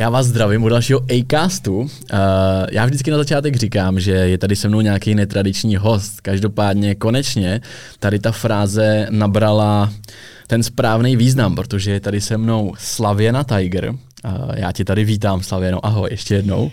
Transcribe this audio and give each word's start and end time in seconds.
Já 0.00 0.10
vás 0.10 0.26
zdravím 0.26 0.62
u 0.62 0.68
dalšího 0.68 1.00
Acastu. 1.20 1.78
Uh, 1.78 1.88
já 2.70 2.86
vždycky 2.86 3.10
na 3.10 3.16
začátek 3.16 3.56
říkám, 3.56 4.00
že 4.00 4.10
je 4.10 4.38
tady 4.38 4.56
se 4.56 4.68
mnou 4.68 4.80
nějaký 4.80 5.14
netradiční 5.14 5.76
host. 5.76 6.20
Každopádně 6.20 6.94
konečně 6.94 7.60
tady 7.98 8.18
ta 8.18 8.32
fráze 8.32 9.06
nabrala 9.10 9.92
ten 10.46 10.62
správný 10.62 11.16
význam, 11.16 11.54
protože 11.54 11.90
je 11.90 12.00
tady 12.00 12.20
se 12.20 12.36
mnou 12.38 12.74
Slavěna 12.78 13.44
Tiger. 13.44 13.90
Uh, 13.90 13.96
já 14.54 14.72
ti 14.72 14.84
tady 14.84 15.04
vítám, 15.04 15.42
Slavěno. 15.42 15.86
Ahoj, 15.86 16.08
ještě 16.10 16.34
jednou. 16.34 16.70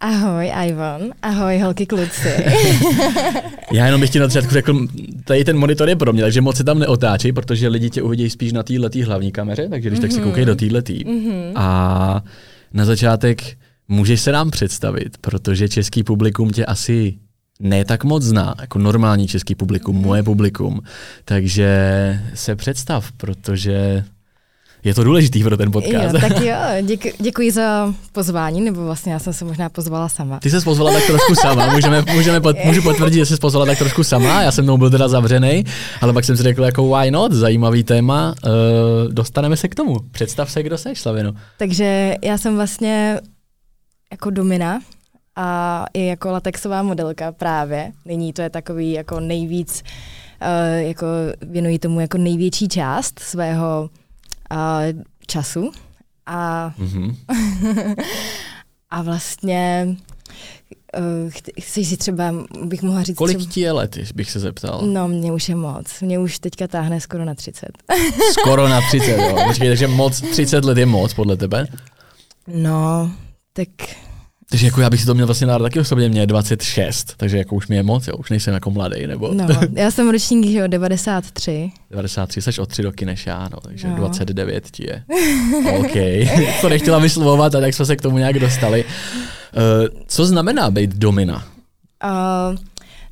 Ahoj, 0.00 0.52
Ivan. 0.68 1.02
Ahoj, 1.22 1.58
holky 1.58 1.86
kluci. 1.86 2.28
Já 3.72 3.86
jenom 3.86 4.00
bych 4.00 4.10
ti 4.10 4.18
na 4.18 4.26
začátku 4.26 4.52
řekl, 4.52 4.86
tady 5.24 5.44
ten 5.44 5.58
monitor 5.58 5.88
je 5.88 5.96
pro 5.96 6.12
mě, 6.12 6.22
takže 6.22 6.40
moc 6.40 6.56
se 6.56 6.64
tam 6.64 6.78
neotáčí, 6.78 7.32
protože 7.32 7.68
lidi 7.68 7.90
tě 7.90 8.02
uvidí 8.02 8.30
spíš 8.30 8.52
na 8.52 8.62
této 8.62 8.98
hlavní 9.04 9.32
kameře, 9.32 9.68
takže 9.68 9.88
když 9.88 9.98
mm-hmm. 9.98 10.02
tak 10.02 10.12
si 10.12 10.20
koukej 10.20 10.44
do 10.44 10.56
této. 10.56 10.92
Mm-hmm. 10.92 11.52
A 11.54 12.22
na 12.76 12.84
začátek 12.84 13.58
můžeš 13.88 14.20
se 14.20 14.32
nám 14.32 14.50
představit, 14.50 15.18
protože 15.20 15.68
český 15.68 16.02
publikum 16.02 16.50
tě 16.50 16.64
asi 16.64 17.14
ne 17.60 17.84
tak 17.84 18.04
moc 18.04 18.22
zná, 18.22 18.54
jako 18.60 18.78
normální 18.78 19.28
český 19.28 19.54
publikum, 19.54 19.96
moje 19.96 20.22
publikum. 20.22 20.80
Takže 21.24 21.70
se 22.34 22.56
představ, 22.56 23.12
protože 23.12 24.04
je 24.84 24.94
to 24.94 25.04
důležitý 25.04 25.44
pro 25.44 25.56
ten 25.56 25.72
podcast. 25.72 26.14
Jo, 26.14 26.20
tak 26.20 26.40
jo, 26.40 26.56
děku, 26.82 27.08
děkuji 27.18 27.50
za 27.50 27.94
pozvání, 28.12 28.60
nebo 28.60 28.84
vlastně 28.84 29.12
já 29.12 29.18
jsem 29.18 29.32
se 29.32 29.44
možná 29.44 29.68
pozvala 29.68 30.08
sama. 30.08 30.40
Ty 30.40 30.50
se 30.50 30.60
pozvala 30.60 30.92
tak 30.92 31.06
trošku 31.06 31.34
sama, 31.34 31.66
můžeme, 31.66 32.04
můžeme 32.14 32.40
pot, 32.40 32.56
můžu 32.64 32.82
potvrdit, 32.82 33.18
že 33.18 33.26
jsi 33.26 33.36
pozvala 33.36 33.66
tak 33.66 33.78
trošku 33.78 34.04
sama, 34.04 34.42
já 34.42 34.52
jsem 34.52 34.64
mnou 34.64 34.78
byl 34.78 34.90
teda 34.90 35.08
zavřený, 35.08 35.64
ale 36.00 36.12
pak 36.12 36.24
jsem 36.24 36.36
si 36.36 36.42
řekl 36.42 36.64
jako 36.64 36.96
why 36.96 37.10
not, 37.10 37.32
zajímavý 37.32 37.84
téma, 37.84 38.34
uh, 38.44 39.12
dostaneme 39.12 39.56
se 39.56 39.68
k 39.68 39.74
tomu. 39.74 39.96
Představ 40.10 40.50
se, 40.50 40.62
kdo 40.62 40.78
seš, 40.78 41.00
Slavino. 41.00 41.32
Takže 41.58 42.14
já 42.24 42.38
jsem 42.38 42.56
vlastně 42.56 43.20
jako 44.12 44.30
domina, 44.30 44.80
a 45.36 45.84
i 45.94 46.06
jako 46.06 46.30
latexová 46.30 46.82
modelka 46.82 47.32
právě. 47.32 47.92
Nyní 48.04 48.32
to 48.32 48.42
je 48.42 48.50
takový 48.50 48.92
jako 48.92 49.20
nejvíc, 49.20 49.82
uh, 50.42 50.80
jako 50.80 51.06
věnují 51.42 51.78
tomu 51.78 52.00
jako 52.00 52.18
největší 52.18 52.68
část 52.68 53.18
svého 53.18 53.90
uh, 54.52 55.02
času. 55.26 55.72
A, 56.26 56.70
mm-hmm. 56.78 57.14
a 58.90 59.02
vlastně 59.02 59.96
uh, 60.98 61.30
chceš 61.60 61.88
si 61.88 61.96
třeba, 61.96 62.34
bych 62.64 62.82
mohla 62.82 63.02
říct... 63.02 63.16
Kolik 63.16 63.38
třeba, 63.38 63.52
ti 63.52 63.60
je 63.60 63.72
let, 63.72 63.98
bych 64.14 64.30
se 64.30 64.40
zeptal? 64.40 64.82
No, 64.82 65.08
mě 65.08 65.32
už 65.32 65.48
je 65.48 65.54
moc. 65.54 66.00
Mě 66.00 66.18
už 66.18 66.38
teďka 66.38 66.66
táhne 66.66 67.00
skoro 67.00 67.24
na 67.24 67.34
30. 67.34 67.68
skoro 68.40 68.68
na 68.68 68.80
30, 68.88 69.10
jo. 69.10 69.36
Počkej, 69.46 69.68
takže 69.68 69.88
moc, 69.88 70.20
30 70.20 70.64
let 70.64 70.78
je 70.78 70.86
moc 70.86 71.14
podle 71.14 71.36
tebe? 71.36 71.66
No, 72.46 73.12
tak 73.52 73.68
takže 74.50 74.66
jako 74.66 74.80
já 74.80 74.90
bych 74.90 75.00
si 75.00 75.06
to 75.06 75.14
měl 75.14 75.26
vlastně 75.26 75.46
nádat 75.46 75.64
taky 75.64 75.80
osobně, 75.80 76.08
mě 76.08 76.20
je 76.20 76.26
26, 76.26 77.14
takže 77.16 77.38
jako 77.38 77.54
už 77.54 77.68
mi 77.68 77.76
je 77.76 77.82
moc, 77.82 78.06
jo, 78.06 78.16
už 78.16 78.30
nejsem 78.30 78.54
jako 78.54 78.70
mladý, 78.70 79.06
nebo... 79.06 79.34
No, 79.34 79.48
já 79.72 79.90
jsem 79.90 80.10
ročník, 80.10 80.46
že 80.46 80.58
jo, 80.58 80.66
93. 80.66 81.70
93, 81.90 82.42
jsi 82.42 82.60
o 82.60 82.66
tři 82.66 82.82
roky 82.82 83.06
než 83.06 83.26
já, 83.26 83.48
no, 83.52 83.60
takže 83.60 83.88
no. 83.88 83.96
29 83.96 84.70
ti 84.70 84.86
je. 84.86 85.04
OK, 85.78 85.94
to 86.60 86.68
nechtěla 86.68 86.98
vyslovovat 86.98 87.54
a 87.54 87.60
tak 87.60 87.74
jsme 87.74 87.86
se 87.86 87.96
k 87.96 88.02
tomu 88.02 88.18
nějak 88.18 88.38
dostali. 88.38 88.84
Uh, 88.84 90.00
co 90.06 90.26
znamená 90.26 90.70
být 90.70 90.94
domina? 90.94 91.44
Uh, 92.04 92.56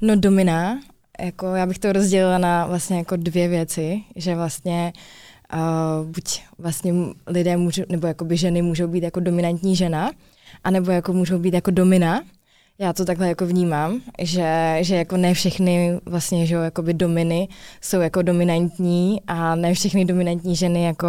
no 0.01 0.17
domina, 0.17 0.79
jako 1.21 1.47
já 1.47 1.67
bych 1.67 1.79
to 1.79 1.93
rozdělila 1.93 2.39
na 2.39 2.67
vlastně 2.67 2.97
jako 2.97 3.17
dvě 3.17 3.49
věci, 3.49 4.01
že 4.17 4.35
vlastně 4.35 4.93
uh, 5.55 6.07
buď 6.07 6.41
vlastně 6.59 6.93
lidé 7.27 7.57
můžou, 7.57 7.83
nebo 7.89 8.07
jakoby 8.07 8.37
ženy 8.37 8.63
můžou 8.63 8.89
být 8.89 9.03
jako 9.03 9.21
dominantní 9.21 9.77
žena, 9.77 10.11
anebo 10.65 10.91
jako 10.91 11.13
můžou 11.13 11.39
být 11.39 11.55
jako 11.55 11.71
domina. 11.71 12.23
Já 12.79 12.93
to 12.93 13.05
takhle 13.05 13.29
jako 13.29 13.47
vnímám, 13.47 14.01
že, 14.19 14.77
že 14.81 14.97
jako 14.97 15.17
ne 15.17 15.35
všechny 15.35 16.01
vlastně, 16.07 16.47
že 16.47 16.55
jakoby 16.55 16.95
dominy 16.95 17.49
jsou 17.81 18.01
jako 18.01 18.23
dominantní 18.23 19.21
a 19.27 19.55
ne 19.55 19.75
všechny 19.75 20.05
dominantní 20.05 20.57
ženy 20.57 20.85
jako 20.85 21.07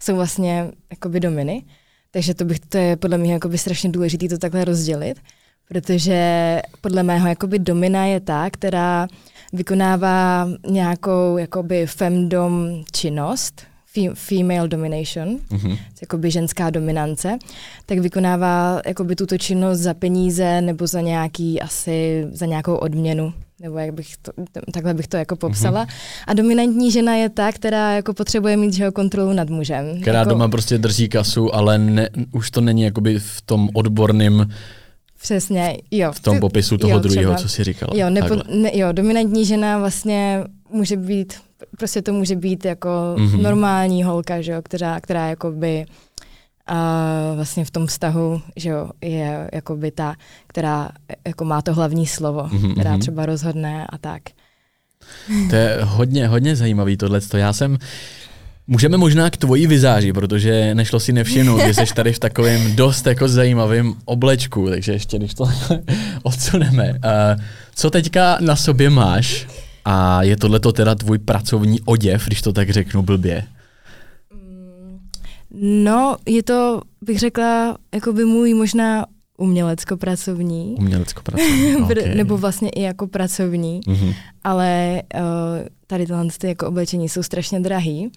jsou 0.00 0.16
vlastně 0.16 0.70
jakoby 0.90 1.20
dominy. 1.20 1.64
Takže 2.10 2.34
to, 2.34 2.44
bych, 2.44 2.60
to 2.60 2.78
je 2.78 2.96
podle 2.96 3.18
mě 3.18 3.32
jakoby 3.32 3.58
strašně 3.58 3.90
důležité 3.90 4.28
to 4.28 4.38
takhle 4.38 4.64
rozdělit, 4.64 5.20
protože 5.68 6.62
podle 6.80 7.02
mého 7.02 7.28
jakoby 7.28 7.58
domina 7.58 8.04
je 8.04 8.20
ta, 8.20 8.50
která 8.50 9.08
vykonává 9.52 10.48
nějakou 10.68 11.36
jakoby 11.36 11.86
femdom 11.86 12.84
činnost, 12.92 13.62
female 14.14 14.68
domination, 14.68 15.38
mm-hmm. 15.50 15.78
jakoby 16.00 16.30
ženská 16.30 16.70
dominance, 16.70 17.38
tak 17.86 17.98
vykonává 17.98 18.80
jakoby 18.86 19.16
tuto 19.16 19.38
činnost 19.38 19.78
za 19.78 19.94
peníze 19.94 20.60
nebo 20.60 20.86
za 20.86 21.00
nějaký 21.00 21.60
asi, 21.60 22.26
za 22.32 22.46
nějakou 22.46 22.74
odměnu 22.74 23.32
nebo 23.60 23.78
jak 23.78 23.94
bych 23.94 24.16
to, 24.16 24.32
takhle 24.72 24.94
bych 24.94 25.08
to 25.08 25.16
jako 25.16 25.36
popsala. 25.36 25.84
Mm-hmm. 25.84 26.24
A 26.26 26.34
dominantní 26.34 26.92
žena 26.92 27.14
je 27.14 27.28
ta, 27.28 27.52
která 27.52 27.92
jako 27.92 28.14
potřebuje 28.14 28.56
mít 28.56 28.74
žeho 28.74 28.92
kontrolu 28.92 29.32
nad 29.32 29.50
mužem. 29.50 30.00
Která 30.00 30.18
jako, 30.18 30.30
doma 30.30 30.48
prostě 30.48 30.78
drží 30.78 31.08
kasu, 31.08 31.54
ale 31.54 31.78
ne, 31.78 32.08
už 32.32 32.50
to 32.50 32.60
není 32.60 32.82
jakoby 32.82 33.18
v 33.18 33.42
tom 33.42 33.68
odborným 33.74 34.46
Přesně, 35.22 35.76
jo. 35.90 36.12
V 36.12 36.20
tom 36.20 36.40
popisu 36.40 36.78
toho 36.78 36.98
druhého, 36.98 37.34
co 37.34 37.48
si 37.48 37.64
říkala. 37.64 37.92
Jo, 37.96 38.10
nebo, 38.10 38.36
ne, 38.54 38.70
jo, 38.78 38.92
dominantní 38.92 39.44
žena 39.44 39.78
vlastně 39.78 40.44
může 40.70 40.96
být 40.96 41.34
prostě 41.78 42.02
to 42.02 42.12
může 42.12 42.36
být 42.36 42.64
jako 42.64 42.88
mm-hmm. 42.88 43.42
normální 43.42 44.04
holka, 44.04 44.40
že 44.40 44.52
jo, 44.52 44.62
která, 44.62 45.00
která 45.00 45.28
jakoby 45.28 45.86
a 46.66 47.32
vlastně 47.34 47.64
v 47.64 47.70
tom 47.70 47.86
vztahu, 47.86 48.40
že 48.56 48.68
jo, 48.68 48.90
je 49.00 49.50
jakoby 49.52 49.90
ta, 49.90 50.14
která 50.46 50.90
jako 51.26 51.44
má 51.44 51.62
to 51.62 51.74
hlavní 51.74 52.06
slovo, 52.06 52.42
mm-hmm. 52.42 52.72
která 52.72 52.98
třeba 52.98 53.26
rozhodne 53.26 53.86
a 53.90 53.98
tak. 53.98 54.22
To 55.50 55.56
je 55.56 55.78
hodně, 55.82 56.28
hodně 56.28 56.56
zajímavý 56.56 56.96
tohle. 56.96 57.20
Já 57.34 57.52
jsem 57.52 57.78
Můžeme 58.68 58.96
možná 58.96 59.30
k 59.30 59.36
tvojí 59.36 59.66
vizáži, 59.66 60.12
protože 60.12 60.74
nešlo 60.74 61.00
si 61.00 61.12
nevšimnout, 61.12 61.60
že 61.60 61.74
jsi 61.74 61.94
tady 61.94 62.12
v 62.12 62.18
takovém 62.18 62.76
dost 62.76 63.06
jako 63.06 63.28
zajímavém 63.28 63.94
oblečku, 64.04 64.68
takže 64.70 64.92
ještě 64.92 65.18
když 65.18 65.34
to 65.34 65.50
odsuneme. 66.22 66.92
Uh, 66.92 67.42
co 67.74 67.90
teďka 67.90 68.38
na 68.40 68.56
sobě 68.56 68.90
máš? 68.90 69.46
A 69.88 70.22
je 70.22 70.36
tohle 70.36 70.60
teda 70.60 70.94
tvůj 70.94 71.18
pracovní 71.18 71.80
oděv, 71.80 72.26
když 72.26 72.42
to 72.42 72.52
tak 72.52 72.70
řeknu 72.70 73.02
blbě? 73.02 73.44
No, 75.60 76.16
je 76.26 76.42
to, 76.42 76.82
bych 77.00 77.18
řekla, 77.18 77.78
jako 77.94 78.12
by 78.12 78.24
můj 78.24 78.54
možná 78.54 79.06
umělecko-pracovní. 79.38 80.74
Umělecko-pracovní, 80.78 81.76
okay. 81.82 82.14
Nebo 82.14 82.38
vlastně 82.38 82.68
i 82.68 82.82
jako 82.82 83.06
pracovní, 83.06 83.80
mm-hmm. 83.80 84.14
ale 84.44 85.02
uh, 85.14 85.20
tady 85.86 86.06
tyhle 86.06 86.26
ty 86.38 86.48
jako 86.48 86.66
oblečení 86.66 87.08
jsou 87.08 87.22
strašně 87.22 87.60
drahý. 87.60 88.10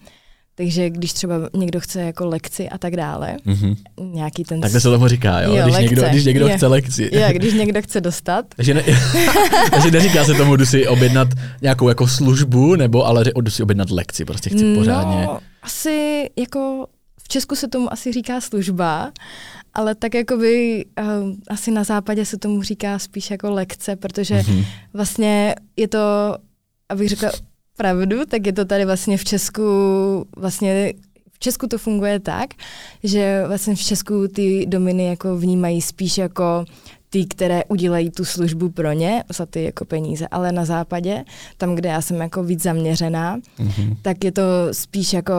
Takže 0.60 0.90
když 0.90 1.12
třeba 1.12 1.34
někdo 1.56 1.80
chce 1.80 2.00
jako 2.00 2.26
lekci 2.26 2.68
a 2.68 2.78
tak 2.78 2.96
dále, 2.96 3.36
mm-hmm. 3.46 3.76
nějaký 4.00 4.44
ten... 4.44 4.60
Takhle 4.60 4.80
se 4.80 4.90
tomu 4.90 5.08
říká, 5.08 5.40
jo? 5.40 5.54
jo 5.54 5.62
když, 5.64 5.78
někdo, 5.78 6.02
když 6.10 6.24
někdo 6.24 6.48
je. 6.48 6.56
chce 6.56 6.66
lekci. 6.66 7.10
Jo, 7.12 7.28
když 7.32 7.54
někdo 7.54 7.82
chce 7.82 8.00
dostat. 8.00 8.46
takže, 8.56 8.74
ne, 8.74 8.82
takže 9.70 9.90
neříká 9.90 10.24
se 10.24 10.34
tomu, 10.34 10.56
jdu 10.56 10.66
si 10.66 10.88
objednat 10.88 11.28
nějakou 11.62 11.88
jako 11.88 12.08
službu, 12.08 12.76
nebo 12.76 13.06
ale 13.06 13.24
jdu 13.40 13.50
si 13.50 13.62
objednat 13.62 13.90
lekci, 13.90 14.24
prostě 14.24 14.50
chci 14.50 14.74
pořádně. 14.74 15.26
No, 15.26 15.38
asi 15.62 16.28
jako 16.38 16.86
v 17.22 17.28
Česku 17.28 17.56
se 17.56 17.68
tomu 17.68 17.92
asi 17.92 18.12
říká 18.12 18.40
služba, 18.40 19.12
ale 19.74 19.94
tak 19.94 20.14
jako 20.14 20.36
by 20.36 20.84
uh, 21.00 21.06
asi 21.48 21.70
na 21.70 21.84
západě 21.84 22.24
se 22.24 22.38
tomu 22.38 22.62
říká 22.62 22.98
spíš 22.98 23.30
jako 23.30 23.50
lekce, 23.50 23.96
protože 23.96 24.34
mm-hmm. 24.34 24.64
vlastně 24.92 25.54
je 25.76 25.88
to, 25.88 25.98
abych 26.88 27.08
řekla, 27.08 27.30
pravdu, 27.80 28.26
tak 28.28 28.46
je 28.46 28.52
to 28.52 28.64
tady 28.64 28.84
vlastně 28.84 29.16
v 29.16 29.24
Česku, 29.24 29.62
vlastně 30.36 30.92
v 31.32 31.38
Česku 31.38 31.66
to 31.66 31.78
funguje 31.78 32.20
tak, 32.20 32.50
že 33.04 33.44
vlastně 33.46 33.74
v 33.74 33.80
Česku 33.80 34.28
ty 34.28 34.66
dominy 34.66 35.06
jako 35.06 35.36
vnímají 35.36 35.82
spíš 35.82 36.18
jako 36.18 36.64
ty, 37.10 37.24
které 37.24 37.64
udělají 37.64 38.10
tu 38.10 38.24
službu 38.24 38.70
pro 38.70 38.92
ně 38.92 39.24
za 39.32 39.46
ty 39.46 39.64
jako 39.64 39.84
peníze, 39.84 40.28
ale 40.30 40.52
na 40.52 40.64
západě, 40.64 41.24
tam, 41.56 41.74
kde 41.74 41.88
já 41.88 42.00
jsem 42.00 42.16
jako 42.16 42.44
víc 42.44 42.62
zaměřená, 42.62 43.38
mm-hmm. 43.38 43.96
tak 44.02 44.24
je 44.24 44.32
to 44.32 44.42
spíš 44.72 45.12
jako 45.12 45.34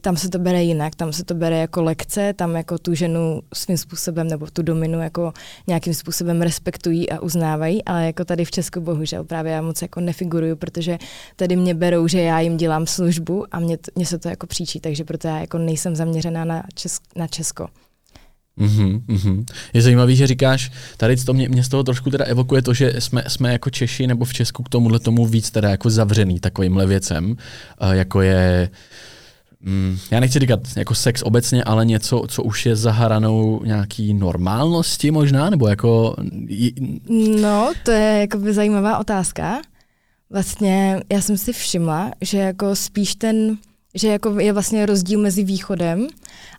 tam 0.00 0.16
se 0.16 0.28
to 0.28 0.38
bere 0.38 0.62
jinak, 0.62 0.94
tam 0.94 1.12
se 1.12 1.24
to 1.24 1.34
bere 1.34 1.58
jako 1.58 1.82
lekce, 1.82 2.32
tam 2.32 2.56
jako 2.56 2.78
tu 2.78 2.94
ženu 2.94 3.40
svým 3.54 3.78
způsobem 3.78 4.28
nebo 4.28 4.46
tu 4.46 4.62
dominu 4.62 5.00
jako 5.00 5.32
nějakým 5.66 5.94
způsobem 5.94 6.42
respektují 6.42 7.10
a 7.10 7.20
uznávají, 7.20 7.84
ale 7.84 8.06
jako 8.06 8.24
tady 8.24 8.44
v 8.44 8.50
Česku 8.50 8.80
bohužel 8.80 9.24
právě 9.24 9.52
já 9.52 9.62
moc 9.62 9.82
jako 9.82 10.00
nefiguruju, 10.00 10.56
protože 10.56 10.98
tady 11.36 11.56
mě 11.56 11.74
berou, 11.74 12.08
že 12.08 12.20
já 12.20 12.40
jim 12.40 12.56
dělám 12.56 12.86
službu 12.86 13.44
a 13.50 13.60
mě, 13.60 13.78
mě 13.94 14.06
se 14.06 14.18
to 14.18 14.28
jako 14.28 14.46
příčí, 14.46 14.80
takže 14.80 15.04
proto 15.04 15.28
já 15.28 15.38
jako 15.38 15.58
nejsem 15.58 15.96
zaměřená 15.96 16.44
na, 16.44 16.62
Česk, 16.74 17.02
na 17.16 17.26
Česko. 17.26 17.68
Mm-hmm, 18.58 19.00
mm-hmm. 19.00 19.44
Je 19.72 19.82
zajímavý, 19.82 20.16
že 20.16 20.26
říkáš, 20.26 20.72
tady 20.96 21.16
to 21.16 21.34
mě, 21.34 21.48
mě 21.48 21.64
z 21.64 21.68
toho 21.68 21.82
trošku 21.82 22.10
teda 22.10 22.24
evokuje 22.24 22.62
to, 22.62 22.74
že 22.74 23.00
jsme, 23.00 23.24
jsme 23.28 23.52
jako 23.52 23.70
Češi 23.70 24.06
nebo 24.06 24.24
v 24.24 24.32
Česku 24.32 24.62
k 24.62 24.68
tomuhle 24.68 24.98
tomu 24.98 25.26
víc 25.26 25.50
teda 25.50 25.70
jako 25.70 25.90
zavřený 25.90 26.40
takovýmhle 26.40 26.86
věcem, 26.86 27.30
uh, 27.30 27.90
jako 27.90 28.22
je 28.22 28.70
mm, 29.66 29.98
já 30.10 30.20
nechci 30.20 30.38
říkat 30.38 30.60
jako 30.76 30.94
sex 30.94 31.22
obecně, 31.22 31.64
ale 31.64 31.84
něco, 31.84 32.24
co 32.28 32.42
už 32.42 32.66
je 32.66 32.76
za 32.76 32.92
hranou 32.92 33.60
nějaký 33.64 34.14
normálnosti 34.14 35.10
možná, 35.10 35.50
nebo 35.50 35.68
jako... 35.68 36.16
No, 37.40 37.72
to 37.84 37.90
je 37.90 38.20
jakoby 38.20 38.52
zajímavá 38.52 38.98
otázka. 38.98 39.60
Vlastně 40.30 41.00
já 41.12 41.20
jsem 41.20 41.38
si 41.38 41.52
všimla, 41.52 42.10
že 42.20 42.38
jako 42.38 42.76
spíš 42.76 43.14
ten 43.14 43.56
že 43.96 44.08
jako 44.08 44.40
je 44.40 44.52
vlastně 44.52 44.86
rozdíl 44.86 45.20
mezi 45.20 45.44
východem 45.44 46.08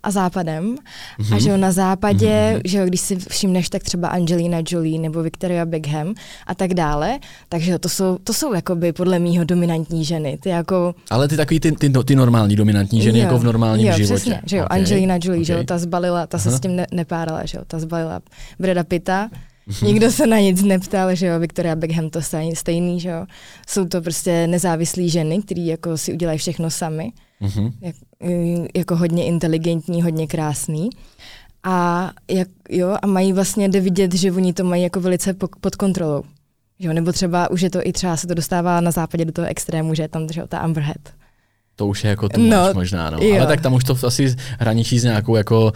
a 0.04 0.12
západem 0.12 0.76
mm-hmm. 0.76 1.32
a 1.32 1.36
mhm. 1.36 1.40
že 1.40 1.50
jo, 1.50 1.58
na 1.58 1.72
západě, 1.72 2.28
mm-hmm. 2.28 2.62
že 2.66 2.78
jo, 2.78 2.86
když 2.86 3.02
si 3.02 3.16
všimneš, 3.16 3.70
tak 3.70 3.84
třeba 3.84 4.08
Angelina 4.08 4.58
Jolie 4.70 5.00
nebo 5.00 5.24
Victoria 5.24 5.66
Beckham 5.66 6.14
a 6.48 6.56
tak 6.56 6.74
dále, 6.74 7.20
takže 7.50 7.72
jo, 7.72 7.80
to 7.80 7.90
jsou, 7.90 8.18
to 8.24 8.34
jsou 8.34 8.54
jakoby 8.54 8.94
podle 8.94 9.20
mýho 9.20 9.44
dominantní 9.44 10.06
ženy. 10.06 10.38
Ty 10.42 10.50
jako... 10.50 10.96
Ale 11.10 11.28
ty 11.28 11.38
takový 11.38 11.60
ty, 11.60 11.72
ty, 11.72 11.90
ty 12.06 12.16
normální 12.16 12.56
dominantní 12.56 13.02
ženy 13.02 13.20
jo, 13.20 13.26
jako 13.26 13.38
v 13.38 13.44
normálním 13.44 13.88
jo, 13.88 13.94
životě. 13.98 14.14
Přesně, 14.14 14.42
že 14.46 14.58
jo, 14.58 14.66
okay. 14.66 14.80
Angelina 14.80 15.16
Jolie, 15.16 15.32
okay. 15.32 15.46
že 15.46 15.54
jo, 15.54 15.64
ta 15.64 15.78
zbalila, 15.78 16.28
ta 16.28 16.38
Aha. 16.38 16.44
se 16.44 16.58
s 16.58 16.60
tím 16.60 16.76
ne, 16.76 16.88
nepárala, 16.92 17.46
že 17.46 17.58
jo, 17.58 17.64
ta 17.68 17.80
zbalila 17.80 18.20
Breda 18.60 18.84
Pitta, 18.84 19.30
Mhm. 19.68 19.88
Nikdo 19.88 20.12
se 20.12 20.28
na 20.28 20.40
nic 20.40 20.64
neptal, 20.64 21.16
že 21.16 21.28
jo, 21.28 21.40
Victoria 21.40 21.76
Beckham 21.76 22.10
to 22.10 22.20
stejný, 22.54 23.00
že 23.00 23.10
jo. 23.10 23.26
Jsou 23.68 23.86
to 23.86 24.02
prostě 24.02 24.48
nezávislé 24.48 25.08
ženy, 25.08 25.42
které 25.42 25.62
jako 25.62 25.98
si 25.98 26.14
udělají 26.14 26.40
všechno 26.40 26.72
sami. 26.72 27.12
Mm-hmm. 27.42 27.74
Jak, 27.82 27.96
jako 28.76 28.96
hodně 28.96 29.26
inteligentní, 29.26 30.02
hodně 30.02 30.28
krásný. 30.28 30.90
A, 31.64 32.12
jak, 32.32 32.48
jo, 32.70 32.98
a 33.02 33.08
mají 33.08 33.34
vlastně, 33.34 33.70
jde 33.70 33.80
vidět, 33.80 34.16
že 34.16 34.32
oni 34.32 34.54
to 34.54 34.64
mají 34.64 34.84
jako 34.84 35.02
velice 35.02 35.34
pod 35.34 35.76
kontrolou. 35.76 36.24
Jo, 36.80 36.94
nebo 36.94 37.12
třeba 37.12 37.52
už 37.52 37.62
je 37.62 37.70
to 37.70 37.80
i 37.88 37.94
třeba 37.94 38.18
se 38.18 38.28
to 38.28 38.34
dostává 38.34 38.82
na 38.82 38.92
západě 38.92 39.26
do 39.26 39.32
toho 39.32 39.48
extrému, 39.48 39.94
že 39.94 40.04
je 40.04 40.08
tam 40.08 40.28
že, 40.32 40.44
ta 40.48 40.60
Amber 40.60 40.84
Head. 40.84 41.14
To 41.76 41.88
už 41.88 42.04
je 42.04 42.10
jako 42.10 42.30
tu 42.30 42.42
no, 42.42 42.74
možná, 42.74 43.10
no. 43.10 43.18
Ale 43.18 43.48
tak 43.48 43.62
tam 43.62 43.74
už 43.74 43.84
to 43.84 43.98
asi 44.08 44.36
hraničí 44.60 45.00
s 45.00 45.04
nějakou 45.04 45.36
jako 45.36 45.74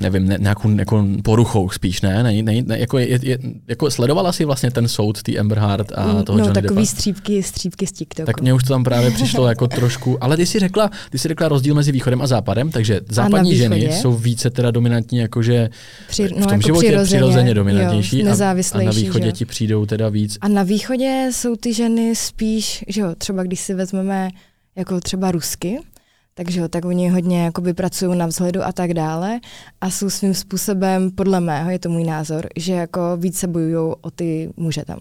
nevím, 0.00 0.28
ne, 0.28 0.36
nějakou 0.40 0.70
jako 0.70 1.06
poruchou 1.22 1.70
spíš, 1.70 2.00
ne? 2.00 2.22
ne, 2.22 2.42
ne, 2.42 2.62
ne 2.62 2.78
jako, 2.78 2.98
je, 2.98 3.18
je, 3.22 3.38
jako 3.68 3.90
sledovala 3.90 4.32
si 4.32 4.44
vlastně 4.44 4.70
ten 4.70 4.88
soud, 4.88 5.22
ty 5.22 5.38
Amber 5.38 5.58
Heard 5.58 5.92
a 5.94 6.06
mm, 6.06 6.22
toho 6.24 6.38
No, 6.38 6.44
Johnny 6.44 6.62
takový 6.62 6.80
Deppa? 6.80 6.86
střípky, 6.96 7.42
střípky 7.42 7.86
z 7.86 7.92
TikToku. 7.92 8.26
Tak 8.26 8.40
mně 8.40 8.54
už 8.54 8.62
to 8.62 8.68
tam 8.68 8.84
právě 8.84 9.10
přišlo 9.10 9.48
jako 9.48 9.68
trošku, 9.68 10.24
ale 10.24 10.36
ty 10.36 10.46
jsi 10.46 10.58
řekla, 10.58 10.90
ty 11.10 11.18
jsi 11.18 11.28
řekla 11.28 11.48
rozdíl 11.48 11.74
mezi 11.74 11.92
východem 11.92 12.22
a 12.22 12.26
západem, 12.26 12.70
takže 12.70 13.00
západní 13.08 13.56
ženy 13.56 13.92
jsou 13.92 14.12
více 14.12 14.50
teda 14.50 14.70
dominantní, 14.70 15.18
jakože 15.18 15.70
Při, 16.08 16.22
no, 16.22 16.28
v 16.28 16.32
tom 16.32 16.42
jako 16.42 16.66
životě 16.66 16.86
přirozeně, 16.86 17.18
přirozeně 17.18 17.54
dominantnější 17.54 18.18
jo, 18.18 18.26
a, 18.40 18.50
a 18.72 18.82
na 18.82 18.90
východě 18.92 19.26
že? 19.26 19.32
ti 19.32 19.44
přijdou 19.44 19.86
teda 19.86 20.08
víc. 20.08 20.38
A 20.40 20.48
na 20.48 20.62
východě 20.62 21.28
jsou 21.32 21.56
ty 21.56 21.74
ženy 21.74 22.16
spíš, 22.16 22.84
že 22.88 23.00
jo, 23.00 23.14
třeba 23.18 23.42
když 23.42 23.60
si 23.60 23.74
vezmeme 23.74 24.30
jako 24.76 25.00
třeba 25.00 25.30
Rusky, 25.30 25.78
takže 26.34 26.68
tak 26.68 26.84
oni 26.84 27.08
hodně 27.08 27.44
jakoby 27.44 27.74
pracují 27.74 28.18
na 28.18 28.26
vzhledu 28.26 28.62
a 28.62 28.72
tak 28.72 28.94
dále 28.94 29.40
a 29.80 29.90
jsou 29.90 30.10
svým 30.10 30.34
způsobem, 30.34 31.10
podle 31.10 31.40
mého, 31.40 31.70
je 31.70 31.78
to 31.78 31.88
můj 31.88 32.04
názor, 32.04 32.46
že 32.56 32.72
jako 32.72 33.16
více 33.16 33.46
bojují 33.46 33.94
o 34.00 34.10
ty 34.10 34.50
muže 34.56 34.84
tam. 34.84 35.00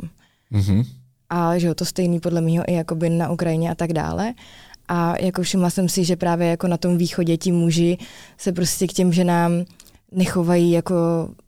Mm-hmm. 0.52 0.86
A 1.30 1.58
že 1.58 1.68
jo, 1.68 1.76
to 1.76 1.86
stejný 1.86 2.20
podle 2.20 2.42
mého 2.42 2.64
i 2.68 2.74
jakoby 2.74 3.10
na 3.10 3.30
Ukrajině 3.30 3.72
a 3.72 3.76
tak 3.76 3.94
dále. 3.94 4.34
A 4.88 5.14
jako 5.22 5.42
všimla 5.42 5.70
jsem 5.70 5.90
si, 5.90 6.04
že 6.04 6.16
právě 6.16 6.48
jako 6.48 6.68
na 6.68 6.78
tom 6.78 6.98
východě 6.98 7.38
ti 7.38 7.52
muži 7.52 7.98
se 8.38 8.52
prostě 8.52 8.88
k 8.88 8.94
těm 8.94 9.14
ženám 9.14 9.52
nechovají 10.11 10.71
jako 10.71 10.95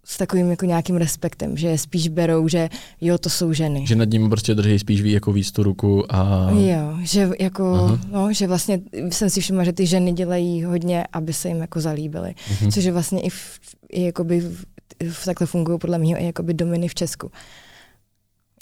s 0.04 0.18
takovým 0.18 0.50
jako 0.50 0.66
nějakým 0.66 0.96
respektem, 0.96 1.58
že 1.58 1.78
spíš 1.78 2.08
berou, 2.08 2.48
že 2.48 2.70
jo, 3.02 3.18
to 3.18 3.30
jsou 3.30 3.54
ženy. 3.54 3.88
Že 3.88 3.96
nad 3.96 4.10
ním 4.10 4.30
prostě 4.30 4.56
drží 4.56 4.80
spíš 4.80 5.02
ví 5.02 5.12
jako 5.12 5.32
víc 5.32 5.52
tu 5.52 5.64
ruku 5.64 6.06
a... 6.10 6.52
Jo, 6.52 6.98
že 7.04 7.30
jako, 7.40 7.98
no, 8.12 8.34
že 8.34 8.48
vlastně 8.48 8.82
jsem 9.10 9.30
si 9.30 9.42
všimla, 9.42 9.64
že 9.64 9.74
ty 9.74 9.86
ženy 9.86 10.14
dělají 10.14 10.64
hodně, 10.64 11.06
aby 11.14 11.34
se 11.34 11.48
jim 11.48 11.58
jako 11.58 11.82
zalíbily. 11.82 12.36
Uh-huh. 12.52 12.72
Což 12.72 12.84
je 12.84 12.92
vlastně 12.92 13.22
i, 13.22 13.30
v, 13.30 13.60
i 13.90 14.04
jakoby 14.04 14.40
v, 14.40 14.66
v 15.10 15.26
takhle 15.26 15.48
fungují 15.48 15.80
podle 15.80 15.98
mě 15.98 16.18
i 16.18 16.26
jakoby 16.26 16.54
dominy 16.54 16.88
v 16.88 16.96
Česku. 16.96 17.32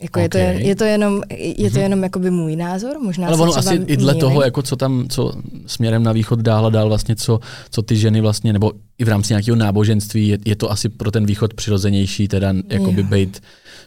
Jako 0.01 0.19
okay. 0.19 0.23
je, 0.23 0.29
to 0.29 0.37
jen, 0.37 0.57
je 0.57 0.75
to 0.75 0.83
jenom, 0.83 1.21
je 1.39 1.71
to 1.71 1.75
mhm. 1.75 1.83
jenom 1.83 2.03
jakoby 2.03 2.31
můj 2.31 2.55
názor, 2.55 2.99
možná 2.99 3.27
Ale 3.27 3.37
ono 3.37 3.57
asi 3.57 3.75
i 3.75 3.97
dle 3.97 4.15
toho, 4.15 4.43
jako 4.43 4.61
co 4.61 4.75
tam, 4.75 5.05
co 5.09 5.33
směrem 5.65 6.03
na 6.03 6.11
východ 6.11 6.39
dál 6.39 6.65
a 6.65 6.69
dál 6.69 6.87
vlastně, 6.87 7.15
co, 7.15 7.39
co 7.69 7.81
ty 7.81 7.95
ženy 7.95 8.21
vlastně, 8.21 8.53
nebo 8.53 8.71
i 8.97 9.05
v 9.05 9.07
rámci 9.07 9.33
nějakého 9.33 9.55
náboženství, 9.55 10.27
je, 10.27 10.37
je 10.45 10.55
to 10.55 10.71
asi 10.71 10.89
pro 10.89 11.11
ten 11.11 11.25
východ 11.25 11.53
přirozenější, 11.53 12.27
teda 12.27 12.53
jakoby 12.69 13.03
být 13.03 13.41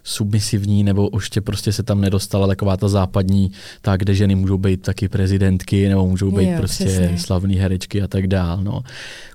submisivní, 0.05 0.85
nebo 0.85 1.11
ještě 1.15 1.41
prostě 1.41 1.73
se 1.73 1.83
tam 1.83 2.01
nedostala 2.01 2.47
taková 2.47 2.77
ta 2.77 2.89
západní, 2.89 3.51
tak 3.81 4.01
kde 4.01 4.15
ženy 4.15 4.35
můžou 4.35 4.59
být 4.59 4.83
taky 4.83 5.09
prezidentky, 5.09 5.89
nebo 5.89 6.07
můžou 6.07 6.31
být 6.31 6.49
jo, 6.49 6.55
prostě 6.59 6.85
přesně. 6.85 7.19
slavné 7.19 7.55
herečky 7.55 8.03
a 8.03 8.09
tak 8.09 8.27
dál. 8.27 8.59
No. 8.63 8.83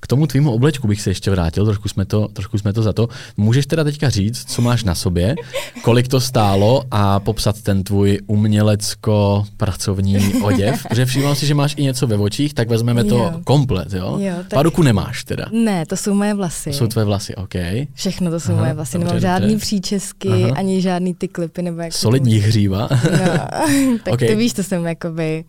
K 0.02 0.08
tomu 0.08 0.28
tvýmu 0.28 0.52
oblečku 0.52 0.88
bych 0.88 1.02
se 1.02 1.10
ještě 1.10 1.32
vrátil, 1.32 1.66
trošku 1.66 1.90
jsme, 1.90 2.06
to, 2.06 2.28
trošku 2.28 2.58
jsme 2.58 2.74
to 2.74 2.82
za 2.82 2.94
to. 2.94 3.08
Můžeš 3.38 3.66
teda 3.66 3.84
teďka 3.84 4.10
říct, 4.10 4.46
co 4.52 4.62
máš 4.62 4.84
na 4.84 4.96
sobě, 4.96 5.36
kolik 5.82 6.08
to 6.08 6.22
stálo 6.22 6.84
a 6.92 7.20
popsat 7.20 7.62
ten 7.62 7.84
tvůj 7.84 8.20
umělecko-pracovní 8.28 10.34
oděv, 10.44 10.84
protože 10.90 11.06
všímám 11.06 11.36
si, 11.36 11.46
že 11.46 11.54
máš 11.54 11.74
i 11.78 11.84
něco 11.84 12.08
ve 12.08 12.18
očích, 12.18 12.54
tak 12.54 12.70
vezmeme 12.70 13.04
to 13.04 13.18
jo. 13.18 13.32
komplet, 13.44 13.94
jo? 13.94 14.18
jo 14.20 14.34
tak... 14.38 14.54
Paruku 14.54 14.84
nemáš 14.84 15.24
teda. 15.24 15.46
Ne, 15.52 15.86
to 15.86 15.98
jsou 15.98 16.14
moje 16.14 16.34
vlasy. 16.34 16.70
To 16.70 16.76
jsou 16.78 16.88
tvoje 16.88 17.06
vlasy, 17.06 17.36
OK. 17.36 17.54
Všechno 17.94 18.32
to 18.32 18.40
jsou 18.40 18.52
Aha, 18.52 18.62
moje 18.62 18.74
vlasy, 18.74 18.94
dobře, 18.98 19.08
nemám 19.08 19.22
žádný 19.22 19.50
dobře. 19.50 19.66
příčesky, 19.66 20.30
Aha. 20.30 20.52
Ani 20.58 20.82
žádný 20.82 21.14
ty 21.14 21.28
klipy. 21.28 21.62
Nebo 21.62 21.82
jak 21.82 21.94
Solidní 21.94 22.38
hříva. 22.38 22.90
no, 22.92 23.98
tak 24.04 24.14
okay. 24.14 24.28
ty 24.28 24.36
víš, 24.36 24.54
to 24.54 24.64
jsem 24.64 24.86
jakoby 24.86 25.46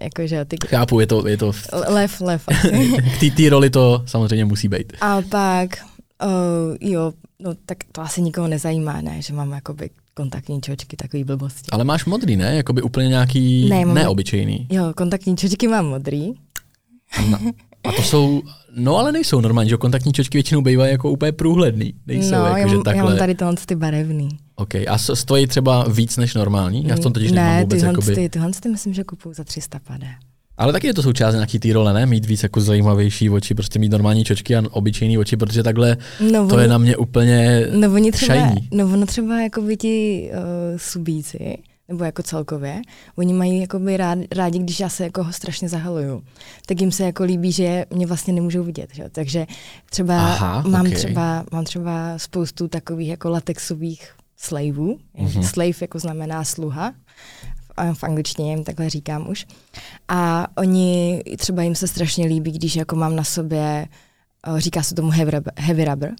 Jakože 0.00 0.44
ty... 0.44 0.56
Chápu, 0.66 1.00
je 1.00 1.06
to... 1.06 1.28
Je 1.28 1.36
to... 1.36 1.52
Lev, 1.88 2.20
lev. 2.20 2.46
K 3.20 3.36
té 3.36 3.48
roli 3.48 3.70
to 3.70 4.02
samozřejmě 4.06 4.44
musí 4.44 4.68
být. 4.68 4.92
A 5.00 5.22
pak, 5.22 5.70
uh, 6.24 6.76
jo, 6.80 7.12
no 7.38 7.54
tak 7.66 7.78
to 7.92 8.00
asi 8.00 8.22
nikoho 8.22 8.48
nezajímá, 8.48 9.00
ne, 9.00 9.22
že 9.22 9.32
mám 9.32 9.52
jakoby 9.52 9.90
kontaktní 10.14 10.60
čočky, 10.60 10.96
takový 10.96 11.24
blbosti. 11.24 11.70
Ale 11.72 11.84
máš 11.84 12.04
modrý, 12.04 12.36
ne? 12.36 12.56
Jakoby 12.56 12.82
úplně 12.82 13.08
nějaký 13.08 13.68
ne, 13.68 13.84
mám, 13.84 13.94
neobyčejný. 13.94 14.66
Jo, 14.70 14.92
kontaktní 14.96 15.36
čočky 15.36 15.68
mám 15.68 15.86
modrý. 15.86 16.32
No, 17.30 17.38
a 17.90 17.96
to 17.96 18.02
jsou, 18.02 18.42
no 18.76 18.96
ale 18.96 19.12
nejsou 19.12 19.40
normální, 19.40 19.70
že 19.70 19.76
kontaktní 19.76 20.12
čočky 20.12 20.38
většinou 20.38 20.62
bývají 20.62 20.92
jako 20.92 21.10
úplně 21.10 21.32
průhledný. 21.32 21.94
Nejsou, 22.06 22.34
no, 22.34 22.46
jako, 22.46 22.58
já, 22.58 22.68
že 22.68 22.76
takhle... 22.76 22.96
já 22.96 23.04
mám 23.04 23.18
tady 23.18 23.34
tohle 23.34 23.54
ty 23.66 23.74
barevný. 23.74 24.28
OK, 24.56 24.74
a 24.74 24.98
stojí 24.98 25.46
třeba 25.46 25.84
víc 25.88 26.16
než 26.16 26.34
normální? 26.34 26.84
Já 26.86 26.96
v 26.96 27.00
tom 27.00 27.12
totiž 27.12 27.32
ne, 27.32 27.42
nemám 27.42 27.60
vůbec. 27.60 27.82
Ne, 27.82 27.88
jakoby... 27.88 28.14
ty, 28.14 28.28
tyhle 28.28 28.50
ty 28.60 28.68
myslím, 28.68 28.94
že 28.94 29.04
kupuju 29.04 29.34
za 29.34 29.44
300 29.44 29.78
padé. 29.78 30.06
Ale 30.60 30.72
taky 30.72 30.86
je 30.86 30.94
to 30.94 31.02
součást 31.02 31.34
nějaký 31.34 31.58
té 31.58 31.72
role, 31.72 31.92
ne? 31.92 32.06
Mít 32.06 32.26
víc 32.26 32.42
jako 32.42 32.60
zajímavější 32.60 33.30
oči, 33.30 33.54
prostě 33.54 33.78
mít 33.78 33.92
normální 33.92 34.24
čočky 34.24 34.56
a 34.56 34.62
obyčejný 34.70 35.18
oči, 35.18 35.36
protože 35.36 35.62
takhle 35.62 35.96
no, 36.32 36.48
to 36.48 36.54
oni, 36.54 36.64
je 36.64 36.68
na 36.68 36.78
mě 36.78 36.96
úplně 36.96 37.66
no, 37.72 37.92
oni 37.92 38.12
třeba, 38.12 38.34
šajní. 38.34 38.68
No 38.72 38.84
ono 38.84 39.06
třeba 39.06 39.42
jako 39.42 39.62
by 39.62 39.76
ti 39.76 40.30
uh, 40.32 40.38
subíci, 40.76 41.58
nebo 41.90 42.04
jako 42.04 42.22
celkově, 42.22 42.82
oni 43.16 43.32
mají 43.32 43.60
jakoby 43.60 43.96
rád, 43.96 44.18
rádi, 44.32 44.58
když 44.58 44.80
já 44.80 44.88
se 44.88 45.04
jako 45.04 45.32
strašně 45.32 45.68
zahaluju, 45.68 46.22
tak 46.66 46.80
jim 46.80 46.92
se 46.92 47.04
jako 47.04 47.24
líbí, 47.24 47.52
že 47.52 47.86
mě 47.90 48.06
vlastně 48.06 48.32
nemůžou 48.32 48.62
vidět. 48.62 48.90
Že? 48.94 49.08
Takže 49.12 49.46
třeba 49.90 50.26
Aha, 50.26 50.62
mám, 50.66 50.86
okay. 50.86 50.92
třeba 50.92 51.44
mám 51.52 51.64
třeba 51.64 52.18
spoustu 52.18 52.68
takových 52.68 53.08
jako 53.08 53.30
latexových 53.30 54.10
slaveů. 54.36 54.98
Mm-hmm. 55.18 55.42
Slave 55.42 55.78
jako 55.80 55.98
znamená 55.98 56.44
sluha, 56.44 56.92
v 57.92 58.04
angličtině 58.04 58.50
jim 58.50 58.64
takhle 58.64 58.90
říkám 58.90 59.28
už. 59.28 59.46
A 60.08 60.46
oni, 60.56 61.22
třeba 61.38 61.62
jim 61.62 61.74
se 61.74 61.88
strašně 61.88 62.26
líbí, 62.26 62.52
když 62.52 62.76
jako 62.76 62.96
mám 62.96 63.16
na 63.16 63.24
sobě, 63.24 63.88
eh, 64.46 64.60
říká 64.60 64.82
se 64.82 64.94
tomu 64.94 65.10
heavy 65.10 65.30
rubber, 65.30 65.52
heavy 65.56 65.84
rubber. 65.84 66.14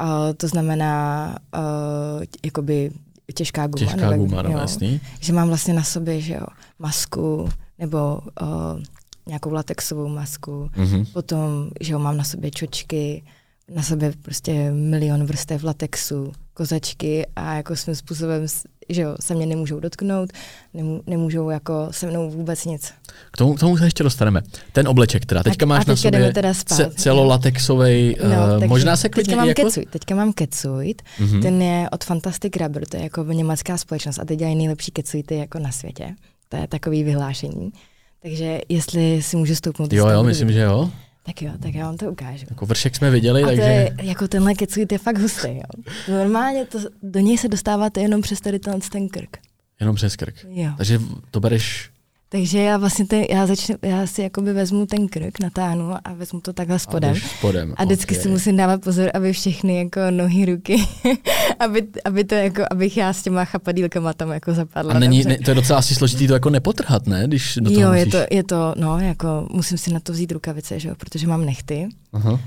Uh, 0.00 0.08
to 0.36 0.48
znamená 0.48 1.26
uh, 1.54 2.22
jakoby 2.44 2.90
těžká 3.32 3.66
guma. 3.66 3.86
Těžká 3.86 4.10
nebo, 4.10 4.24
guma, 4.24 4.42
no, 4.42 4.50
jasný. 4.50 5.00
Že 5.20 5.32
mám 5.32 5.48
vlastně 5.48 5.74
na 5.74 5.82
sobě, 5.82 6.20
že 6.20 6.34
jo, 6.34 6.46
masku 6.78 7.48
nebo 7.78 8.20
uh, 8.42 8.48
nějakou 9.26 9.52
latexovou 9.52 10.08
masku, 10.08 10.70
mm-hmm. 10.76 11.06
potom, 11.12 11.70
že 11.80 11.92
jo, 11.92 11.98
mám 11.98 12.16
na 12.16 12.24
sobě 12.24 12.50
čočky, 12.50 13.22
na 13.74 13.82
sobě 13.82 14.12
prostě 14.22 14.70
milion 14.70 15.24
vrstev 15.24 15.64
latexu, 15.64 16.32
kozačky 16.54 17.26
a 17.36 17.54
jako 17.54 17.76
svým 17.76 17.94
způsobem, 17.96 18.46
že 18.94 19.02
jo, 19.02 19.16
se 19.20 19.34
mě 19.34 19.46
nemůžou 19.46 19.80
dotknout, 19.80 20.30
nemů, 20.74 21.02
nemůžou 21.06 21.50
jako 21.50 21.88
se 21.90 22.06
mnou 22.06 22.30
vůbec 22.30 22.64
nic. 22.64 22.92
K 23.32 23.36
tomu, 23.36 23.54
k 23.54 23.60
tomu 23.60 23.78
se 23.78 23.84
ještě 23.84 24.02
dostaneme. 24.02 24.42
Ten 24.72 24.88
obleček 24.88 25.26
teda, 25.26 25.42
teďka 25.42 25.66
máš 25.66 25.84
teďka 25.84 25.90
na 25.90 25.96
sobě 25.96 26.32
teda 26.32 26.54
spát, 26.54 26.76
ce, 26.76 26.90
celolatexovej, 26.96 28.16
no, 28.22 28.56
uh, 28.58 28.66
možná 28.66 28.96
se 28.96 29.08
klidně... 29.08 29.24
Teďka 29.24 29.36
mám 29.36 29.48
jako... 29.48 29.62
Kecuit, 29.62 29.90
teďka 29.90 30.14
mám 30.14 30.32
Kecuit, 30.32 31.02
mm-hmm. 31.20 31.42
ten 31.42 31.62
je 31.62 31.90
od 31.90 32.04
Fantastic 32.04 32.56
Rubber, 32.56 32.86
to 32.86 32.96
je 32.96 33.02
jako 33.02 33.24
německá 33.24 33.78
společnost 33.78 34.18
a 34.18 34.24
teď 34.24 34.38
dělají 34.38 34.56
nejlepší 34.56 34.92
Kecuity 34.92 35.36
jako 35.36 35.58
na 35.58 35.72
světě. 35.72 36.14
To 36.48 36.56
je 36.56 36.68
takový 36.68 37.04
vyhlášení. 37.04 37.72
Takže 38.22 38.60
jestli 38.68 39.22
si 39.22 39.36
můžu 39.36 39.54
stoupnout... 39.54 39.92
Jo, 39.92 40.08
jo, 40.08 40.22
myslím, 40.22 40.52
že 40.52 40.60
jo. 40.60 40.90
Tak 41.22 41.42
jo, 41.42 41.52
tak 41.62 41.74
já 41.74 41.86
vám 41.86 41.96
to 41.96 42.10
ukážu. 42.10 42.46
Jako 42.50 42.66
vršek 42.66 42.96
jsme 42.96 43.10
viděli, 43.10 43.42
a 43.42 43.46
takže... 43.46 43.62
To 43.62 43.68
je, 43.68 43.94
jako 44.02 44.28
tenhle 44.28 44.54
kecuit 44.54 44.92
je 44.92 44.98
fakt 44.98 45.18
hustý, 45.18 45.48
jo. 45.48 45.82
Normálně 46.08 46.64
to, 46.64 46.78
do 47.02 47.20
něj 47.20 47.38
se 47.38 47.48
dostáváte 47.48 48.00
jenom 48.00 48.22
přes 48.22 48.40
tady 48.40 48.58
ten 48.58 49.08
krk. 49.08 49.36
Jenom 49.80 49.96
přes 49.96 50.16
krk. 50.16 50.34
Jo. 50.48 50.70
Takže 50.76 51.00
to 51.30 51.40
bereš 51.40 51.90
Takže 52.32 52.58
já 52.58 52.76
vlastně 52.76 53.06
ten, 53.06 53.24
já, 53.30 53.46
začnu, 53.46 53.74
já 53.82 54.06
si 54.06 54.22
jakoby 54.22 54.52
vezmu 54.52 54.86
ten 54.86 55.08
krk, 55.08 55.40
natáhnu 55.40 55.94
a 56.04 56.12
vezmu 56.12 56.40
to 56.40 56.52
takhle 56.52 56.78
spodem. 56.78 57.10
A, 57.10 57.28
spodem. 57.38 57.74
a 57.76 57.84
vždycky 57.84 58.14
okay. 58.14 58.22
si 58.22 58.28
musím 58.28 58.56
dávat 58.56 58.80
pozor, 58.80 59.10
aby 59.14 59.32
všechny 59.32 59.76
jako 59.76 60.00
nohy, 60.10 60.46
ruky, 60.46 60.76
aby, 61.58 61.86
aby 62.04 62.24
to 62.24 62.34
jako, 62.34 62.62
abych 62.70 62.96
já 62.96 63.12
s 63.12 63.22
těma 63.22 63.44
chapadílkama 63.44 64.12
tam 64.12 64.30
jako 64.30 64.54
zapadla. 64.54 64.94
A 64.94 64.98
není, 64.98 65.24
ne, 65.24 65.38
to 65.38 65.50
je 65.50 65.54
docela 65.54 65.78
asi 65.78 65.94
složitý 65.94 66.26
to 66.26 66.32
jako 66.32 66.50
nepotrhat, 66.50 67.06
ne? 67.06 67.24
Když 67.26 67.58
do 67.62 67.70
toho 67.70 67.82
jo, 67.82 67.88
musíš... 67.88 68.04
je 68.04 68.10
to, 68.10 68.34
je 68.34 68.44
to, 68.44 68.74
no, 68.76 68.98
jako 68.98 69.48
musím 69.50 69.78
si 69.78 69.92
na 69.92 70.00
to 70.00 70.12
vzít 70.12 70.32
rukavice, 70.32 70.80
že 70.80 70.88
jo, 70.88 70.94
protože 70.98 71.26
mám 71.26 71.44
nechty. 71.44 71.88
Aha. 72.12 72.40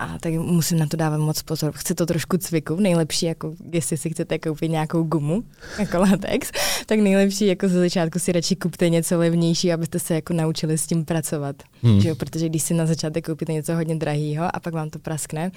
A 0.00 0.18
tak 0.18 0.32
musím 0.32 0.78
na 0.78 0.86
to 0.86 0.96
dávat 0.96 1.18
moc 1.18 1.42
pozor. 1.42 1.72
Chci 1.72 1.94
to 1.94 2.06
trošku 2.06 2.36
cviku, 2.36 2.76
nejlepší, 2.76 3.26
jako 3.26 3.54
jestli 3.72 3.96
si 3.96 4.10
chcete 4.10 4.38
koupit 4.38 4.68
nějakou 4.68 5.02
gumu, 5.02 5.44
jako 5.78 5.98
latex, 5.98 6.50
tak 6.86 6.98
nejlepší 6.98 7.46
jako 7.46 7.68
ze 7.68 7.78
začátku 7.80 8.18
si 8.18 8.32
radši 8.32 8.56
kupte 8.56 8.88
něco 8.88 9.18
levnější, 9.18 9.72
abyste 9.72 9.98
se 9.98 10.14
jako 10.14 10.32
naučili 10.32 10.78
s 10.78 10.86
tím 10.86 11.04
pracovat. 11.04 11.56
Hmm. 11.82 12.00
Že 12.00 12.08
jo? 12.08 12.14
Protože 12.14 12.48
když 12.48 12.62
si 12.62 12.74
na 12.74 12.86
začátek 12.86 13.26
koupíte 13.26 13.52
něco 13.52 13.74
hodně 13.74 13.94
drahého 13.94 14.56
a 14.56 14.60
pak 14.60 14.74
vám 14.74 14.90
to 14.90 14.98
praskne, 14.98 15.50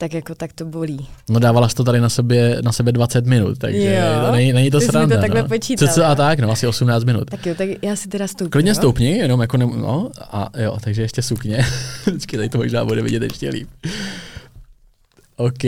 tak 0.00 0.14
jako 0.14 0.34
tak 0.34 0.52
to 0.52 0.64
bolí. 0.64 1.08
No 1.30 1.40
dávala 1.40 1.68
jsi 1.68 1.74
to 1.74 1.84
tady 1.84 2.00
na 2.00 2.08
sebe, 2.08 2.56
na 2.62 2.72
sebe 2.72 2.92
20 2.92 3.26
minut, 3.26 3.58
takže 3.58 3.94
jo, 3.94 4.26
to 4.26 4.32
není, 4.32 4.52
není 4.52 4.70
to 4.70 4.80
sranda. 4.80 5.16
to 5.16 5.20
takhle 5.20 5.42
no. 5.42 5.48
počítal, 5.48 5.88
Co, 5.88 5.94
co 5.94 6.06
a 6.06 6.14
tak, 6.14 6.40
no 6.40 6.50
asi 6.50 6.66
18 6.66 7.04
minut. 7.04 7.30
Tak 7.30 7.46
jo, 7.46 7.54
tak 7.54 7.68
já 7.82 7.96
si 7.96 8.08
teda 8.08 8.26
stoupnu. 8.26 8.50
Klidně 8.50 8.70
jo? 8.70 8.74
stoupni, 8.74 9.18
jenom 9.18 9.40
jako 9.40 9.56
ne, 9.56 9.66
no, 9.66 10.10
a 10.20 10.50
jo, 10.58 10.76
takže 10.80 11.02
ještě 11.02 11.22
sukně. 11.22 11.66
Vždycky 12.06 12.36
tady 12.36 12.48
to 12.48 12.58
možná 12.58 12.84
bude 12.84 13.02
vidět 13.02 13.22
ještě 13.22 13.48
líp. 13.48 13.68
OK. 15.36 15.64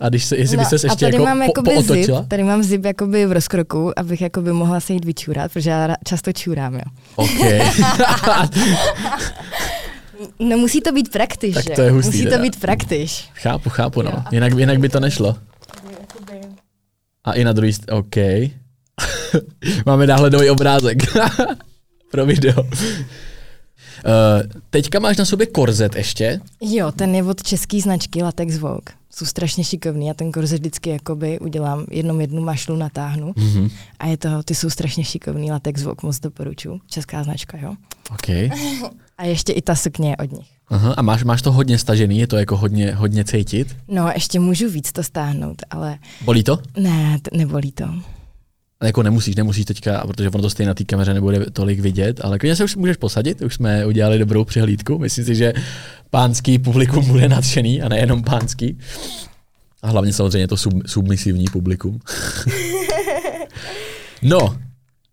A 0.00 0.08
když 0.08 0.24
se, 0.24 0.36
jestli 0.36 0.56
no, 0.56 0.62
bys 0.62 0.68
se 0.68 0.86
ještě 0.86 1.04
tady 1.04 1.16
jako 1.16 1.24
mám 1.24 1.42
po, 1.54 1.62
pootočila? 1.62 2.20
zip, 2.20 2.28
tady 2.28 2.44
mám 2.44 2.62
zip 2.62 2.84
jakoby 2.84 3.26
v 3.26 3.32
rozkroku, 3.32 3.98
abych 3.98 4.20
jakoby 4.20 4.52
mohla 4.52 4.80
se 4.80 4.92
jít 4.92 5.04
vyčůrat, 5.04 5.52
protože 5.52 5.70
já 5.70 5.94
často 6.06 6.32
čůrám, 6.32 6.74
jo. 6.74 6.82
OK. 7.16 7.28
Nemusí 10.38 10.80
to 10.80 10.92
být 10.92 11.12
praktiš, 11.12 11.54
Tak 11.54 11.64
to 11.74 11.82
je 11.82 11.90
hustý 11.90 12.08
Musí 12.08 12.24
teda. 12.24 12.36
to 12.36 12.42
být 12.42 12.60
praktiš. 12.60 13.28
chápu, 13.34 13.70
chápu, 13.70 14.02
no. 14.02 14.24
Jinak, 14.32 14.52
jinak 14.58 14.78
by 14.78 14.88
to 14.88 15.00
nešlo. 15.00 15.36
A 17.24 17.32
i 17.32 17.44
na 17.44 17.52
druhý 17.52 17.72
st- 17.72 17.98
OK. 17.98 18.16
Máme 19.86 20.06
náhledový 20.06 20.50
obrázek 20.50 20.98
pro 22.10 22.26
video. 22.26 22.62
Uh, 22.62 22.72
teďka 24.70 24.98
máš 25.00 25.16
na 25.16 25.24
sobě 25.24 25.46
korzet 25.46 25.96
ještě. 25.96 26.40
Jo, 26.60 26.92
ten 26.92 27.14
je 27.14 27.22
od 27.24 27.42
české 27.42 27.80
značky 27.80 28.22
Latex 28.22 28.58
Vogue. 28.58 28.94
Jsou 29.10 29.26
strašně 29.26 29.64
šikovný 29.64 30.10
a 30.10 30.14
ten 30.14 30.32
korzet 30.32 30.60
vždycky 30.60 30.90
jakoby 30.90 31.38
udělám 31.38 31.84
jednom 31.90 32.20
jednu 32.20 32.42
mašlu 32.42 32.76
natáhnu 32.76 33.32
Mm-hmm. 33.32 33.70
a 33.98 34.06
je 34.06 34.16
to, 34.16 34.42
ty 34.42 34.54
jsou 34.54 34.70
strašně 34.70 35.04
šikovný, 35.04 35.50
Latex 35.52 35.82
Vogue, 35.82 35.96
moc 36.02 36.20
doporučuji, 36.20 36.80
česká 36.86 37.22
značka, 37.24 37.58
jo. 37.58 37.74
OK. 38.10 38.28
A 39.18 39.24
ještě 39.24 39.52
i 39.52 39.62
ta 39.62 39.74
sukně 39.74 40.10
je 40.10 40.16
od 40.16 40.32
nich. 40.32 40.46
Aha. 40.68 40.94
A 40.96 41.02
máš, 41.02 41.24
máš 41.24 41.42
to 41.42 41.52
hodně 41.52 41.78
stažený, 41.78 42.18
je 42.18 42.26
to 42.26 42.36
jako 42.36 42.56
hodně, 42.56 42.94
hodně 42.94 43.24
cítit? 43.24 43.76
No, 43.88 44.10
ještě 44.14 44.40
můžu 44.40 44.70
víc 44.70 44.92
to 44.92 45.02
stáhnout, 45.02 45.56
ale 45.70 45.98
Bolí 46.20 46.42
to? 46.44 46.58
ne, 46.80 47.18
t- 47.22 47.30
nebolí 47.36 47.72
to. 47.72 47.84
A 48.80 48.86
Jako 48.86 49.02
nemusíš, 49.02 49.36
nemusíš 49.36 49.64
teďka, 49.64 50.04
protože 50.06 50.30
ono 50.30 50.42
to 50.42 50.50
stejně 50.50 50.68
na 50.68 50.74
té 50.74 50.84
kameře 50.84 51.14
nebude 51.14 51.46
tolik 51.50 51.80
vidět, 51.80 52.20
ale 52.24 52.38
klidně 52.38 52.56
se 52.56 52.64
už 52.64 52.76
můžeš 52.76 52.96
posadit, 52.96 53.42
už 53.42 53.54
jsme 53.54 53.86
udělali 53.86 54.18
dobrou 54.18 54.44
přehlídku. 54.44 54.98
Myslím 54.98 55.24
si, 55.24 55.34
že 55.34 55.52
pánský 56.10 56.58
publikum 56.58 57.04
bude 57.04 57.28
nadšený 57.28 57.82
a 57.82 57.88
nejenom 57.88 58.22
pánský. 58.22 58.78
A 59.82 59.88
hlavně 59.88 60.12
samozřejmě 60.12 60.48
to 60.48 60.56
sub, 60.56 60.72
submisivní 60.86 61.44
publikum. 61.52 62.00
no, 64.22 64.58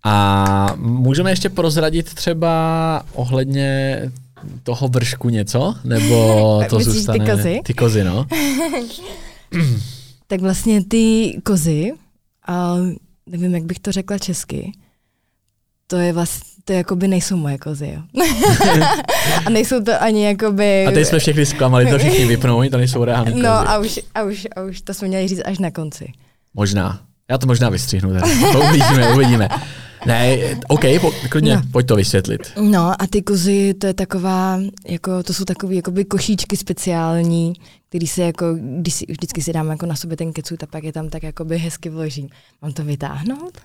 a 0.05 0.75
můžeme 0.77 1.31
ještě 1.31 1.49
prozradit 1.49 2.13
třeba 2.13 3.03
ohledně 3.13 3.99
toho 4.63 4.87
vršku 4.87 5.29
něco? 5.29 5.75
Nebo 5.83 6.63
to 6.69 6.77
Myslíš 6.77 6.93
ty 6.93 6.99
zůstane... 6.99 7.31
kozy? 7.31 7.59
Ty 7.63 7.73
kozy, 7.73 8.03
no. 8.03 8.27
Tak 10.27 10.41
vlastně 10.41 10.83
ty 10.83 11.37
kozy, 11.43 11.93
a 12.47 12.75
nevím, 13.25 13.55
jak 13.55 13.63
bych 13.63 13.79
to 13.79 13.91
řekla 13.91 14.17
česky, 14.17 14.71
to 15.87 15.97
je 15.97 16.13
vlastně, 16.13 16.49
to 16.65 16.73
jakoby 16.73 17.07
nejsou 17.07 17.37
moje 17.37 17.57
kozy, 17.57 17.95
jo. 17.95 18.23
a 19.45 19.49
nejsou 19.49 19.83
to 19.83 20.03
ani 20.03 20.25
jakoby... 20.25 20.85
A 20.85 20.91
teď 20.91 21.07
jsme 21.07 21.19
všechny 21.19 21.45
zklamali, 21.45 21.91
to 21.91 21.97
všichni 21.97 22.25
vypnou, 22.25 22.57
oni 22.57 22.69
to 22.69 22.77
nejsou 22.77 23.03
reální 23.03 23.31
kozy. 23.31 23.43
No 23.43 23.69
a 23.69 23.77
už, 23.77 23.99
a, 24.15 24.23
už, 24.23 24.47
a 24.55 24.61
už 24.61 24.81
to 24.81 24.93
jsme 24.93 25.07
měli 25.07 25.27
říct 25.27 25.41
až 25.45 25.59
na 25.59 25.71
konci. 25.71 26.13
Možná. 26.53 26.99
Já 27.29 27.37
to 27.37 27.47
možná 27.47 27.69
vystřihnu. 27.69 28.13
Teda. 28.13 28.27
To 28.51 28.59
uvidíme, 28.59 29.13
uvidíme. 29.13 29.49
Ne, 30.05 30.37
OK, 30.67 30.81
po, 31.01 31.11
klidně, 31.29 31.55
No. 31.55 31.61
pojď 31.71 31.87
to 31.87 31.95
vysvětlit. 31.95 32.41
No 32.61 33.01
a 33.01 33.07
ty 33.09 33.21
kozy, 33.21 33.73
to 33.73 33.87
je 33.87 33.93
taková, 33.93 34.59
jako, 34.87 35.23
to 35.23 35.33
jsou 35.33 35.45
takové 35.45 35.75
jakoby 35.75 36.05
košíčky 36.05 36.57
speciální, 36.57 37.53
který 37.89 38.07
se 38.07 38.21
jako, 38.21 38.45
když 38.79 38.93
si, 38.93 39.05
vždycky 39.09 39.41
si 39.41 39.53
dáme 39.53 39.69
jako 39.73 39.85
na 39.85 39.95
sobě 39.95 40.17
ten 40.17 40.33
kecut 40.33 40.63
a 40.63 40.65
pak 40.67 40.83
je 40.83 40.93
tam 40.93 41.09
tak 41.09 41.23
jakoby 41.23 41.57
hezky 41.57 41.89
vložím. 41.89 42.29
Mám 42.61 42.73
to 42.73 42.83
vytáhnout? 42.83 43.57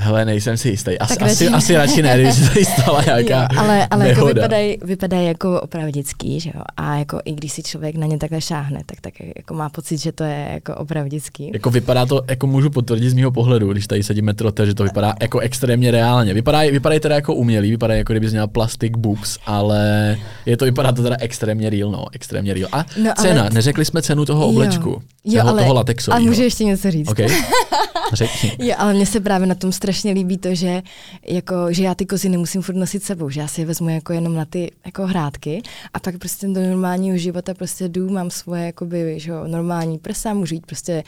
Hele, 0.00 0.24
nejsem 0.24 0.56
si 0.56 0.68
jistý. 0.68 0.98
Asi, 0.98 1.16
Tak 1.16 1.22
asi, 1.28 1.44
radši- 1.48 1.54
asi 1.56 1.76
radši 1.76 2.02
ne, 2.02 2.20
když 2.22 2.34
se 2.34 2.48
tady 2.48 2.64
stala 2.64 3.02
nějaká 3.06 3.40
jo, 3.52 3.60
ale, 3.60 3.86
ale 3.90 4.08
jako 4.08 4.26
vypadají, 4.26 4.78
vypadají 4.84 5.26
jako 5.26 5.60
opravdický, 5.60 6.40
že 6.40 6.50
jo? 6.54 6.60
A 6.76 6.96
jako 6.96 7.20
i 7.24 7.32
když 7.32 7.52
si 7.52 7.62
člověk 7.62 7.96
na 7.96 8.06
ně 8.06 8.18
takhle 8.18 8.40
šáhne, 8.40 8.80
tak, 8.86 9.00
tak 9.00 9.12
jako 9.36 9.54
má 9.54 9.68
pocit, 9.68 9.98
že 9.98 10.12
to 10.12 10.24
je 10.24 10.48
jako 10.52 10.74
opravdický. 10.74 11.50
Jako 11.52 11.70
vypadá 11.70 12.06
to, 12.06 12.22
jako 12.28 12.46
můžu 12.46 12.70
potvrdit 12.70 13.10
z 13.10 13.14
mého 13.14 13.30
pohledu, 13.30 13.72
když 13.72 13.86
tady 13.86 14.02
sedíme 14.02 14.34
trote, 14.34 14.66
že 14.66 14.74
to 14.74 14.84
vypadá 14.84 15.14
jako 15.22 15.38
extrémně 15.38 15.90
reálně. 15.90 16.34
Vypadají, 16.34 16.70
vypadají 16.70 17.00
teda 17.00 17.14
jako 17.14 17.34
umělý, 17.34 17.70
vypadají 17.70 17.98
jako 17.98 18.12
kdyby 18.12 18.26
měl 18.30 18.48
plastik 18.48 18.96
boobs, 18.96 19.38
ale 19.46 20.16
je 20.46 20.56
to, 20.56 20.64
vypadá 20.64 20.92
to 20.92 21.02
teda 21.02 21.16
extrémně 21.20 21.70
real, 21.70 21.90
no, 21.90 22.04
extrémně 22.12 22.54
real. 22.54 22.68
A 22.72 22.84
No, 23.02 23.10
ale- 23.16 23.28
cena, 23.28 23.48
neřekli 23.52 23.84
jsme 23.84 24.02
cenu 24.02 24.24
toho 24.24 24.42
Jo. 24.42 24.48
oblečku, 24.48 25.02
Jo, 25.24 25.40
toho, 25.40 25.48
ale, 25.52 25.62
toho 25.62 25.72
a 25.72 25.74
latexového. 25.74 26.24
můžu 26.24 26.42
ještě 26.42 26.64
něco 26.64 26.90
říct? 26.90 27.08
OK, 27.08 27.18
řekni. 28.12 28.52
Jo, 28.58 28.74
ale 28.78 28.94
mně 28.94 29.06
se 29.06 29.20
právě 29.20 29.46
na 29.46 29.54
tom 29.54 29.72
strašně 29.72 30.12
líbí 30.12 30.38
to, 30.38 30.54
že, 30.54 30.82
jako, 31.28 31.54
že 31.70 31.82
já 31.84 31.94
ty 31.94 32.06
kozy 32.06 32.28
nemusím 32.28 32.62
furt 32.62 32.74
nosit 32.74 33.02
sebou, 33.02 33.30
že 33.30 33.40
já 33.40 33.48
si 33.48 33.60
je 33.60 33.66
vezmu 33.66 33.88
jako 33.88 34.12
jenom 34.12 34.34
na 34.34 34.44
ty 34.44 34.70
jako 34.86 35.06
hrádky 35.06 35.62
a 35.94 36.00
pak 36.00 36.18
prostě 36.18 36.46
do 36.48 36.60
normálního 36.62 37.16
života 37.18 37.54
prostě 37.54 37.88
jdu, 37.88 38.10
mám 38.10 38.30
svoje 38.30 38.66
jakoby, 38.66 39.14
že 39.20 39.30
jo, 39.30 39.44
normální 39.46 39.98
prsa, 39.98 40.34
můžu 40.34 40.54
jít 40.54 40.66
prostě 40.66 41.02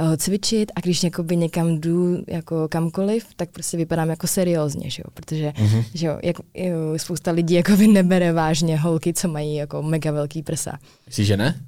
uh, 0.00 0.16
cvičit 0.16 0.72
a 0.76 0.80
když 0.80 1.02
jakoby 1.02 1.36
někam 1.36 1.80
jdu 1.80 2.24
jako 2.28 2.68
kamkoliv, 2.68 3.26
tak 3.36 3.48
prostě 3.50 3.76
vypadám 3.76 4.10
jako 4.10 4.26
seriózně, 4.26 4.90
že 4.90 5.02
jo, 5.06 5.10
protože 5.14 5.52
Mhm. 5.58 5.82
že 5.94 6.06
jo, 6.06 6.18
jak, 6.22 6.36
jo, 6.54 6.76
spousta 6.96 7.30
lidí 7.30 7.54
jakoby 7.54 7.86
nebere 7.88 8.32
vážně 8.32 8.78
holky, 8.78 9.12
co 9.12 9.28
mají 9.28 9.54
jako 9.54 9.82
mega 9.82 10.10
velký 10.10 10.42
prsa. 10.42 10.78
Myslíš, 11.06 11.26
že 11.26 11.36
ne? 11.36 11.60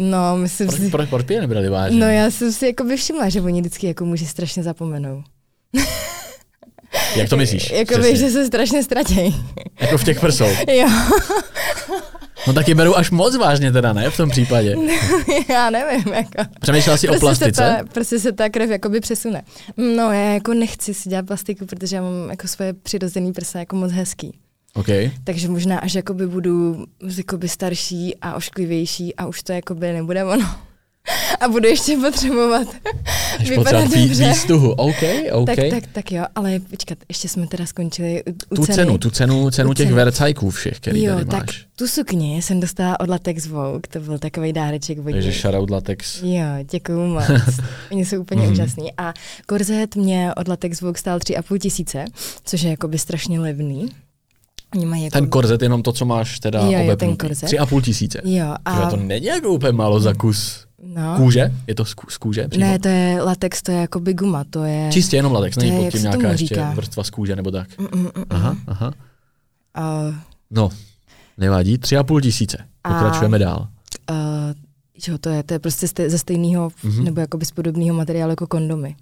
No, 0.00 0.36
myslím 0.36 0.66
Proč, 0.68 0.80
si, 0.80 0.90
proč, 0.90 1.08
proč 1.08 1.24
by 1.26 1.34
je 1.34 1.40
nebrali 1.40 1.68
vážně? 1.68 2.00
no 2.00 2.06
já 2.06 2.30
jsem 2.30 2.52
si 2.52 2.66
jako 2.66 2.84
všimla, 2.96 3.28
že 3.28 3.40
oni 3.40 3.60
vždycky 3.60 3.86
jako 3.86 4.04
muži 4.04 4.26
strašně 4.26 4.62
zapomenou. 4.62 5.22
Jak 7.16 7.28
to 7.28 7.36
myslíš? 7.36 7.70
Jakoby, 7.70 8.16
že 8.16 8.30
se 8.30 8.46
strašně 8.46 8.82
ztratějí. 8.82 9.44
Jako 9.80 9.98
v 9.98 10.04
těch 10.04 10.20
prsou. 10.20 10.46
jo, 10.72 10.88
No 12.46 12.52
tak 12.52 12.68
je 12.68 12.74
berou 12.74 12.94
až 12.94 13.10
moc 13.10 13.36
vážně 13.36 13.72
teda, 13.72 13.92
ne? 13.92 14.10
V 14.10 14.16
tom 14.16 14.30
případě. 14.30 14.76
já 15.48 15.70
nevím, 15.70 16.12
jako. 16.14 16.50
Přemýšlela 16.60 16.96
jsi 16.96 17.08
o 17.08 17.10
Prostě 17.10 17.34
se, 17.34 17.38
plastice? 17.52 17.76
ta, 17.78 17.84
prostě 17.92 18.18
se 18.18 18.32
ta 18.32 18.48
krev 18.48 18.70
jakoby 18.70 19.00
přesune. 19.00 19.42
No, 19.76 20.12
já 20.12 20.32
jako 20.34 20.54
nechci 20.54 20.94
si 20.94 21.08
dělat 21.08 21.26
plastiku, 21.26 21.66
protože 21.66 21.96
já 21.96 22.02
mám 22.02 22.30
jako 22.30 22.48
svoje 22.48 22.72
přirozený 22.72 23.32
prsa 23.32 23.58
jako 23.58 23.76
moc 23.76 23.92
hezký. 23.92 24.38
OK. 24.78 24.86
Takže 25.24 25.48
možná 25.48 25.78
až 25.78 25.94
jakoby 25.94 26.26
budu 26.26 26.84
jakoby 27.16 27.48
starší 27.48 28.16
a 28.22 28.34
ošklivější 28.34 29.14
a 29.16 29.26
už 29.26 29.42
to 29.42 29.52
jakoby 29.52 29.92
nebude 29.92 30.24
ono. 30.24 30.46
A 31.40 31.48
budu 31.48 31.68
ještě 31.68 31.96
potřebovat 31.96 32.68
Až 33.40 33.50
vypadat 33.50 33.84
vý, 33.94 34.08
dobře. 34.08 34.28
výstuhu. 34.28 34.70
OK, 34.72 35.02
OK. 35.32 35.46
Tak, 35.46 35.56
tak, 35.70 35.84
tak 35.92 36.12
jo, 36.12 36.24
ale 36.34 36.60
počkat, 36.60 36.98
ještě 37.08 37.28
jsme 37.28 37.46
teda 37.46 37.66
skončili 37.66 38.22
u, 38.24 38.30
u 38.30 38.56
tu 38.56 38.66
ceny. 38.66 38.74
cenu, 38.76 38.98
tu 38.98 39.10
cenu, 39.10 39.50
cenu 39.50 39.68
Tu 39.70 39.74
těch 39.74 39.86
cenu. 39.86 39.96
vercajků 39.96 40.50
všech, 40.50 40.76
který 40.80 41.02
jo, 41.02 41.14
tady 41.14 41.24
tak 41.26 41.46
máš. 41.46 41.66
tu 41.76 41.86
sukni 41.88 42.42
jsem 42.42 42.60
dostala 42.60 43.00
od 43.00 43.08
Latex 43.08 43.46
Vogue, 43.46 43.80
to 43.88 44.00
byl 44.00 44.18
takový 44.18 44.52
dáreček 44.52 44.98
od 44.98 45.12
Takže 45.12 45.32
shoutout 45.32 45.70
latex. 45.70 46.22
Jo, 46.22 46.44
děkuju 46.70 47.06
moc. 47.06 47.24
Oni 47.92 48.04
jsou 48.04 48.20
úplně 48.20 48.42
Mhm. 48.42 48.52
úžasní. 48.52 48.92
A 48.98 49.14
korzet 49.46 49.96
mě 49.96 50.30
od 50.36 50.48
Latex 50.48 50.80
Vogue 50.80 50.98
stál 50.98 51.18
3,5 51.18 51.58
tisíce, 51.58 52.04
což 52.44 52.62
je 52.62 52.70
jakoby 52.70 52.98
strašně 52.98 53.40
levný. 53.40 53.88
Oni 54.74 54.86
mají 54.86 55.04
jako... 55.04 55.12
Ten 55.18 55.28
korzet, 55.28 55.62
jenom 55.62 55.82
to, 55.82 55.92
co 55.92 56.04
máš 56.04 56.40
teda 56.40 56.60
Jo, 56.60 56.78
jo, 56.82 56.96
ten 56.96 57.16
korzet. 57.16 57.46
Tři 57.46 57.58
a 57.58 57.66
půl 57.66 57.82
tisíce. 57.82 58.20
Jo, 58.24 58.54
A... 58.64 58.70
a... 58.70 58.90
To 58.90 58.96
není 58.96 59.26
jako 59.26 59.48
úplně 59.48 59.72
málo 59.72 60.00
za 60.00 60.14
kus 60.14 60.66
no. 60.82 61.14
kůže? 61.16 61.52
Je 61.66 61.74
to 61.74 61.84
z, 61.84 61.94
ků- 61.94 62.10
z 62.10 62.16
kůže? 62.18 62.48
přímo? 62.48 62.66
Ne, 62.66 62.78
to 62.78 62.88
je 62.88 63.22
latex, 63.22 63.62
to 63.62 63.72
je 63.72 63.78
jakoby 63.78 64.14
guma, 64.14 64.44
to 64.50 64.64
je... 64.64 64.88
Čistě 64.92 65.16
jenom 65.16 65.32
latex, 65.32 65.56
není 65.56 65.84
pod 65.84 65.90
tím 65.92 66.02
nějaká 66.02 66.30
ještě 66.30 66.64
vrstva 66.74 67.04
z 67.04 67.10
kůže 67.10 67.36
nebo 67.36 67.50
tak. 67.50 67.78
Mm, 67.78 67.86
mm, 67.94 68.00
mm, 68.16 68.24
Aha, 68.30 68.52
mm. 68.52 68.58
aha. 68.66 68.92
A, 69.74 70.02
No, 70.50 70.68
nevadí, 71.38 71.78
tři 71.78 71.96
a 71.96 72.02
půl 72.02 72.20
tisíce. 72.20 72.58
A- 72.84 72.88
Pokračujeme 72.94 73.38
dál. 73.38 73.68
a, 74.08 74.14
jo, 75.08 75.18
to 75.18 75.28
je, 75.28 75.42
to 75.42 75.54
je 75.54 75.58
prostě 75.58 75.86
ze 76.08 76.18
stejného, 76.18 76.70
Mhm. 76.82 76.92
mm-hmm. 76.92 77.04
nebo 77.04 77.20
jakoby 77.20 77.44
z 77.44 77.50
podobného 77.50 77.96
materiálu 77.96 78.30
jako 78.32 78.46
kondomy. 78.46 78.96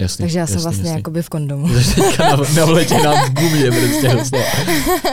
Jasný, 0.00 0.22
Takže 0.22 0.38
já 0.38 0.46
jsem 0.46 0.54
jasný, 0.54 0.62
vlastně 0.64 0.88
jasný. 0.88 0.98
jakoby 0.98 1.22
v 1.22 1.28
kondomu. 1.28 1.68
Teďka 1.94 2.36
na, 2.36 2.36
na 2.96 3.02
na 3.14 3.28
gumě 3.28 3.70
prostě 3.70 4.08
doslova. 4.08 4.44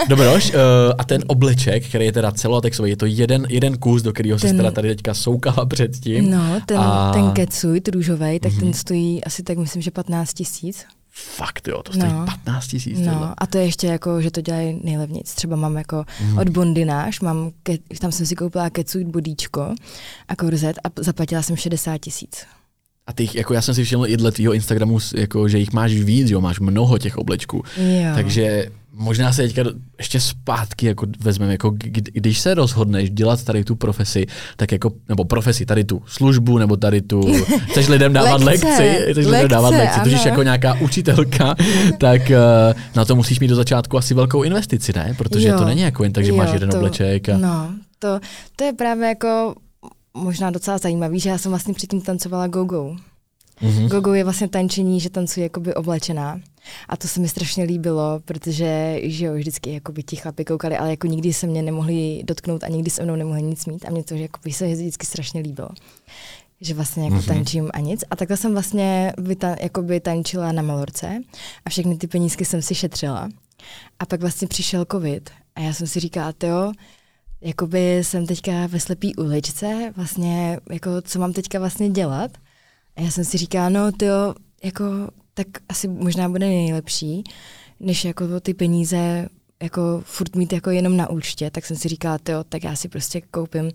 Dobroš, 0.07 0.49
uh, 0.49 0.59
a 0.97 1.03
ten 1.03 1.23
obleček, 1.27 1.87
který 1.89 2.05
je 2.05 2.11
teda 2.11 2.31
celotexový, 2.31 2.89
je 2.89 2.97
to 2.97 3.05
jeden, 3.05 3.45
jeden 3.49 3.77
kus, 3.77 4.01
do 4.01 4.13
kterého 4.13 4.39
se 4.39 4.53
teda 4.53 4.71
tady 4.71 4.87
teďka 4.87 5.13
soukala 5.13 5.65
předtím. 5.65 6.31
No, 6.31 6.61
ten, 6.65 6.77
A- 6.79 7.11
ten 7.13 7.31
ketsuit 7.31 7.87
růžový, 7.87 8.39
tak 8.39 8.51
Mhm. 8.51 8.59
ten 8.61 8.73
stojí 8.73 9.23
asi 9.23 9.43
tak 9.43 9.57
myslím, 9.57 9.81
že 9.81 9.91
15 9.91 10.33
tisíc. 10.33 10.85
Fakt 11.11 11.67
jo, 11.67 11.83
to 11.83 11.93
stojí 11.93 12.11
No. 12.13 12.25
15 12.25 12.67
tisíc. 12.67 12.99
No, 12.99 13.33
a 13.37 13.47
to 13.47 13.57
je 13.57 13.63
ještě 13.63 13.87
jako, 13.87 14.21
že 14.21 14.31
to 14.31 14.41
dělají 14.41 14.79
nejlevnějc. 14.83 15.33
Třeba 15.35 15.55
mám 15.55 15.75
jako 15.77 16.05
Mhm. 16.21 16.37
od 16.37 16.49
Bondináš, 16.49 17.19
mám, 17.21 17.51
ke, 17.63 17.77
tam 18.01 18.11
jsem 18.11 18.25
si 18.25 18.35
koupila 18.35 18.69
ketsuit 18.69 19.07
bodíčko 19.07 19.75
a 20.27 20.35
korzet 20.35 20.77
a 20.83 20.87
zaplatila 20.99 21.41
jsem 21.41 21.55
60 21.55 21.97
tisíc. 21.97 22.45
A 23.07 23.13
ty, 23.13 23.29
jako 23.33 23.53
já 23.53 23.61
jsem 23.61 23.75
si 23.75 23.83
všiml 23.83 24.07
i 24.07 24.17
dle 24.17 24.31
tvýho 24.31 24.53
Instagramu, 24.53 24.99
jako, 25.15 25.47
že 25.47 25.57
jich 25.57 25.73
máš 25.73 25.93
víc, 25.93 26.29
jo, 26.31 26.41
máš 26.41 26.59
mnoho 26.59 26.97
těch 26.97 27.17
oblečků. 27.17 27.63
Jo. 27.77 28.11
Takže 28.15 28.65
možná 28.93 29.33
se 29.33 29.41
teďka 29.41 29.63
ještě 29.97 30.19
zpátky 30.19 30.85
jako 30.85 31.05
vezmeme, 31.19 31.51
jako 31.51 31.69
kdy- 31.69 32.11
když 32.13 32.39
se 32.39 32.53
rozhodneš 32.53 33.09
dělat 33.09 33.43
tady 33.43 33.63
tu 33.63 33.75
profesi, 33.75 34.25
tak 34.57 34.71
jako, 34.71 34.91
nebo 35.09 35.25
profesi, 35.25 35.65
tady 35.65 35.83
tu 35.83 36.01
službu, 36.05 36.57
nebo 36.57 36.77
tady 36.77 37.01
tu, 37.01 37.21
chceš 37.69 37.87
lidem 37.87 38.13
dávat 38.13 38.41
Lekce, 38.43 38.67
lekci, 38.67 39.11
chceš 39.11 39.25
lidem 39.25 39.47
dávat 39.47 39.69
lekci, 39.69 39.99
ano. 40.15 40.21
jako 40.25 40.43
nějaká 40.43 40.73
učitelka, 40.73 41.55
tak 41.99 42.31
eh, 42.31 42.39
na 42.95 43.05
to 43.05 43.15
musíš 43.15 43.39
mít 43.39 43.47
do 43.47 43.55
začátku 43.55 43.97
asi 43.97 44.13
velkou 44.13 44.43
investici, 44.43 44.93
ne? 44.95 45.13
Protože 45.17 45.47
Jo. 45.47 45.57
to 45.57 45.65
není 45.65 45.81
jako 45.81 46.03
jen 46.03 46.13
tak, 46.13 46.25
že 46.25 46.31
máš 46.31 46.47
Jo, 46.47 46.53
jeden 46.53 46.69
to, 46.69 46.77
obleček 46.77 47.29
a... 47.29 47.37
No, 47.37 47.69
to, 47.99 48.19
to 48.55 48.63
je 48.63 48.73
právě 48.73 49.07
jako 49.07 49.55
možná 50.17 50.51
docela 50.51 50.77
zajímavý, 50.77 51.19
že 51.19 51.29
já 51.29 51.37
jsem 51.37 51.51
vlastně 51.51 51.73
předtím 51.73 52.01
tancovala 52.01 52.47
go-go. 52.47 52.95
Mhm. 53.61 53.87
Gogo 53.87 54.13
je 54.13 54.23
vlastně 54.23 54.47
tančení, 54.47 54.99
že 54.99 55.09
tancuji 55.09 55.41
jakoby 55.43 55.75
oblečená. 55.75 56.39
A 56.89 56.97
to 56.97 57.07
se 57.07 57.19
mi 57.19 57.27
strašně 57.27 57.63
líbilo, 57.63 58.19
protože 58.25 58.99
že 59.03 59.25
jo, 59.25 59.33
vždycky 59.35 59.73
jakoby 59.73 60.03
ti 60.03 60.15
chlapi 60.15 60.45
koukali, 60.45 60.77
ale 60.77 60.89
jako 60.89 61.07
nikdy 61.07 61.33
se 61.33 61.47
mě 61.47 61.61
nemohli 61.61 62.21
dotknout 62.25 62.63
a 62.63 62.67
nikdy 62.67 62.89
se 62.89 63.03
mnou 63.03 63.15
nemohli 63.15 63.43
nic 63.43 63.65
mít 63.65 63.85
a 63.85 63.89
mě 63.91 64.03
to 64.03 64.15
že 64.17 64.21
jakoby 64.21 64.51
se 64.53 64.67
vždycky 64.67 65.05
strašně 65.05 65.41
líbilo. 65.41 65.69
Že 66.61 66.73
vlastně 66.73 67.03
jako 67.03 67.15
Mhm. 67.15 67.23
mm-hmm. 67.23 67.27
tančím 67.33 67.69
a 67.73 67.79
nic. 67.79 68.03
A 68.11 68.15
takhle 68.15 68.37
jsem 68.37 68.51
vlastně 68.53 69.13
vyta, 69.17 69.55
jakoby 69.61 69.99
tančila 69.99 70.51
na 70.51 70.61
Malorce 70.61 71.21
a 71.65 71.69
všechny 71.69 71.97
ty 71.97 72.07
penízky 72.07 72.45
jsem 72.45 72.61
si 72.61 72.75
šetřila. 72.75 73.29
A 73.99 74.05
pak 74.05 74.21
vlastně 74.21 74.47
přišel 74.47 74.85
covid 74.91 75.29
a 75.55 75.59
já 75.61 75.73
jsem 75.73 75.87
si 75.87 75.99
říkala, 75.99 76.33
jo, 76.43 76.71
jakoby 77.41 77.97
jsem 77.97 78.25
teďka 78.25 78.67
ve 78.67 78.79
slepý 78.79 79.15
uličce, 79.15 79.93
vlastně 79.95 80.59
jako 80.71 81.01
co 81.01 81.19
mám 81.19 81.33
teďka 81.33 81.59
vlastně 81.59 81.89
dělat. 81.89 82.31
A 82.95 83.01
já 83.01 83.11
jsem 83.11 83.23
si 83.23 83.37
říkala, 83.37 83.69
no 83.69 83.91
tyjo, 83.91 84.35
jako 84.63 84.83
tak 85.33 85.47
asi 85.69 85.87
možná 85.87 86.29
bude 86.29 86.45
nejlepší, 86.45 87.23
než 87.79 88.05
jako 88.05 88.39
ty 88.39 88.53
peníze 88.53 89.29
jako 89.63 90.01
furt 90.05 90.35
mít 90.35 90.53
jako 90.53 90.69
jenom 90.69 90.97
na 90.97 91.09
účtě, 91.09 91.51
tak 91.51 91.65
jsem 91.65 91.77
si 91.77 91.87
říkala, 91.87 92.17
tyjo, 92.17 92.43
tak 92.43 92.63
já 92.63 92.75
si 92.75 92.89
prostě 92.89 93.21
koupím 93.21 93.71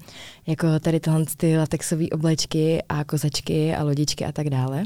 jako 0.47 0.81
tady 0.81 1.01
tyhle 1.01 1.25
ty 1.37 1.59
latexové 1.59 2.09
oblečky 2.09 2.83
a 2.89 3.05
kozačky 3.05 3.75
a 3.75 3.83
lodičky 3.83 4.25
a 4.25 4.33
tak 4.33 4.51
dále. 4.51 4.85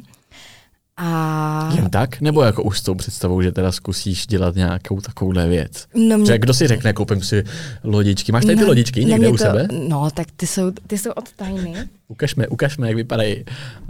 A 0.99 1.71
Jen 1.77 1.91
tak? 1.91 2.21
Nebo 2.21 2.43
jako 2.43 2.63
už 2.63 2.79
s 2.79 2.83
tou 2.83 2.95
představou, 2.95 3.43
že 3.43 3.53
teda 3.53 3.73
zkusíš 3.73 4.27
dělat 4.27 4.55
nějakou 4.55 5.01
takovouhle 5.01 5.49
věc? 5.49 5.87
no, 5.95 6.19
mě, 6.19 6.27
Že 6.27 6.39
kdo 6.39 6.55
si 6.55 6.67
řekne, 6.67 6.93
koupím 6.93 7.23
si 7.23 7.45
lodičky. 7.85 8.33
Máš 8.33 8.45
tady 8.45 8.57
ty 8.57 8.63
no, 8.63 8.69
lodičky 8.69 9.01
na 9.01 9.09
někde 9.09 9.19
mě 9.19 9.29
u 9.29 9.37
to, 9.37 9.45
sebe? 9.45 9.69
No, 9.89 10.11
tak 10.11 10.27
ty 10.37 10.47
jsou, 10.47 10.71
ty 10.71 10.99
jsou 10.99 11.11
od 11.11 11.33
tajny. 11.33 11.75
Ukažme, 12.09 12.49
ukažme, 12.49 12.87
jak 12.89 12.97
vypadají. 12.97 13.45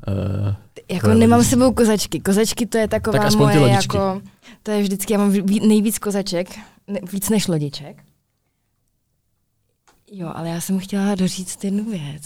Uh, 0.08 0.54
Jako 0.88 1.08
nemám 1.08 1.42
s 1.42 1.50
sebou 1.50 1.72
kozačky. 1.72 2.20
Kozačky 2.20 2.66
to 2.66 2.78
je 2.78 2.88
taková 2.88 3.18
Tak 3.18 3.26
aspoň 3.26 3.48
ty 3.50 3.58
moje 3.58 3.70
lodičky. 3.70 3.96
jako, 3.96 4.22
to 4.62 4.70
je 4.70 4.82
vždycky, 4.82 5.12
já 5.12 5.18
mám 5.18 5.30
ví, 5.30 5.68
nejvíc 5.68 5.98
kozaček, 5.98 6.48
víc 7.12 7.28
než 7.30 7.48
lodiček. 7.48 8.02
Jo, 10.12 10.32
ale 10.34 10.48
já 10.48 10.60
jsem 10.60 10.78
chtěla 10.78 11.14
doříct 11.14 11.64
jednu 11.64 11.84
věc. 11.90 12.22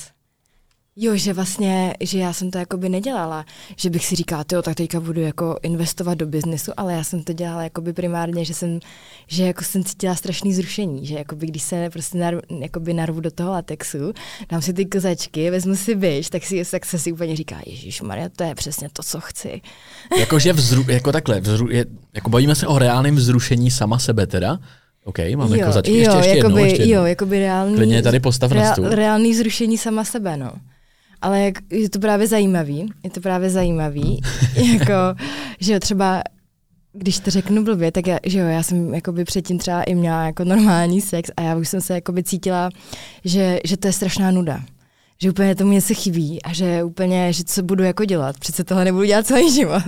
Jo, 1.02 1.16
že 1.16 1.32
vlastně, 1.32 1.94
že 2.00 2.18
já 2.18 2.32
jsem 2.32 2.50
to 2.50 2.58
jakoby 2.58 2.88
nedělala, 2.88 3.44
že 3.76 3.90
bych 3.90 4.06
si 4.06 4.16
říkala, 4.16 4.44
jo, 4.52 4.62
tak 4.62 4.74
teďka 4.74 5.00
budu 5.00 5.20
jako 5.20 5.58
investovat 5.62 6.14
do 6.14 6.26
biznesu, 6.26 6.72
ale 6.76 6.92
já 6.92 7.04
jsem 7.04 7.22
to 7.22 7.32
dělala 7.32 7.62
jakoby 7.62 7.92
primárně, 7.92 8.44
že 8.44 8.54
jsem, 8.54 8.80
že 9.26 9.46
jako 9.46 9.64
jsem 9.64 9.84
cítila 9.84 10.14
strašný 10.14 10.54
zrušení, 10.54 11.06
že 11.06 11.14
jakoby 11.14 11.46
když 11.46 11.62
se 11.62 11.90
prostě 11.90 12.18
nar, 12.18 12.40
jakoby 12.60 12.94
narvu 12.94 13.20
do 13.20 13.30
toho 13.30 13.50
latexu, 13.50 14.12
dám 14.50 14.62
si 14.62 14.72
ty 14.72 14.84
kozačky, 14.86 15.50
vezmu 15.50 15.76
si 15.76 15.94
byš, 15.94 16.30
tak, 16.30 16.44
si, 16.44 16.62
tak 16.70 16.86
se 16.86 16.98
si 16.98 17.12
úplně 17.12 17.36
říká, 17.36 17.56
Ježíš 17.66 18.00
Maria, 18.02 18.28
to 18.36 18.44
je 18.44 18.54
přesně 18.54 18.88
to, 18.92 19.02
co 19.02 19.20
chci. 19.20 19.60
jakože 20.18 20.52
vzru, 20.52 20.84
jako 20.88 21.12
takhle, 21.12 21.40
vzru, 21.40 21.70
je, 21.70 21.84
jako 22.14 22.30
bavíme 22.30 22.54
se 22.54 22.66
o 22.66 22.78
reálném 22.78 23.16
vzrušení 23.16 23.70
sama 23.70 23.98
sebe 23.98 24.26
teda. 24.26 24.58
OK, 25.04 25.18
máme 25.36 25.58
jo, 25.58 25.66
kozačky. 25.66 25.92
jo, 25.92 25.98
Ještě, 25.98 26.16
ještě 26.16 26.30
jednou, 26.30 26.48
jakoby, 26.50 26.62
ještě 26.62 26.82
jednou. 26.82 26.94
jo, 26.94 27.04
jakoby 27.04 27.38
reálný, 27.38 27.74
Klidně 27.76 27.96
je 27.96 28.02
tady 28.02 28.20
postav 28.20 28.52
na 28.52 28.72
stůl. 28.72 28.88
reálný 28.88 29.34
zrušení 29.34 29.78
sama 29.78 30.04
sebe, 30.04 30.36
no. 30.36 30.52
Ale 31.22 31.40
jak, 31.40 31.54
je 31.72 31.90
to 31.90 31.98
právě 31.98 32.26
zajímavý, 32.26 32.92
je 33.04 33.11
to 33.11 33.20
právě 33.20 33.50
zajímavý, 33.50 34.20
jako, 34.72 34.94
že 35.61 35.80
třeba 35.80 36.22
když 36.92 37.18
to 37.20 37.30
řeknu 37.30 37.64
blbě, 37.64 37.92
tak 37.92 38.06
já, 38.06 38.18
že 38.26 38.38
jo, 38.38 38.46
já 38.46 38.62
jsem 38.62 38.94
jakoby 38.94 39.24
předtím 39.24 39.59
třeba 39.59 39.83
i 39.83 39.94
měla 39.94 40.24
jako 40.26 40.44
normální 40.44 41.00
sex 41.00 41.30
a 41.37 41.42
já 41.42 41.56
už 41.56 41.68
jsem 41.68 41.80
se 41.80 41.94
jakoby 41.94 42.22
cítila, 42.22 42.70
že, 43.24 43.59
že 43.64 43.76
to 43.76 43.87
je 43.87 43.92
strašná 43.92 44.30
nuda. 44.30 44.61
Že 45.22 45.30
úplně 45.30 45.54
tomu 45.54 45.72
něco 45.72 45.94
chybí 45.94 46.42
a 46.42 46.52
že 46.52 46.85
úplně, 46.85 47.33
že 47.33 47.44
co 47.44 47.62
budu 47.62 47.85
jako 47.85 48.04
dělat, 48.04 48.38
přece 48.38 48.64
tohle 48.64 48.85
nebudu 48.85 49.04
dělat 49.04 49.26
celý 49.26 49.54
život. 49.54 49.83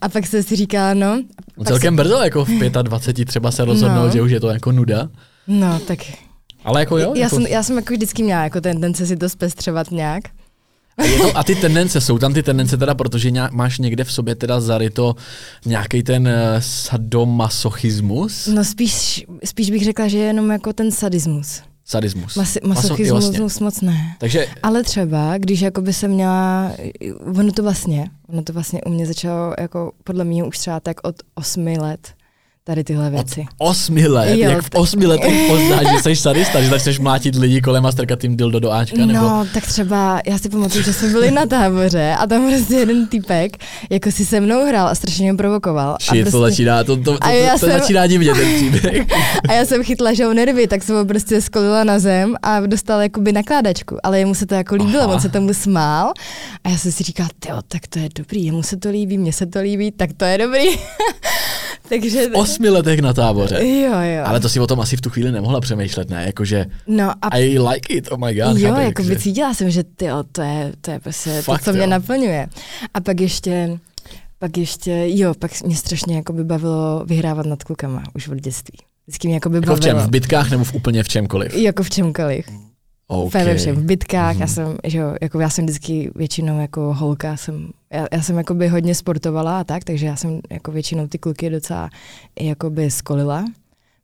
A 0.00 0.08
pak 0.08 0.26
jsem 0.26 0.42
si 0.42 0.56
říkala, 0.56 0.94
no. 0.94 1.22
No, 1.56 1.64
celkem 1.64 1.96
brzo, 1.96 2.14
jako 2.18 2.44
v 2.44 2.48
25 2.82 3.24
třeba 3.24 3.50
se 3.50 3.64
rozhodnout, 3.64 4.06
No. 4.06 4.10
že 4.12 4.22
už 4.22 4.30
je 4.30 4.40
to 4.40 4.48
jako 4.48 4.72
nuda. 4.72 5.00
Se, 5.02 5.08
no, 5.46 5.78
tak 5.80 5.98
Ale 6.64 6.80
jako 6.80 6.98
jo. 6.98 7.12
já, 7.14 7.22
jako, 7.22 7.36
jsem, 7.36 7.46
já 7.46 7.62
jsem 7.62 7.76
jako 7.76 7.94
vždycky 7.94 8.22
měla 8.22 8.44
jako 8.44 8.60
tendence 8.60 9.06
si 9.06 9.16
to 9.16 9.28
zpestřovat 9.28 9.90
nějak. 9.90 10.22
A, 10.98 11.04
je 11.04 11.18
to, 11.18 11.36
a 11.38 11.44
ty 11.44 11.54
tendence, 11.54 12.00
jsou 12.00 12.18
tam 12.18 12.34
ty 12.34 12.42
tendence 12.42 12.76
teda, 12.76 12.94
protože 12.94 13.30
nějak, 13.30 13.52
máš 13.52 13.78
někde 13.78 14.04
v 14.04 14.12
sobě 14.12 14.34
teda 14.34 14.60
zaryto 14.60 15.14
nějaký 15.66 16.02
ten 16.02 16.28
uh, 16.28 16.32
sadomasochismus? 16.60 18.46
No 18.46 18.64
spíš, 18.64 19.26
spíš 19.44 19.70
bych 19.70 19.84
řekla, 19.84 20.08
že 20.08 20.18
je 20.18 20.24
jenom 20.24 20.50
jako 20.50 20.72
ten 20.72 20.92
sadismus. 20.92 21.62
Sadismus. 21.84 22.36
Mas, 22.36 22.54
Maso- 22.56 22.68
masochismus 22.68 23.24
jo, 23.24 23.40
vlastně. 23.40 23.64
moc 23.64 23.80
ne. 23.80 24.16
Takže 24.18 24.46
Ale 24.62 24.82
třeba, 24.82 25.38
když 25.38 25.60
jako 25.60 25.80
by 25.80 25.92
se 25.92 26.08
měla, 26.08 26.70
ono 27.38 27.52
to 27.52 27.62
vlastně, 27.62 28.10
ono 28.28 28.42
to 28.42 28.52
vlastně 28.52 28.80
u 28.82 28.90
mě 28.90 29.06
začalo 29.06 29.54
jako 29.58 29.92
podle 30.04 30.24
mě 30.24 30.44
už 30.44 30.58
třeba 30.58 30.80
tak 30.80 30.96
od 31.02 31.16
osmi 31.34 31.78
let, 31.78 32.08
tady 32.66 32.84
tyhle 32.84 33.10
věci. 33.10 33.46
osmi 33.58 34.06
let, 34.06 34.34
Jo, 34.38 34.50
jak 34.50 34.62
v 34.64 34.68
osmi 34.74 35.06
letech 35.06 35.46
poznáš, 35.50 35.86
že 35.92 36.02
jsi 36.02 36.16
sadista, 36.16 36.62
že 36.62 36.68
začneš 36.68 36.98
mlátit 36.98 37.34
lidi 37.34 37.60
kolem 37.60 37.86
a 37.86 37.92
strkat 37.92 38.22
jim 38.24 38.36
dildo 38.36 38.60
do 38.60 38.72
Ačka, 38.72 39.06
nebo... 39.06 39.20
No, 39.20 39.46
tak 39.54 39.66
třeba, 39.66 40.20
já 40.26 40.38
si 40.38 40.48
pamatuju, 40.48 40.84
že 40.84 40.92
jsme 40.92 41.08
byli 41.08 41.30
na 41.30 41.46
táboře 41.46 42.14
a 42.18 42.26
tam 42.26 42.48
prostě 42.50 42.74
jeden 42.74 43.06
týpek 43.06 43.56
jako 43.90 44.10
si 44.10 44.24
se 44.26 44.40
mnou 44.40 44.66
hrál 44.66 44.88
a 44.88 44.94
strašně 44.94 45.24
mě 45.24 45.34
provokoval. 45.36 45.90
a 45.94 45.96
Shit, 46.00 46.24
to 46.24 46.30
prostě, 46.30 46.50
začíná, 46.50 46.84
to, 46.84 46.96
to, 46.96 47.02
to, 47.02 47.24
A 47.24 47.30
já 47.30 47.52
to, 47.52 47.58
to 47.60 47.66
jsem- 47.66 47.80
začíná 47.80 48.06
divně 48.06 48.34
ten 48.34 48.54
příběh. 48.54 49.06
A 49.48 49.52
já 49.52 49.64
jsem 49.64 49.84
chytla, 49.84 50.12
že 50.14 50.24
ho 50.24 50.34
nervy, 50.34 50.66
tak 50.66 50.82
jsem 50.82 50.96
ho 50.96 51.04
prostě 51.04 51.40
skolila 51.40 51.84
na 51.84 51.98
zem 51.98 52.34
a 52.42 52.60
dostala 52.60 53.02
jakoby 53.02 53.32
nakládačku. 53.32 53.96
Ale 54.02 54.18
jemu 54.18 54.34
se 54.34 54.46
to 54.46 54.54
jako 54.54 54.74
líbilo, 54.74 55.02
Aha. 55.02 55.14
on 55.14 55.20
se 55.20 55.28
tomu 55.28 55.54
smál. 55.54 56.12
A 56.64 56.68
já 56.68 56.78
jsem 56.78 56.92
si 56.92 57.04
říkala, 57.04 57.28
jo, 57.48 57.60
tak 57.68 57.86
to 57.86 57.98
je 57.98 58.08
dobrý, 58.18 58.44
jemu 58.44 58.62
se 58.62 58.76
to 58.76 58.90
líbí, 58.90 59.18
mně 59.18 59.32
se 59.32 59.46
to 59.46 59.60
líbí, 59.60 59.92
tak 59.92 60.10
to 60.16 60.24
je 60.24 60.38
dobrý. 60.38 60.64
Takže... 61.88 62.28
V 62.28 62.34
osmi 62.34 62.68
letech 62.68 63.00
na 63.00 63.12
táboře. 63.12 63.66
Jo, 63.66 63.92
jo. 64.00 64.22
Ale 64.24 64.40
to 64.40 64.48
si 64.48 64.60
o 64.60 64.66
tom 64.66 64.80
asi 64.80 64.96
v 64.96 65.00
tu 65.00 65.10
chvíli 65.10 65.32
nemohla 65.32 65.60
přemýšlet, 65.60 66.10
ne? 66.10 66.22
Jakože 66.26 66.66
no 66.86 67.12
a 67.22 67.38
I 67.38 67.58
like 67.58 67.92
it, 67.94 68.08
oh 68.12 68.18
my 68.26 68.34
god. 68.34 68.58
jo, 68.58 68.74
jako 68.76 69.02
by 69.02 69.16
cítila 69.18 69.54
jsem, 69.54 69.70
že 69.70 69.84
ty, 69.84 70.06
to 70.32 70.42
je, 70.42 70.72
to 70.80 70.90
je 70.90 71.00
prostě 71.00 71.42
Fakt, 71.42 71.58
to, 71.58 71.64
co 71.64 71.72
mě 71.72 71.82
jo. 71.84 71.86
naplňuje. 71.90 72.46
A 72.94 73.00
pak 73.00 73.20
ještě, 73.20 73.78
pak 74.38 74.56
ještě, 74.56 75.04
jo, 75.06 75.34
pak 75.38 75.62
mě 75.62 75.76
strašně 75.76 76.16
jako 76.16 76.32
by 76.32 76.44
bavilo 76.44 77.04
vyhrávat 77.06 77.46
nad 77.46 77.64
klukama 77.64 78.02
už 78.14 78.28
od 78.28 78.34
dětství. 78.38 78.78
Vždycky 79.06 79.28
mě 79.28 79.34
jako 79.36 79.48
by 79.50 79.56
Jako 79.56 79.64
v 79.66 79.68
bavilo. 79.68 79.82
čem? 80.00 80.06
V 80.06 80.10
bitkách 80.10 80.50
nebo 80.50 80.64
v 80.64 80.74
úplně 80.74 81.02
v 81.02 81.08
čemkoliv? 81.08 81.54
Jako 81.54 81.82
v 81.82 81.90
čemkoliv. 81.90 82.46
Okay. 83.08 83.44
Ve 83.44 83.54
všem, 83.56 83.76
v 83.76 83.82
bitkách, 83.84 84.32
Mhm. 84.32 84.40
já 84.40 84.46
jsem, 84.46 84.76
že 84.84 84.98
jo, 84.98 85.14
jako 85.22 85.40
já 85.40 85.50
jsem 85.50 85.64
vždycky 85.66 86.10
většinou 86.14 86.60
jako 86.60 86.94
holka, 86.94 87.36
jsem, 87.36 87.68
já, 87.92 88.06
já 88.12 88.22
jsem 88.22 88.38
jakoby 88.38 88.68
hodně 88.68 88.94
sportovala 88.94 89.60
a 89.60 89.64
tak, 89.64 89.84
takže 89.84 90.06
já 90.06 90.16
jsem 90.16 90.40
jako 90.50 90.72
většinou 90.72 91.06
ty 91.06 91.18
kluky 91.18 91.50
docela 91.50 91.90
jakoby 92.40 92.90
skolila. 92.90 93.44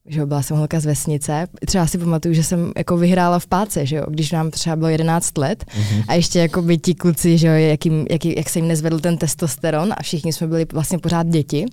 Že 0.06 0.20
jo, 0.20 0.26
byla 0.26 0.42
jsem 0.42 0.56
holka 0.56 0.80
z 0.80 0.86
vesnice. 0.86 1.46
Třeba 1.66 1.86
si 1.86 1.98
pamatuju, 1.98 2.34
že 2.34 2.44
jsem 2.44 2.72
jako 2.76 2.96
vyhrála 2.96 3.38
v 3.38 3.46
páce, 3.46 3.86
že 3.86 3.96
jo, 3.96 4.04
když 4.08 4.32
nám 4.32 4.50
třeba 4.50 4.76
bylo 4.76 4.88
11 4.88 5.38
let 5.38 5.64
Mhm. 5.78 6.02
a 6.08 6.14
ještě 6.14 6.38
jako 6.38 6.62
by 6.62 6.78
ti 6.78 6.94
kluci, 6.94 7.38
že 7.38 7.46
jo, 7.46 7.52
jak, 7.54 7.84
jim, 7.86 8.06
jak, 8.36 8.48
se 8.48 8.58
jim 8.58 8.68
nezvedl 8.68 8.98
ten 8.98 9.16
testosteron 9.18 9.92
a 9.96 10.02
všichni 10.02 10.32
jsme 10.32 10.46
byli 10.46 10.66
vlastně 10.72 10.98
pořád 10.98 11.26
děti, 11.26 11.66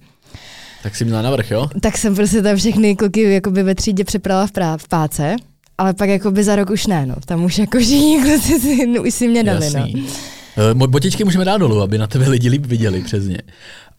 Tak 0.84 0.96
si 0.96 1.06
měla 1.06 1.22
navrch, 1.22 1.52
jo? 1.52 1.68
tak 1.82 1.98
jsem 1.98 2.16
prostě 2.16 2.42
tam 2.42 2.56
všechny 2.58 2.96
kluky 2.96 3.22
jakoby 3.34 3.64
ve 3.64 3.76
třídě 3.76 4.04
přeprala 4.04 4.48
v, 4.48 4.52
prá, 4.52 4.78
v 4.78 4.88
páce, 4.88 5.36
ale 5.80 5.94
pak 5.94 6.10
jakoby 6.10 6.44
za 6.44 6.56
rok 6.56 6.70
už 6.70 6.88
ne, 6.88 7.06
no. 7.06 7.16
Tam 7.26 7.44
už 7.44 7.58
jako 7.58 7.80
všichni 7.80 8.22
kluci 8.24 8.60
si, 8.60 9.00
už 9.00 9.14
si 9.14 9.28
mě 9.28 9.44
dali, 9.44 9.70
no. 9.74 9.80
Jasný. 9.80 10.08
Uh, 10.76 10.88
botičky 10.88 11.24
můžeme 11.24 11.46
dát 11.46 11.58
dolů, 11.58 11.82
aby 11.82 11.98
na 11.98 12.08
tebe 12.08 12.30
lidi 12.30 12.50
líp 12.50 12.66
viděli 12.66 13.02
přes 13.02 13.26
ně. 13.26 13.38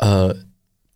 Uh, 0.02 0.32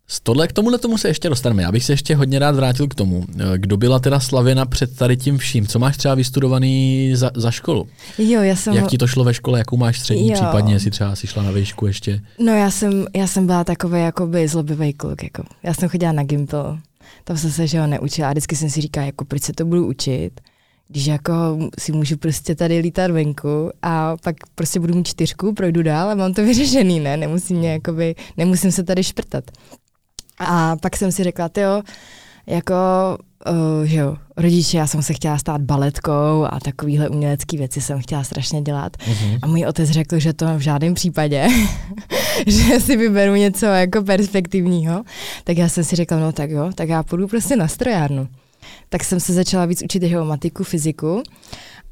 z 0.07 0.19
tohle 0.19 0.47
k 0.47 0.53
tomuhle 0.53 0.79
tomu 0.79 0.97
se 0.97 1.07
ještě 1.07 1.29
dostaneme. 1.29 1.63
Já 1.63 1.71
bych 1.71 1.83
se 1.83 1.93
ještě 1.93 2.15
hodně 2.15 2.39
rád 2.39 2.55
vrátil 2.55 2.87
k 2.87 2.95
tomu. 2.95 3.25
Kdo 3.57 3.77
byla 3.77 3.99
teda 3.99 4.19
slavěna 4.19 4.65
před 4.65 4.97
tady 4.97 5.17
tím 5.17 5.37
vším? 5.37 5.67
Co 5.67 5.79
máš 5.79 5.97
třeba 5.97 6.15
vystudovaný 6.15 7.11
za, 7.15 7.31
za 7.35 7.51
školu? 7.51 7.87
Jo, 8.17 8.41
já 8.41 8.55
jsem... 8.55 8.73
Jak 8.73 8.87
ti 8.87 8.97
to 8.97 9.07
šlo 9.07 9.23
ve 9.23 9.33
škole? 9.33 9.59
Jakou 9.59 9.77
máš 9.77 9.99
střední? 9.99 10.29
Jo. 10.29 10.33
Případně, 10.33 10.73
jestli 10.73 10.91
třeba 10.91 11.15
si 11.15 11.27
šla 11.27 11.43
na 11.43 11.51
výšku 11.51 11.87
ještě? 11.87 12.21
No 12.39 12.53
já 12.53 12.71
jsem, 12.71 13.05
já 13.15 13.27
jsem 13.27 13.45
byla 13.45 13.63
takový 13.63 14.01
jakoby 14.01 14.47
zlobivý 14.47 14.93
kluk. 14.93 15.23
Jako. 15.23 15.43
Já 15.63 15.73
jsem 15.73 15.89
chodila 15.89 16.11
na 16.11 16.23
Gimple. 16.23 16.77
Tam 17.23 17.37
jsem 17.37 17.51
se 17.51 17.67
že 17.67 17.79
ho 17.79 17.87
neučila 17.87 18.27
a 18.27 18.31
vždycky 18.31 18.55
jsem 18.55 18.69
si 18.69 18.81
říkala, 18.81 19.05
jako 19.05 19.25
proč 19.25 19.41
se 19.41 19.53
to 19.53 19.65
budu 19.65 19.87
učit 19.87 20.31
když 20.87 21.05
jako 21.05 21.33
si 21.79 21.91
můžu 21.91 22.17
prostě 22.17 22.55
tady 22.55 22.79
lítat 22.79 23.11
venku 23.11 23.71
a 23.81 24.17
pak 24.23 24.35
prostě 24.55 24.79
budu 24.79 24.95
mít 24.95 25.07
čtyřku, 25.07 25.53
projdu 25.53 25.83
dál 25.83 26.09
a 26.09 26.15
mám 26.15 26.33
to 26.33 26.43
vyřešený, 26.43 26.99
ne? 26.99 27.17
Nemusím, 27.17 27.57
mě, 27.57 27.71
jakoby, 27.71 28.15
nemusím 28.37 28.71
se 28.71 28.83
tady 28.83 29.03
šprtat. 29.03 29.43
A 30.39 30.75
pak 30.75 30.97
jsem 30.97 31.11
si 31.11 31.23
řekla, 31.23 31.49
jo, 31.57 31.81
jako, 32.47 32.75
uh, 33.49 33.83
že 33.83 33.97
jo, 33.97 34.17
rodiče, 34.37 34.77
já 34.77 34.87
jsem 34.87 35.03
se 35.03 35.13
chtěla 35.13 35.37
stát 35.37 35.61
baletkou 35.61 36.45
a 36.49 36.59
takovýhle 36.63 37.09
umělecké 37.09 37.57
věci 37.57 37.81
jsem 37.81 38.01
chtěla 38.01 38.23
strašně 38.23 38.61
dělat. 38.61 38.97
Uh-huh. 38.97 39.39
A 39.41 39.47
můj 39.47 39.65
otec 39.65 39.89
řekl, 39.89 40.19
že 40.19 40.33
to 40.33 40.45
v 40.57 40.59
žádném 40.59 40.93
případě, 40.93 41.47
že 42.47 42.79
si 42.79 42.97
vyberu 42.97 43.35
něco 43.35 43.65
jako 43.65 44.03
perspektivního. 44.03 45.03
Tak 45.43 45.57
já 45.57 45.69
jsem 45.69 45.83
si 45.83 45.95
řekla, 45.95 46.19
no 46.19 46.31
tak 46.31 46.49
jo, 46.49 46.71
tak 46.75 46.89
já 46.89 47.03
půjdu 47.03 47.27
prostě 47.27 47.55
na 47.55 47.67
strojárnu. 47.67 48.27
Tak 48.89 49.03
jsem 49.03 49.19
se 49.19 49.33
začala 49.33 49.65
víc 49.65 49.83
učit 49.83 50.03
jeho 50.03 50.25
matiku, 50.25 50.63
fyziku 50.63 51.23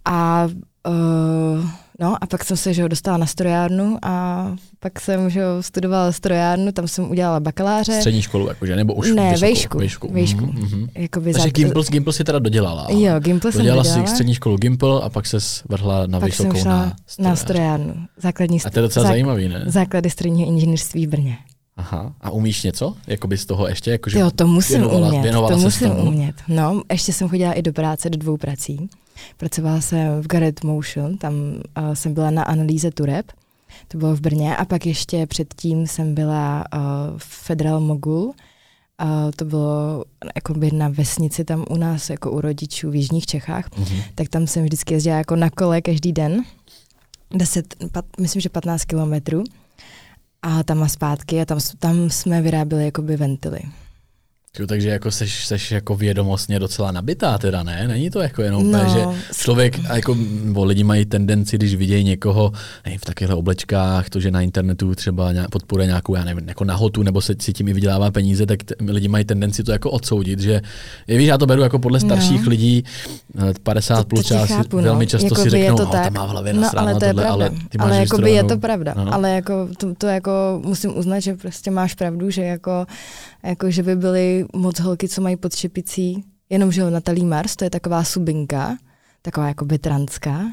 a 0.05 0.47
uh, 0.87 1.69
No 1.99 2.23
a 2.23 2.27
pak 2.27 2.43
jsem 2.43 2.57
se 2.57 2.73
že 2.73 2.89
dostala 2.89 3.17
na 3.17 3.25
strojárnu 3.25 3.97
a 4.01 4.45
pak 4.79 5.01
jsem 5.01 5.29
že 5.29 5.41
studovala 5.61 6.11
strojárnu, 6.11 6.71
tam 6.71 6.87
jsem 6.87 7.11
udělala 7.11 7.39
bakaláře. 7.39 7.93
Střední 7.93 8.21
školu, 8.21 8.47
jakože, 8.47 8.75
nebo 8.75 8.93
už 8.93 9.11
Ne, 9.11 9.31
vysokou, 9.31 9.41
vejšku. 9.41 9.77
Vejšku. 9.77 10.13
vejšku. 10.13 10.45
Mm-hmm. 10.45 10.89
Jakoby 10.95 11.33
Takže. 11.33 11.49
Gimple, 11.49 11.83
Gimple 11.89 12.13
si 12.13 12.23
teda 12.23 12.39
dodělala. 12.39 12.87
Jo, 12.89 13.19
Gimple 13.19 13.51
jsem 13.51 13.59
dodělala. 13.59 13.83
si 13.83 14.07
střední 14.07 14.33
školu 14.33 14.57
Gimple 14.57 15.01
a 15.01 15.09
pak 15.09 15.25
se 15.27 15.37
vrhla 15.69 16.07
na 16.07 16.19
pak 16.19 16.29
vysokou 16.29 16.57
jsem 16.57 16.71
na 16.71 16.95
strojárnu. 17.07 17.29
na 17.29 17.35
strojárnu. 17.35 17.93
Základní 18.17 18.61
a 18.65 18.69
to 18.69 18.79
je 18.79 18.83
docela 18.83 19.03
zák... 19.03 19.11
zajímavý, 19.11 19.49
ne? 19.49 19.63
Základy 19.67 20.09
strojního 20.09 20.49
inženýrství 20.49 21.07
v 21.07 21.09
Brně. 21.09 21.37
Aha. 21.77 22.13
A 22.21 22.29
umíš 22.31 22.63
něco? 22.63 22.95
Jakoby 23.07 23.37
z 23.37 23.45
toho 23.45 23.67
ještě? 23.67 23.91
Jakože 23.91 24.19
jo, 24.19 24.31
to 24.31 24.47
musím 24.47 24.79
věnovala, 24.79 25.07
umět. 25.07 25.21
Věnovala 25.21 25.49
to 25.49 25.57
musím 25.57 25.89
tomu? 25.89 26.01
umět. 26.01 26.35
No, 26.47 26.81
ještě 26.91 27.13
jsem 27.13 27.29
chodila 27.29 27.53
i 27.53 27.61
do 27.61 27.73
práce, 27.73 28.09
do 28.09 28.17
dvou 28.17 28.37
prací. 28.37 28.89
Pracovala 29.37 29.81
jsem 29.81 30.21
v 30.21 30.27
Garrett 30.27 30.63
Motion, 30.63 31.17
tam 31.17 31.33
uh, 31.33 31.93
jsem 31.93 32.13
byla 32.13 32.31
na 32.31 32.43
analýze 32.43 32.91
tureb, 32.91 33.31
to 33.87 33.97
bylo 33.97 34.15
v 34.15 34.21
Brně, 34.21 34.55
a 34.55 34.65
pak 34.65 34.85
ještě 34.85 35.27
předtím 35.27 35.87
jsem 35.87 36.15
byla 36.15 36.63
uh, 36.73 36.81
v 37.17 37.23
Federal 37.23 37.79
Mogul, 37.79 38.23
uh, 38.23 38.33
to 39.35 39.45
bylo 39.45 40.03
jako 40.35 40.53
by 40.53 40.71
na 40.71 40.89
vesnici 40.89 41.45
tam 41.45 41.65
u 41.69 41.77
nás, 41.77 42.09
jako 42.09 42.31
u 42.31 42.41
rodičů 42.41 42.89
v 42.89 42.95
Jižních 42.95 43.25
Čechách, 43.25 43.69
mm-hmm. 43.69 44.03
tak 44.15 44.29
tam 44.29 44.47
jsem 44.47 44.63
vždycky 44.63 44.93
jezdila 44.93 45.17
jako 45.17 45.35
na 45.35 45.49
kole 45.49 45.81
každý 45.81 46.13
den, 46.13 46.43
10, 47.31 47.75
pat, 47.91 48.05
myslím, 48.19 48.41
že 48.41 48.49
15 48.49 48.85
kilometrů 48.85 49.43
a 50.43 50.63
tam 50.63 50.83
a 50.83 50.87
zpátky 50.87 51.41
a 51.41 51.45
tam, 51.45 51.59
tam 51.79 52.09
jsme 52.09 52.41
vyráběli 52.41 52.85
jakoby 52.85 53.17
ventily. 53.17 53.59
Jo, 54.59 54.67
takže 54.67 54.89
jako 54.89 55.11
seš, 55.11 55.47
seš 55.47 55.71
jako 55.71 55.95
vědomostně 55.95 56.59
docela 56.59 56.91
nabitá 56.91 57.37
teda, 57.37 57.63
ne? 57.63 57.87
Není 57.87 58.09
to 58.09 58.21
jako 58.21 58.41
jenom 58.41 58.71
no, 58.71 58.79
že 58.93 59.19
člověk, 59.37 59.79
jako, 59.93 60.17
bo 60.45 60.63
lidi 60.63 60.83
mají 60.83 61.05
tendenci, 61.05 61.57
když 61.57 61.75
vidějí 61.75 62.03
někoho 62.03 62.51
nevím, 62.85 62.99
v 62.99 63.05
takovýchhle 63.05 63.35
oblečkách, 63.35 64.09
to, 64.09 64.19
že 64.19 64.31
na 64.31 64.41
internetu 64.41 64.95
třeba 64.95 65.31
nějak, 65.31 65.49
podporuje 65.49 65.87
nějakou, 65.87 66.15
já 66.15 66.23
nevím, 66.23 66.47
jako 66.47 66.63
nahotu, 66.63 67.03
nebo 67.03 67.21
se 67.21 67.35
si 67.39 67.53
tím 67.53 67.67
i 67.67 67.73
vydělává 67.73 68.11
peníze, 68.11 68.45
tak 68.45 68.63
t- 68.63 68.75
lidi 68.87 69.07
mají 69.07 69.25
tendenci 69.25 69.63
to 69.63 69.71
jako 69.71 69.91
odsoudit, 69.91 70.39
že, 70.39 70.61
je, 71.07 71.17
víš, 71.17 71.27
já 71.27 71.37
to 71.37 71.45
beru 71.45 71.61
jako 71.61 71.79
podle 71.79 71.99
no. 71.99 72.05
starších 72.05 72.43
no. 72.43 72.49
lidí, 72.49 72.83
50 73.63 73.97
to, 73.97 74.03
plus 74.03 74.25
čas, 74.25 74.49
chápu, 74.49 74.77
no. 74.77 74.83
velmi 74.83 75.07
často 75.07 75.25
Jakoby 75.25 75.41
si 75.41 75.49
řeknou, 75.49 75.77
to 75.77 75.85
tak. 75.85 76.13
má 76.13 76.25
v 76.25 76.29
hlavě 76.29 76.53
no, 76.53 76.69
ale 76.77 76.95
to 76.95 77.05
je 77.05 77.13
tohle, 77.13 77.29
ale 77.29 77.49
ty 77.49 77.77
máš 77.77 77.87
Ale 77.87 77.97
jako 77.97 78.17
by 78.17 78.31
je 78.31 78.43
to 78.43 78.57
pravda, 78.57 78.93
no, 78.97 79.05
no. 79.05 79.13
ale 79.13 79.31
jako 79.31 79.67
to, 79.77 79.95
to, 79.95 80.07
jako 80.07 80.61
musím 80.65 80.97
uznat, 80.97 81.19
že 81.19 81.33
prostě 81.33 81.71
máš 81.71 81.93
pravdu, 81.93 82.29
že 82.29 82.41
jako, 82.43 82.85
jako 83.43 83.71
že 83.71 83.83
by 83.83 83.95
byly 83.95 84.42
moc 84.55 84.79
holky, 84.79 85.09
co 85.09 85.21
mají 85.21 85.35
pod 85.35 85.55
šepicí, 85.55 86.23
jenom, 86.49 86.71
že 86.71 86.91
Natalie 86.91 87.25
Mars, 87.25 87.55
to 87.55 87.63
je 87.63 87.69
taková 87.69 88.03
subinka, 88.03 88.77
taková 89.21 89.47
jakoby 89.47 89.79
transká, 89.79 90.45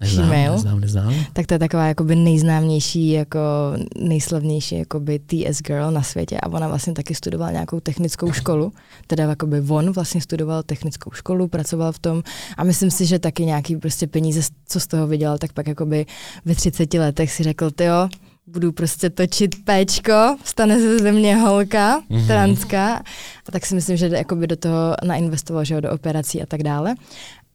Neznám, 0.00 0.28
female, 0.28 0.52
neznám, 0.54 0.80
neznám. 0.80 1.14
Tak 1.32 1.46
to 1.46 1.54
je 1.54 1.58
taková 1.58 1.86
jakoby 1.86 2.16
nejznámější, 2.16 3.10
jako 3.10 3.40
nejslavnější 3.98 4.78
jakoby 4.78 5.18
TS 5.18 5.62
girl 5.62 5.90
na 5.90 6.02
světě 6.02 6.38
a 6.42 6.48
ona 6.48 6.68
vlastně 6.68 6.92
taky 6.92 7.14
studovala 7.14 7.50
nějakou 7.50 7.80
technickou 7.80 8.32
školu, 8.32 8.72
teda 9.06 9.24
jakoby 9.24 9.60
on 9.60 9.92
vlastně 9.92 10.20
studoval 10.20 10.62
technickou 10.62 11.10
školu, 11.10 11.48
pracoval 11.48 11.92
v 11.92 11.98
tom 11.98 12.22
a 12.56 12.64
myslím 12.64 12.90
si, 12.90 13.06
že 13.06 13.18
taky 13.18 13.44
nějaký 13.44 13.76
prostě 13.76 14.06
peníze, 14.06 14.40
co 14.68 14.80
z 14.80 14.86
toho 14.86 15.06
vydělal, 15.06 15.38
tak 15.38 15.52
pak 15.52 15.66
jakoby 15.66 16.06
ve 16.44 16.54
30 16.54 16.94
letech 16.94 17.32
si 17.32 17.42
řekl, 17.42 17.70
ty 17.70 17.84
jo, 17.84 18.08
budu 18.46 18.72
prostě 18.72 19.10
točit 19.10 19.64
péčko, 19.64 20.36
stane 20.44 20.78
se 20.78 20.98
ze 20.98 21.12
mě 21.12 21.36
holka, 21.36 22.00
mm-hmm. 22.00 22.26
transká. 22.26 23.02
A 23.48 23.52
tak 23.52 23.66
si 23.66 23.74
myslím, 23.74 23.96
že 23.96 24.06
jakoby 24.06 24.46
do 24.46 24.56
toho 24.56 24.96
nainvestoval, 25.04 25.64
že 25.64 25.74
jo, 25.74 25.80
do 25.80 25.90
operací 25.90 26.42
a 26.42 26.46
tak 26.46 26.62
dále. 26.62 26.94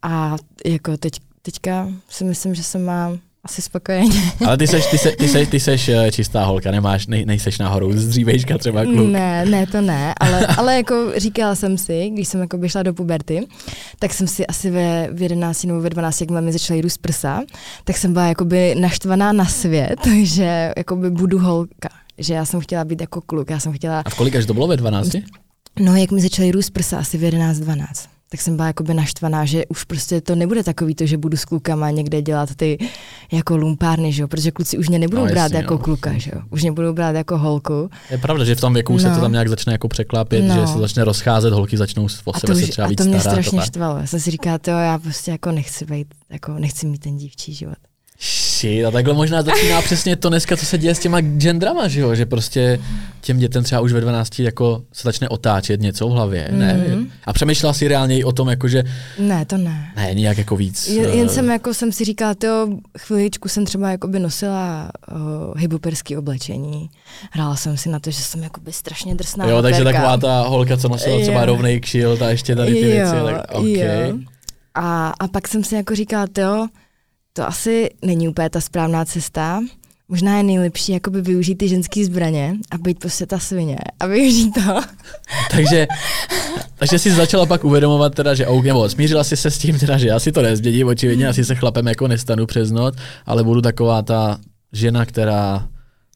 A 0.01 0.35
jako 0.65 0.97
teď, 0.97 1.13
teďka 1.41 1.89
si 2.09 2.23
myslím, 2.23 2.55
že 2.55 2.63
se 2.63 2.79
mám 2.79 3.19
asi 3.43 3.61
spokojeně. 3.61 4.21
Ale 4.45 4.57
ty 4.57 4.67
seš, 4.67 4.85
ty, 4.85 4.97
se, 4.97 5.11
ty, 5.11 5.27
seš, 5.27 5.47
ty 5.47 5.59
seš 5.59 5.89
eh, 5.89 6.11
čistá 6.11 6.45
holka, 6.45 6.71
nemáš, 6.71 7.07
nej, 7.07 7.25
nejseš 7.25 7.59
nahoru 7.59 7.93
z 7.93 8.07
dřívejška 8.07 8.57
třeba 8.57 8.83
kluk. 8.83 9.11
Ne, 9.11 9.45
ne, 9.45 9.67
to 9.67 9.81
ne, 9.81 10.13
ale, 10.19 10.47
ale 10.47 10.75
jako 10.75 10.95
říkala 11.17 11.55
jsem 11.55 11.77
si, 11.77 12.09
když 12.09 12.27
jsem 12.27 12.41
jako 12.41 12.67
šla 12.67 12.83
do 12.83 12.93
puberty, 12.93 13.47
tak 13.99 14.13
jsem 14.13 14.27
si 14.27 14.47
asi 14.47 14.69
ve 14.69 15.09
v 15.11 15.21
11 15.21 15.63
nebo 15.63 15.81
ve 15.81 15.89
12, 15.89 16.21
jak 16.21 16.29
mi 16.29 16.51
začaly 16.51 16.81
růst 16.81 16.97
prsa, 16.97 17.43
tak 17.83 17.97
jsem 17.97 18.13
byla 18.13 18.25
jakoby 18.25 18.75
naštvaná 18.75 19.31
na 19.31 19.45
svět, 19.45 19.99
že 20.23 20.73
jakoby 20.77 21.09
budu 21.09 21.39
holka 21.39 21.89
že 22.21 22.33
já 22.33 22.45
jsem 22.45 22.59
chtěla 22.59 22.85
být 22.85 23.01
jako 23.01 23.21
kluk, 23.21 23.49
já 23.49 23.59
jsem 23.59 23.73
chtěla... 23.73 24.01
A 24.05 24.09
v 24.09 24.15
kolika 24.15 24.45
to 24.45 24.53
bylo 24.53 24.67
ve 24.67 24.77
12? 24.77 25.09
No, 25.79 25.95
jak 25.95 26.11
mi 26.11 26.21
začaly 26.21 26.51
růst 26.51 26.69
prsa, 26.69 26.97
asi 26.99 27.17
v 27.17 27.21
11-12 27.21 27.85
tak 28.31 28.41
jsem 28.41 28.55
byla 28.55 28.67
jakoby 28.67 28.93
naštvaná, 28.93 29.45
že 29.45 29.65
už 29.65 29.83
prostě 29.83 30.21
to 30.21 30.35
nebude 30.35 30.63
takový 30.63 30.95
to, 30.95 31.05
že 31.05 31.17
budu 31.17 31.37
s 31.37 31.45
klukama 31.45 31.91
někde 31.91 32.21
dělat 32.21 32.55
ty 32.55 32.77
jako 33.31 33.57
lumpárny, 33.57 34.13
že 34.13 34.21
jo? 34.21 34.27
protože 34.27 34.51
kluci 34.51 34.77
už 34.77 34.89
mě 34.89 34.99
nebudou 34.99 35.25
no, 35.25 35.31
brát 35.31 35.51
jako 35.51 35.73
jo. 35.73 35.77
kluka, 35.77 36.17
že 36.17 36.31
jo? 36.35 36.41
už 36.49 36.61
mě 36.61 36.71
budou 36.71 36.93
brát 36.93 37.15
jako 37.15 37.37
holku. 37.37 37.89
Je 38.09 38.17
pravda, 38.17 38.45
že 38.45 38.55
v 38.55 38.61
tom 38.61 38.73
věku 38.73 38.93
no. 38.93 38.99
se 38.99 39.09
to 39.09 39.21
tam 39.21 39.31
nějak 39.31 39.47
začne 39.47 39.73
jako 39.73 39.87
překlápět, 39.87 40.41
no. 40.41 40.55
že 40.55 40.67
se 40.67 40.79
začne 40.79 41.03
rozcházet, 41.03 41.53
holky 41.53 41.77
začnou 41.77 42.07
o 42.25 42.39
sebe 42.39 42.55
se 42.55 42.67
třeba 42.67 42.85
a 42.85 42.89
víc 42.89 42.97
to 42.97 43.03
mě 43.03 43.19
strašně 43.19 43.61
štvalo. 43.61 43.97
Já 43.97 44.07
jsem 44.07 44.19
si 44.19 44.31
říkala, 44.31 44.59
jo, 44.67 44.77
já 44.77 44.99
prostě 44.99 45.31
jako 45.31 45.51
nechci 45.51 45.85
být, 45.85 46.07
jako 46.29 46.53
nechci 46.53 46.87
mít 46.87 47.01
ten 47.01 47.17
dívčí 47.17 47.53
život 47.53 47.88
shit. 48.21 48.85
A 48.85 48.91
takhle 48.91 49.13
možná 49.13 49.41
začíná 49.41 49.81
přesně 49.81 50.15
to 50.15 50.29
dneska, 50.29 50.57
co 50.57 50.65
se 50.65 50.77
děje 50.77 50.95
s 50.95 50.99
těma 50.99 51.21
gendrama, 51.21 51.87
že 51.87 51.99
jo? 51.99 52.15
že 52.15 52.25
prostě 52.25 52.79
těm 53.21 53.37
dětem 53.37 53.63
třeba 53.63 53.81
už 53.81 53.93
ve 53.93 54.01
12 54.01 54.39
jako 54.39 54.83
se 54.93 55.01
začne 55.03 55.29
otáčet 55.29 55.81
něco 55.81 56.07
v 56.07 56.11
hlavě, 56.11 56.47
mm. 56.51 56.59
ne? 56.59 56.73
Mhm. 56.73 57.11
A 57.25 57.33
přemýšlela 57.33 57.73
si 57.73 57.87
reálně 57.87 58.17
i 58.17 58.23
o 58.23 58.31
tom, 58.31 58.49
jako 58.49 58.67
že... 58.67 58.83
Ne, 59.19 59.45
to 59.45 59.57
ne. 59.57 59.91
Ne, 59.95 60.13
nějak 60.13 60.37
jako 60.37 60.55
víc. 60.55 60.87
Jen, 60.87 61.09
jen 61.09 61.27
uh... 61.27 61.33
jsem 61.33 61.49
jako 61.49 61.73
jsem 61.73 61.91
si 61.91 62.05
říkala, 62.05 62.35
to 62.35 62.69
chviličku 62.97 63.49
jsem 63.49 63.65
třeba 63.65 63.91
jako 63.91 64.07
by 64.07 64.19
nosila 64.19 64.91
uh, 65.55 66.17
oblečení. 66.17 66.89
Hrála 67.31 67.55
jsem 67.55 67.77
si 67.77 67.89
na 67.89 67.99
to, 67.99 68.11
že 68.11 68.19
jsem 68.19 68.43
jako 68.43 68.61
by 68.61 68.73
strašně 68.73 69.15
drsná 69.15 69.45
Jo, 69.45 69.61
takže 69.61 69.79
hyperka. 69.79 69.99
taková 69.99 70.17
ta 70.17 70.47
holka, 70.47 70.77
co 70.77 70.89
nosila 70.89 71.21
třeba 71.21 71.45
rovnej 71.45 71.79
kšilt 71.79 72.21
a 72.21 72.29
ještě 72.29 72.55
tady 72.55 72.73
ty 72.73 72.79
jo, 72.79 72.85
věci. 72.85 73.11
Tak, 73.25 73.51
okay. 73.51 74.09
jo. 74.09 74.17
A, 74.75 75.13
a 75.19 75.27
pak 75.27 75.47
jsem 75.47 75.63
si 75.63 75.75
jako 75.75 75.95
říkala, 75.95 76.27
jo, 76.37 76.67
to 77.39 77.47
asi 77.47 77.89
není 78.01 78.27
úplně 78.27 78.49
ta 78.49 78.61
správná 78.61 79.05
cesta. 79.05 79.59
Možná 80.09 80.37
je 80.37 80.43
nejlepší 80.43 80.91
jakoby 80.91 81.21
využít 81.21 81.55
ty 81.55 81.67
ženské 81.67 82.05
zbraně 82.05 82.55
a 82.71 82.77
být 82.77 82.99
prostě 82.99 83.25
ta 83.25 83.39
svině 83.39 83.77
a 83.99 84.07
využít 84.07 84.51
to. 84.51 84.79
takže, 85.51 85.87
takže 86.75 86.99
jsi 86.99 87.11
začala 87.11 87.45
pak 87.45 87.63
uvědomovat 87.63 88.15
teda, 88.15 88.33
že 88.33 88.47
OK, 88.47 88.63
nebo 88.63 88.89
smířila 88.89 89.23
jsi 89.23 89.37
se 89.37 89.51
s 89.51 89.57
tím 89.57 89.79
teda, 89.79 89.97
že 89.97 90.07
já 90.07 90.19
si 90.19 90.31
to 90.31 90.41
nezdědím, 90.41 90.87
očividně 90.87 91.27
asi 91.27 91.45
se 91.45 91.55
chlapem 91.55 91.87
jako 91.87 92.07
nestanu 92.07 92.45
přes 92.45 92.71
noc, 92.71 92.95
ale 93.25 93.43
budu 93.43 93.61
taková 93.61 94.01
ta 94.01 94.37
žena, 94.73 95.05
která 95.05 95.67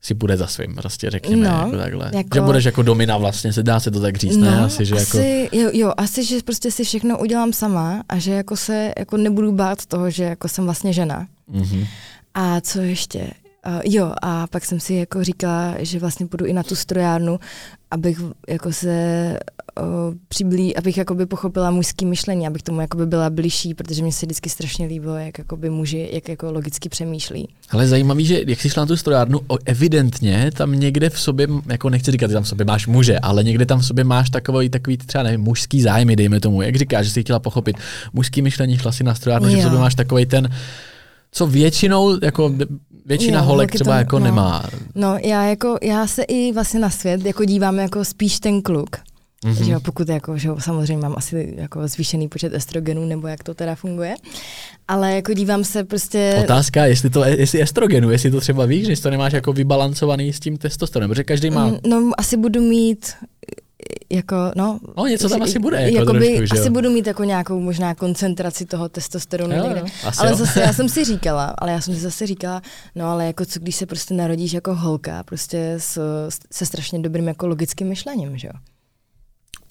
si 0.06 0.14
bude 0.14 0.38
za 0.38 0.48
svým, 0.48 0.76
prostě 0.76 1.10
řekněme, 1.10 1.50
no, 1.50 1.58
jako 1.58 1.78
takhle. 1.78 2.12
Jako... 2.14 2.30
Že 2.34 2.42
budeš 2.42 2.66
jako 2.66 2.84
domina 2.84 3.18
vlastně, 3.18 3.54
se 3.54 3.64
dá 3.64 3.80
se 3.80 3.92
to 3.92 4.00
tak 4.02 4.18
říct, 4.18 4.38
no, 4.38 4.52
ne? 4.52 4.60
Asi, 4.60 4.86
že 4.86 4.96
asi, 4.96 5.18
jako... 5.44 5.58
jo, 5.58 5.70
jo, 5.74 5.94
asi, 5.98 6.24
že 6.24 6.36
prostě 6.46 6.72
si 6.72 6.84
všechno 6.84 7.20
udělám 7.20 7.54
sama 7.54 8.04
a 8.10 8.20
že 8.20 8.32
jako 8.32 8.58
se 8.58 8.94
jako 8.98 9.18
nebudu 9.18 9.52
bát 9.52 9.86
toho, 9.86 10.10
že 10.10 10.24
jako 10.24 10.48
jsem 10.48 10.66
vlastně 10.66 10.94
žena. 10.94 11.28
Mm-hmm. 11.54 11.88
A 12.34 12.62
co 12.62 12.82
ještě? 12.82 13.28
Uh, 13.68 13.82
jo, 13.86 14.14
a 14.22 14.48
pak 14.48 14.66
jsem 14.66 14.80
si 14.80 14.94
jako 14.94 15.24
říkala, 15.24 15.76
že 15.80 16.00
vlastně 16.00 16.28
půjdu 16.28 16.46
i 16.46 16.54
na 16.54 16.64
tu 16.64 16.76
strojárnu, 16.76 17.40
abych 17.92 18.22
jako 18.48 18.74
se 18.74 19.38
uh, 19.82 19.86
přiblí, 20.28 20.78
abych 20.78 20.98
jakoby 20.98 21.26
pochopila 21.26 21.72
mužský 21.72 22.06
myšlení, 22.06 22.48
abych 22.48 22.64
tomu 22.64 22.82
jakoby 22.82 23.06
byla 23.06 23.30
blížší, 23.30 23.74
protože 23.74 24.04
mě 24.04 24.12
se 24.12 24.26
vždycky 24.26 24.50
strašně 24.50 24.86
líbilo, 24.86 25.16
jak 25.16 25.38
jakoby 25.38 25.70
muži, 25.70 26.10
jak 26.12 26.30
jako 26.30 26.52
logicky 26.52 26.90
přemýšlí. 26.90 27.48
Ale 27.70 27.88
zajímavý, 27.88 28.26
že 28.26 28.42
jak 28.48 28.62
jsi 28.62 28.70
šla 28.70 28.84
na 28.84 28.88
tu 28.88 28.98
strojárnu, 28.98 29.40
evidentně 29.66 30.52
tam 30.58 30.80
někde 30.80 31.10
v 31.10 31.20
sobě, 31.20 31.48
jako 31.70 31.90
nechci 31.90 32.12
říkat, 32.12 32.28
že 32.28 32.34
tam 32.34 32.44
v 32.44 32.48
sobě 32.48 32.66
máš 32.66 32.88
muže, 32.88 33.20
ale 33.20 33.44
někde 33.44 33.66
tam 33.66 33.80
v 33.80 33.86
sobě 33.86 34.04
máš 34.04 34.30
takový, 34.30 34.70
takový 34.70 34.98
třeba 34.98 35.24
nevím, 35.24 35.42
mužský 35.42 35.82
zájmy, 35.82 36.16
dejme 36.16 36.40
tomu. 36.40 36.62
Jak 36.62 36.76
říkáš, 36.76 37.06
že 37.06 37.12
jsi 37.12 37.22
chtěla 37.22 37.40
pochopit 37.40 37.78
mužský 38.14 38.42
myšlení, 38.42 38.78
šla 38.78 38.92
si 38.92 39.04
na 39.04 39.16
strojárnu, 39.16 39.48
jo. 39.48 39.56
že 39.56 39.60
v 39.60 39.64
sobě 39.64 39.80
máš 39.80 39.96
takový 39.96 40.26
ten, 40.26 40.50
co 41.32 41.48
většinou 41.48 42.20
jako 42.22 42.54
většina 43.06 43.40
jo, 43.40 43.46
holek 43.46 43.72
třeba 43.72 43.92
to, 43.94 43.98
jako 43.98 44.20
no. 44.20 44.26
nemá. 44.26 44.64
No, 44.96 45.18
já 45.24 45.44
jako, 45.44 45.78
já 45.82 46.08
se 46.08 46.24
i 46.24 46.52
vlastně 46.52 46.80
na 46.80 46.90
svět 46.90 47.26
jako 47.26 47.46
dívám 47.46 47.80
jako 47.80 48.06
spíš 48.06 48.40
ten 48.40 48.62
kluk. 48.62 48.98
Mm-hmm. 49.44 49.64
Že 49.64 49.72
jo, 49.72 49.80
pokud 49.80 50.10
jako, 50.10 50.38
že 50.38 50.48
jo, 50.48 50.58
samozřejmě 50.60 50.98
mám 50.98 51.14
asi 51.18 51.54
jako 51.58 51.88
zvýšený 51.88 52.28
počet 52.28 52.54
estrogenů, 52.54 53.06
nebo 53.06 53.28
jak 53.28 53.44
to 53.44 53.54
teda 53.54 53.76
funguje. 53.76 54.16
Ale 54.88 55.16
jako 55.16 55.34
dívám 55.34 55.64
se 55.64 55.84
prostě... 55.84 56.40
Otázka, 56.44 56.86
jestli 56.86 57.10
to 57.10 57.24
jestli 57.24 57.62
estrogenu, 57.62 58.12
jestli 58.12 58.32
to 58.32 58.42
třeba 58.42 58.66
víš, 58.66 58.88
že 58.88 59.02
to 59.02 59.10
nemáš 59.10 59.34
jako 59.34 59.54
vybalancovaný 59.54 60.34
s 60.34 60.40
tím 60.40 60.58
testosteronem, 60.58 61.10
protože 61.10 61.24
každý 61.24 61.50
má... 61.50 61.68
Mm, 61.68 61.78
no, 61.88 62.12
asi 62.18 62.38
budu 62.38 62.62
mít 62.62 63.12
jako, 64.10 64.36
no, 64.56 64.80
no 64.98 65.08
něco 65.08 65.30
tam 65.30 65.42
asi 65.42 65.60
bude. 65.60 65.82
Jako 65.82 65.98
jakoby, 65.98 66.38
trošku, 66.38 66.56
že 66.56 66.60
jo? 66.60 66.62
asi 66.62 66.70
budu 66.70 66.90
mít 66.90 67.08
jako 67.08 67.24
nějakou 67.24 67.60
možná 67.60 67.96
koncentraci 67.96 68.66
toho 68.66 68.90
testosteronu 68.90 69.56
jo, 69.56 69.64
někde. 69.64 69.80
Jo, 69.80 70.12
ale 70.18 70.30
jo. 70.30 70.36
zase 70.36 70.62
já 70.62 70.74
jsem 70.78 70.90
si 70.90 71.04
říkala, 71.04 71.54
ale 71.58 71.72
já 71.72 71.82
jsem 71.82 71.94
si 71.94 72.00
zase 72.00 72.28
říkala, 72.28 72.62
no 72.96 73.06
ale 73.06 73.26
jako 73.28 73.46
co 73.46 73.60
když 73.60 73.76
se 73.76 73.86
prostě 73.86 74.14
narodíš 74.14 74.54
jako 74.54 74.76
holka, 74.76 75.24
prostě 75.24 75.76
s, 75.78 76.00
se 76.52 76.66
strašně 76.66 77.00
dobrým 77.00 77.28
jako 77.28 77.48
logickým 77.48 77.88
myšlením, 77.88 78.38
že 78.38 78.48
jo? 78.48 78.54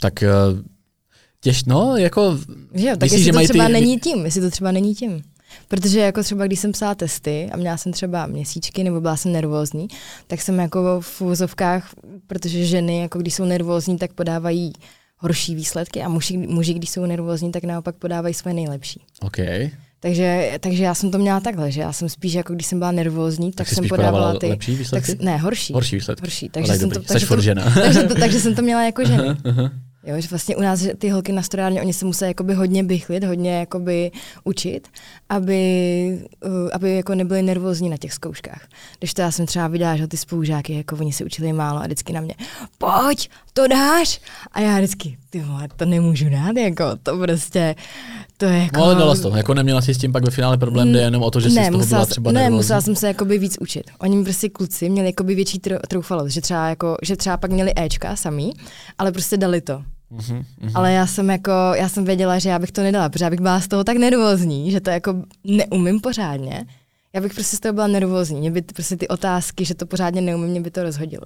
Tak 0.00 0.22
eh, 0.22 0.28
těž, 1.40 1.64
no, 1.64 1.96
jako... 1.96 2.38
Že 2.74 2.88
jo, 2.88 2.96
tak 2.96 3.02
myslíš, 3.02 3.26
jestli 3.26 3.42
že 3.42 3.48
to 3.48 3.52
třeba 3.52 3.66
ty... 3.66 3.72
není 3.72 4.00
tím, 4.00 4.24
jestli 4.24 4.40
to 4.40 4.50
třeba 4.50 4.72
není 4.72 4.94
tím. 4.94 5.22
Protože 5.68 6.00
jako 6.00 6.22
třeba 6.22 6.46
když 6.46 6.60
jsem 6.60 6.72
psala 6.72 6.94
testy 6.94 7.48
a 7.52 7.56
měla 7.56 7.76
jsem 7.76 7.92
třeba 7.92 8.26
měsíčky 8.26 8.84
nebo 8.84 9.00
byla 9.00 9.16
jsem 9.16 9.32
nervózní, 9.32 9.88
tak 10.26 10.40
jsem 10.40 10.58
jako 10.58 11.00
v 11.00 11.20
úzovkách, 11.20 11.88
protože 12.26 12.64
ženy, 12.64 13.00
jako 13.00 13.18
když 13.18 13.34
jsou 13.34 13.44
nervózní, 13.44 13.98
tak 13.98 14.12
podávají 14.12 14.72
horší 15.18 15.54
výsledky 15.54 16.02
a 16.02 16.08
muži, 16.08 16.36
muži 16.36 16.74
když 16.74 16.90
jsou 16.90 17.06
nervózní, 17.06 17.52
tak 17.52 17.64
naopak 17.64 17.96
podávají 17.96 18.34
své 18.34 18.54
nejlepší. 18.54 19.00
Okay. 19.20 19.70
Takže, 20.00 20.52
takže 20.60 20.84
já 20.84 20.94
jsem 20.94 21.10
to 21.10 21.18
měla 21.18 21.40
takhle, 21.40 21.70
že 21.70 21.80
já 21.80 21.92
jsem 21.92 22.08
spíš 22.08 22.32
jako 22.32 22.54
když 22.54 22.66
jsem 22.66 22.78
byla 22.78 22.92
nervózní, 22.92 23.52
tak, 23.52 23.66
tak 23.66 23.74
jsem 23.74 23.88
podávala 23.88 24.38
ty... 24.38 24.46
lepší 24.46 24.76
výsledky? 24.76 25.12
Tak, 25.12 25.20
ne, 25.20 25.36
horší. 25.36 25.72
Horší 25.72 25.96
výsledky. 25.96 26.26
Horší, 26.26 26.48
takže, 26.48 26.74
jsem 26.74 26.90
to, 26.90 27.00
takže, 27.00 27.26
to, 27.26 27.36
takže, 27.74 28.02
to, 28.02 28.14
takže 28.14 28.40
jsem 28.40 28.54
to 28.54 28.62
měla 28.62 28.84
jako 28.84 29.04
ženy. 29.04 29.28
Jo, 30.04 30.20
že 30.20 30.28
vlastně 30.28 30.56
u 30.56 30.60
nás 30.60 30.80
že 30.80 30.94
ty 30.94 31.08
holky 31.08 31.32
na 31.32 31.42
strojárně, 31.42 31.80
oni 31.80 31.92
se 31.92 32.04
musí 32.04 32.24
jakoby 32.24 32.54
hodně 32.54 32.84
bychlit, 32.84 33.24
hodně 33.24 33.58
jakoby 33.58 34.10
učit, 34.44 34.88
aby, 35.28 36.28
uh, 36.44 36.70
aby 36.72 36.96
jako 36.96 37.14
nebyli 37.14 37.42
nervózní 37.42 37.88
na 37.88 37.96
těch 37.96 38.12
zkouškách. 38.12 38.68
Když 38.98 39.14
to 39.14 39.22
já 39.22 39.30
jsem 39.30 39.46
třeba 39.46 39.68
viděla, 39.68 39.96
že 39.96 40.06
ty 40.06 40.16
spolužáky, 40.16 40.74
jako 40.74 40.96
oni 40.96 41.12
se 41.12 41.24
učili 41.24 41.52
málo 41.52 41.80
a 41.80 41.82
vždycky 41.82 42.12
na 42.12 42.20
mě, 42.20 42.34
pojď, 42.78 43.30
to 43.52 43.68
dáš. 43.68 44.20
A 44.52 44.60
já 44.60 44.76
vždycky, 44.76 45.18
ty 45.32 45.40
vole, 45.40 45.68
to 45.76 45.84
nemůžu 45.84 46.30
dát, 46.30 46.56
jako 46.56 46.84
to 47.02 47.18
prostě, 47.18 47.74
to 48.36 48.44
je 48.44 48.58
jako... 48.58 48.78
No 48.78 48.84
ale 48.84 48.94
dala 48.94 49.14
to, 49.14 49.36
jako 49.36 49.54
neměla 49.54 49.80
si 49.82 49.94
s 49.94 49.98
tím 49.98 50.12
pak 50.12 50.24
ve 50.24 50.30
finále 50.30 50.58
problém, 50.58 50.92
jde 50.92 51.00
jenom 51.00 51.22
o 51.22 51.30
to, 51.30 51.40
že 51.40 51.48
ne, 51.48 51.64
jsi 51.64 51.68
z 51.68 51.70
toho 51.72 51.86
byla 51.86 52.06
třeba 52.06 52.32
Ne, 52.32 52.40
nervózní. 52.40 52.56
musela 52.56 52.80
jsem 52.80 52.96
se 52.96 53.06
jakoby 53.08 53.38
víc 53.38 53.56
učit. 53.60 53.90
Oni 53.98 54.24
prostě 54.24 54.48
kluci 54.48 54.90
měli 54.90 55.06
jakoby 55.08 55.34
větší 55.34 55.58
troufalost, 55.88 56.30
že 56.34 56.40
třeba, 56.40 56.68
jako, 56.68 56.96
že 57.02 57.16
třeba 57.16 57.36
pak 57.36 57.50
měli 57.50 57.72
Ečka 57.76 58.16
samý, 58.16 58.52
ale 58.98 59.12
prostě 59.12 59.36
dali 59.36 59.60
to. 59.60 59.82
Mm-hmm. 60.12 60.44
Ale 60.74 60.92
já 60.92 61.06
jsem 61.06 61.30
jako, 61.30 61.50
já 61.74 61.88
jsem 61.88 62.04
věděla, 62.04 62.38
že 62.38 62.48
já 62.48 62.58
bych 62.58 62.72
to 62.72 62.82
nedala, 62.82 63.08
protože 63.08 63.24
já 63.24 63.30
bych 63.30 63.40
byla 63.40 63.60
z 63.60 63.68
toho 63.68 63.84
tak 63.84 63.96
nervózní, 63.96 64.70
že 64.70 64.80
to 64.80 64.90
jako 64.90 65.14
neumím 65.44 66.00
pořádně. 66.00 66.66
Já 67.14 67.20
bych 67.20 67.34
prostě 67.34 67.56
z 67.56 67.60
toho 67.60 67.72
byla 67.72 67.86
nervózní. 67.86 68.40
Mě 68.40 68.50
by 68.50 68.62
prostě 68.62 68.96
ty 68.96 69.08
otázky, 69.08 69.64
že 69.64 69.74
to 69.74 69.86
pořádně 69.86 70.20
neumím, 70.20 70.48
mě 70.50 70.60
by 70.60 70.70
to 70.70 70.82
rozhodilo. 70.82 71.24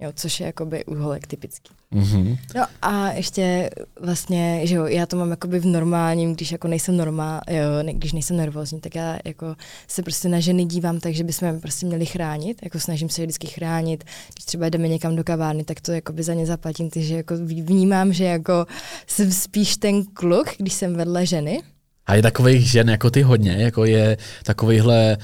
Jo, 0.00 0.12
což 0.14 0.40
je 0.40 0.46
jakoby 0.46 0.84
u 0.84 0.94
holek 0.94 1.26
typický. 1.26 1.70
Mm-hmm. 1.92 2.38
No 2.56 2.62
a 2.82 3.12
ještě 3.12 3.70
vlastně, 4.00 4.66
že 4.66 4.74
jo, 4.74 4.86
já 4.86 5.06
to 5.06 5.16
mám 5.16 5.30
jakoby 5.30 5.58
v 5.58 5.66
normálním, 5.66 6.34
když 6.34 6.52
jako 6.52 6.68
nejsem 6.68 6.96
normál, 6.96 7.40
jo, 7.50 7.82
ne, 7.82 7.92
když 7.94 8.12
nejsem 8.12 8.36
nervózní, 8.36 8.80
tak 8.80 8.94
já 8.94 9.18
jako 9.24 9.56
se 9.88 10.02
prostě 10.02 10.28
na 10.28 10.40
ženy 10.40 10.64
dívám 10.64 11.00
tak, 11.00 11.14
že 11.14 11.24
bychom 11.24 11.60
prostě 11.60 11.86
měli 11.86 12.06
chránit, 12.06 12.58
jako 12.62 12.80
snažím 12.80 13.08
se 13.08 13.22
vždycky 13.22 13.46
chránit, 13.46 14.04
když 14.34 14.44
třeba 14.44 14.68
jdeme 14.68 14.88
někam 14.88 15.16
do 15.16 15.24
kavárny, 15.24 15.64
tak 15.64 15.80
to 15.80 15.92
jakoby 15.92 16.22
za 16.22 16.34
ně 16.34 16.46
zaplatím, 16.46 16.90
takže 16.90 17.16
jako 17.16 17.36
vnímám, 17.46 18.12
že 18.12 18.24
jako 18.24 18.66
jsem 19.06 19.32
spíš 19.32 19.76
ten 19.76 20.04
kluk, 20.04 20.46
když 20.58 20.74
jsem 20.74 20.94
vedle 20.94 21.26
ženy. 21.26 21.62
A 22.06 22.14
je 22.14 22.22
takových 22.22 22.70
žen 22.70 22.90
jako 22.90 23.10
ty 23.10 23.22
hodně, 23.22 23.52
jako 23.52 23.84
je 23.84 24.16
takovýhle 24.44 25.18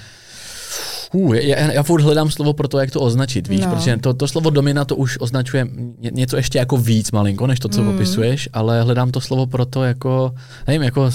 Uh, 1.12 1.34
já, 1.34 1.72
já 1.72 1.82
furt 1.82 2.02
hledám 2.02 2.30
slovo 2.30 2.52
pro 2.52 2.68
to, 2.68 2.78
jak 2.78 2.90
to 2.90 3.00
označit, 3.00 3.48
víš, 3.48 3.60
no. 3.60 3.70
protože 3.70 3.96
to, 3.96 4.14
to 4.14 4.28
slovo 4.28 4.50
domina 4.50 4.84
to 4.84 4.96
už 4.96 5.16
označuje 5.20 5.66
něco 5.98 6.36
ještě 6.36 6.58
jako 6.58 6.76
víc 6.76 7.10
malinko, 7.10 7.46
než 7.46 7.58
to, 7.58 7.68
co 7.68 7.82
mm. 7.82 7.92
popisuješ, 7.92 8.48
ale 8.52 8.82
hledám 8.82 9.10
to 9.10 9.20
slovo 9.20 9.46
pro 9.46 9.64
to 9.64 9.84
jako, 9.84 10.34
nevím, 10.66 10.82
jako, 10.82 11.10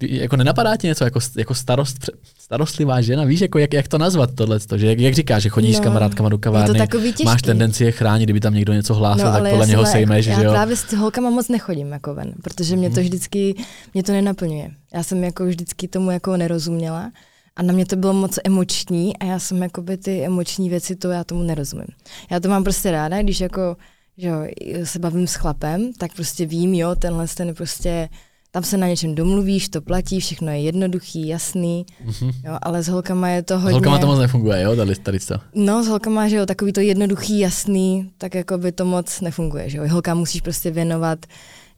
jako 0.00 0.36
nenapadá 0.36 0.76
ti 0.76 0.86
něco 0.86 1.04
jako, 1.04 1.20
jako 1.36 1.54
starost, 1.54 2.10
starostlivá 2.38 3.00
žena, 3.00 3.24
víš, 3.24 3.40
jako 3.40 3.58
jak, 3.58 3.72
jak 3.72 3.88
to 3.88 3.98
nazvat 3.98 4.30
tohle, 4.34 4.58
že 4.76 4.86
jak, 4.86 4.98
jak 4.98 5.14
říkáš, 5.14 5.42
že 5.42 5.48
chodíš 5.48 5.76
no, 5.76 5.82
s 5.82 5.84
kamarádkama 5.84 6.28
do 6.28 6.38
kavárny, 6.38 6.80
máš 7.24 7.42
tendenci 7.42 7.84
je 7.84 7.92
chránit, 7.92 8.24
kdyby 8.24 8.40
tam 8.40 8.54
někdo 8.54 8.72
něco 8.72 8.94
hlásil, 8.94 9.26
no, 9.26 9.32
tak 9.32 9.50
podle 9.50 9.66
něho 9.66 9.86
sejmeš, 9.86 10.26
já 10.26 10.38
že 10.38 10.44
jo? 10.44 10.50
právě 10.50 10.76
s 10.76 10.92
holkama 10.92 11.30
moc 11.30 11.48
nechodím 11.48 11.92
jako 11.92 12.14
ven, 12.14 12.32
protože 12.42 12.76
mě 12.76 12.90
to 12.90 13.00
mhm. 13.00 13.02
vždycky, 13.02 13.54
mě 13.94 14.02
to 14.02 14.12
nenaplňuje. 14.12 14.70
Já 14.94 15.02
jsem 15.02 15.24
jako 15.24 15.46
vždycky 15.46 15.88
tomu 15.88 16.10
jako 16.10 16.36
nerozuměla 16.36 17.10
a 17.60 17.62
na 17.62 17.72
mě 17.72 17.86
to 17.86 17.96
bylo 17.96 18.12
moc 18.12 18.38
emoční 18.44 19.16
a 19.16 19.24
já 19.24 19.38
jsem 19.38 19.62
jakoby 19.62 19.96
ty 19.96 20.24
emoční 20.24 20.68
věci, 20.68 20.96
to 20.96 21.10
já 21.10 21.24
tomu 21.24 21.42
nerozumím. 21.42 21.86
Já 22.30 22.40
to 22.40 22.48
mám 22.48 22.64
prostě 22.64 22.90
ráda, 22.90 23.22
když 23.22 23.40
jako 23.40 23.76
že 24.16 24.28
jo, 24.28 24.36
se 24.84 24.98
bavím 24.98 25.26
s 25.26 25.34
chlapem, 25.34 25.92
tak 25.98 26.14
prostě 26.14 26.46
vím, 26.46 26.74
jo, 26.74 26.94
tenhle 26.94 27.26
ten 27.28 27.54
prostě, 27.54 28.08
tam 28.50 28.62
se 28.62 28.76
na 28.76 28.88
něčem 28.88 29.14
domluvíš, 29.14 29.68
to 29.68 29.80
platí, 29.80 30.20
všechno 30.20 30.52
je 30.52 30.60
jednoduchý, 30.60 31.28
jasný, 31.28 31.86
mm-hmm. 32.06 32.32
jo, 32.44 32.58
ale 32.62 32.82
s 32.82 32.88
holkama 32.88 33.28
je 33.28 33.42
to 33.42 33.58
hodně... 33.58 33.70
S 33.70 33.72
holkama 33.72 33.98
to 33.98 34.06
moc 34.06 34.18
nefunguje, 34.18 34.62
jo, 34.62 34.76
tady, 34.76 34.94
tady 34.94 35.18
to. 35.18 35.34
No, 35.54 35.84
s 35.84 35.86
holkama, 35.86 36.28
že 36.28 36.36
jo, 36.36 36.46
takový 36.46 36.72
to 36.72 36.80
jednoduchý, 36.80 37.38
jasný, 37.38 38.10
tak 38.18 38.34
jako 38.34 38.58
by 38.58 38.72
to 38.72 38.84
moc 38.84 39.20
nefunguje, 39.20 39.70
že 39.70 39.78
jo, 39.78 39.84
holka 39.88 40.14
musíš 40.14 40.40
prostě 40.40 40.70
věnovat 40.70 41.26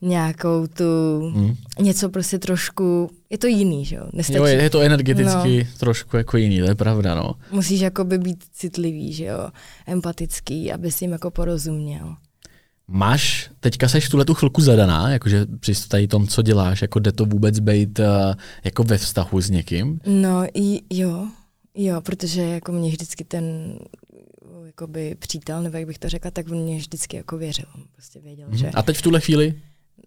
nějakou 0.02 0.66
tu, 0.66 0.84
hmm. 1.34 1.56
něco 1.80 2.08
prostě 2.08 2.38
trošku, 2.38 3.10
je 3.30 3.38
to 3.38 3.46
jiný, 3.46 3.84
že 3.84 3.96
jo? 3.96 4.06
Nestačí. 4.12 4.38
Jo, 4.38 4.44
je 4.44 4.70
to 4.70 4.80
energeticky 4.80 5.58
no. 5.58 5.78
trošku 5.78 6.16
jako 6.16 6.36
jiný, 6.36 6.60
to 6.60 6.64
je 6.64 6.74
pravda, 6.74 7.14
no. 7.14 7.34
Musíš 7.50 7.80
jakoby 7.80 8.18
být 8.18 8.44
citlivý, 8.52 9.12
že 9.12 9.24
jo, 9.24 9.48
empatický, 9.86 10.72
aby 10.72 10.92
si 10.92 11.04
jim 11.04 11.12
jako 11.12 11.30
porozuměl. 11.30 12.16
Máš, 12.88 13.50
teďka 13.60 13.88
seš 13.88 14.08
tuhle 14.08 14.24
tu 14.24 14.34
chvilku 14.34 14.60
zadaná, 14.60 15.10
jakože 15.10 15.46
při 15.60 15.88
tady 15.88 16.08
tom, 16.08 16.26
co 16.26 16.42
děláš, 16.42 16.82
jako 16.82 16.98
jde 16.98 17.12
to 17.12 17.24
vůbec 17.24 17.58
být 17.58 17.98
uh, 17.98 18.06
jako 18.64 18.84
ve 18.84 18.98
vztahu 18.98 19.40
s 19.40 19.50
někým? 19.50 20.00
No, 20.06 20.46
i, 20.54 20.80
jo, 20.90 21.26
jo, 21.74 22.00
protože 22.00 22.42
jako 22.42 22.72
mě 22.72 22.90
vždycky 22.90 23.24
ten 23.24 23.78
jakoby 24.66 25.16
přítel, 25.18 25.62
nebo 25.62 25.76
jak 25.76 25.86
bych 25.86 25.98
to 25.98 26.08
řekla, 26.08 26.30
tak 26.30 26.50
on 26.50 26.58
mě 26.58 26.76
vždycky 26.76 27.16
jako 27.16 27.38
věřil. 27.38 27.64
On 27.74 27.82
prostě 27.92 28.20
věděl, 28.20 28.48
mm-hmm. 28.48 28.56
že... 28.56 28.70
A 28.70 28.82
teď 28.82 28.96
v 28.96 29.02
tuhle 29.02 29.20
chvíli? 29.20 29.54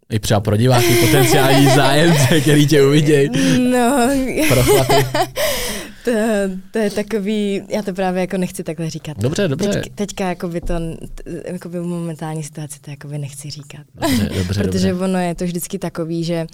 I 0.10 0.20
třeba 0.20 0.40
pro 0.40 0.58
diváky 0.58 0.96
potenciální 0.96 1.66
zájemce, 1.76 2.42
který 2.42 2.68
tě 2.68 2.84
uvidějí. 2.84 3.30
No. 3.72 4.10
To, 6.06 6.12
to, 6.72 6.80
je 6.80 6.90
takový, 6.90 7.62
já 7.70 7.82
to 7.82 7.94
právě 7.94 8.22
jako 8.22 8.38
nechci 8.38 8.64
takhle 8.64 8.90
říkat. 8.90 9.18
Dobře, 9.18 9.48
dobře. 9.48 9.70
Teď, 9.70 9.92
teďka 9.96 10.30
jako 10.30 10.48
by 10.48 10.62
to, 10.62 10.74
jako 11.46 11.70
by 11.70 11.80
momentální 11.80 12.44
situaci 12.44 12.80
to 12.80 12.92
jako 12.92 13.08
by 13.08 13.18
nechci 13.18 13.50
říkat. 13.50 13.82
Dobře, 13.96 14.30
dobře, 14.38 14.64
Protože 14.64 14.90
dobře. 14.90 15.06
ono 15.06 15.20
je 15.20 15.36
to 15.36 15.46
vždycky 15.46 15.80
takový, 15.80 16.24
že 16.24 16.46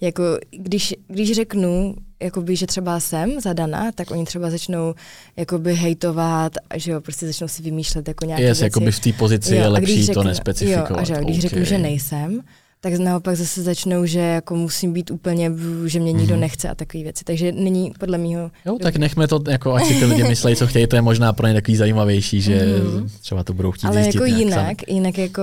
jako 0.00 0.22
když, 0.50 0.94
když 1.08 1.32
řeknu, 1.32 1.94
jakoby, 2.22 2.56
že 2.56 2.66
třeba 2.66 3.00
jsem 3.00 3.40
zadaná, 3.40 3.92
tak 3.92 4.10
oni 4.10 4.24
třeba 4.24 4.50
začnou 4.50 4.94
jakoby 5.36 5.74
hejtovat, 5.74 6.52
že 6.74 6.92
jo, 6.92 7.00
prostě 7.00 7.26
začnou 7.26 7.48
si 7.48 7.62
vymýšlet 7.62 8.08
jako 8.08 8.24
nějaké 8.24 8.42
yes, 8.42 8.58
věci. 8.58 8.64
jakoby 8.64 8.92
v 8.92 9.00
té 9.00 9.12
pozici 9.12 9.54
jo, 9.56 9.62
je 9.62 9.68
lepší 9.68 10.04
řeknu, 10.04 10.22
to 10.22 10.28
nespecifikovat. 10.28 10.90
Jo, 10.90 10.96
a 10.96 11.04
že 11.04 11.14
když 11.14 11.38
okay. 11.38 11.40
řeknu, 11.40 11.64
že 11.64 11.78
nejsem, 11.78 12.40
tak 12.80 12.92
naopak 12.92 13.36
zase 13.36 13.62
začnou, 13.62 14.06
že 14.06 14.18
jako 14.18 14.56
musím 14.56 14.92
být 14.92 15.10
úplně, 15.10 15.52
že 15.86 16.00
mě 16.00 16.12
nikdo 16.12 16.34
mm-hmm. 16.34 16.40
nechce 16.40 16.68
a 16.68 16.74
takové 16.74 17.02
věci. 17.02 17.24
Takže 17.24 17.52
není 17.52 17.92
podle 17.98 18.18
mého. 18.18 18.50
Jo, 18.66 18.78
tak 18.82 18.96
nechme 18.96 19.28
to, 19.28 19.40
jako 19.48 19.74
ať 19.74 19.84
si 19.84 19.94
ty 19.94 20.04
lidi 20.04 20.24
myslí, 20.24 20.56
co 20.56 20.66
chtějí, 20.66 20.86
to 20.86 20.96
je 20.96 21.02
možná 21.02 21.32
pro 21.32 21.46
ně 21.46 21.54
takový 21.54 21.76
zajímavější, 21.76 22.40
že 22.40 22.58
mm-hmm. 22.58 23.08
třeba 23.20 23.44
to 23.44 23.52
budou 23.54 23.70
chtít 23.70 23.86
Ale 23.86 24.06
jako 24.06 24.24
jinak, 24.24 24.56
sami. 24.56 24.76
jinak 24.96 25.18
jako, 25.18 25.42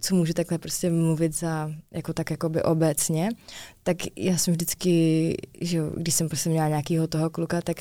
co 0.00 0.14
můžu 0.14 0.32
takhle 0.32 0.58
prostě 0.58 0.90
mluvit 0.90 1.36
za, 1.36 1.70
jako 1.94 2.12
tak 2.12 2.30
jako 2.30 2.48
by 2.48 2.62
obecně, 2.62 3.28
tak 3.82 3.96
já 4.16 4.36
jsem 4.36 4.54
vždycky, 4.54 5.36
že 5.60 5.80
když 5.96 6.14
jsem 6.14 6.28
prostě 6.28 6.50
měla 6.50 6.68
nějakého 6.68 7.06
toho 7.06 7.30
kluka, 7.30 7.60
tak 7.60 7.76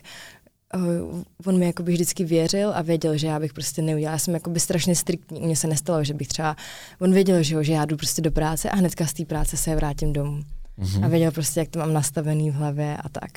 uh, 0.75 1.23
on 1.45 1.60
mi 1.60 1.65
jakoby 1.65 1.91
vždycky 1.91 2.25
věřil 2.25 2.71
a 2.75 2.82
věděl, 2.82 3.17
že 3.17 3.27
já 3.27 3.39
bych 3.39 3.53
prostě 3.53 3.82
neudělala. 3.82 4.13
Já 4.13 4.19
jsem 4.19 4.34
jakoby 4.34 4.60
strašně 4.60 4.95
striktní, 4.95 5.39
u 5.39 5.45
mě 5.45 5.55
se 5.55 5.67
nestalo, 5.67 6.03
že 6.03 6.13
bych 6.13 6.27
třeba, 6.27 6.55
on 6.99 7.13
věděl, 7.13 7.43
že, 7.43 7.55
jo, 7.55 7.63
že 7.63 7.73
já 7.73 7.86
jdu 7.86 7.97
prostě 7.97 8.21
do 8.21 8.32
práce 8.32 8.69
a 8.69 8.75
hnedka 8.75 9.05
z 9.05 9.13
té 9.13 9.25
práce 9.25 9.58
se 9.58 9.75
vrátím 9.75 10.13
domů. 10.13 10.41
Mm-hmm. 10.79 11.05
A 11.05 11.08
věděl 11.08 11.32
prostě, 11.32 11.60
jak 11.60 11.69
to 11.69 11.79
mám 11.79 11.93
nastavený 11.93 12.51
v 12.51 12.53
hlavě 12.53 12.97
a 12.97 13.10
tak. 13.10 13.32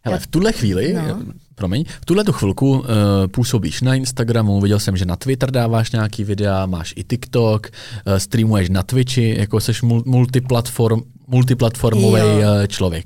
Hele, 0.00 0.18
v 0.18 0.26
tuhle 0.26 0.52
chvíli, 0.52 0.92
no. 0.92 1.22
promiň, 1.54 1.84
v 2.00 2.04
tuhle 2.04 2.24
tu 2.24 2.32
chvilku 2.32 2.70
uh, 2.70 2.86
působíš 3.30 3.80
na 3.80 3.94
Instagramu, 3.94 4.60
viděl 4.60 4.80
jsem, 4.80 4.96
že 4.96 5.04
na 5.04 5.16
Twitter 5.16 5.50
dáváš 5.50 5.92
nějaký 5.92 6.24
videa, 6.24 6.66
máš 6.66 6.94
i 6.96 7.04
TikTok, 7.04 7.66
uh, 8.06 8.16
streamuješ 8.16 8.68
na 8.68 8.82
Twitchi, 8.82 9.38
jako 9.38 9.60
seš 9.60 9.82
multiplatform, 9.82 11.00
multiplatformový 11.28 12.22
eh, 12.22 12.68
člověk. 12.68 13.04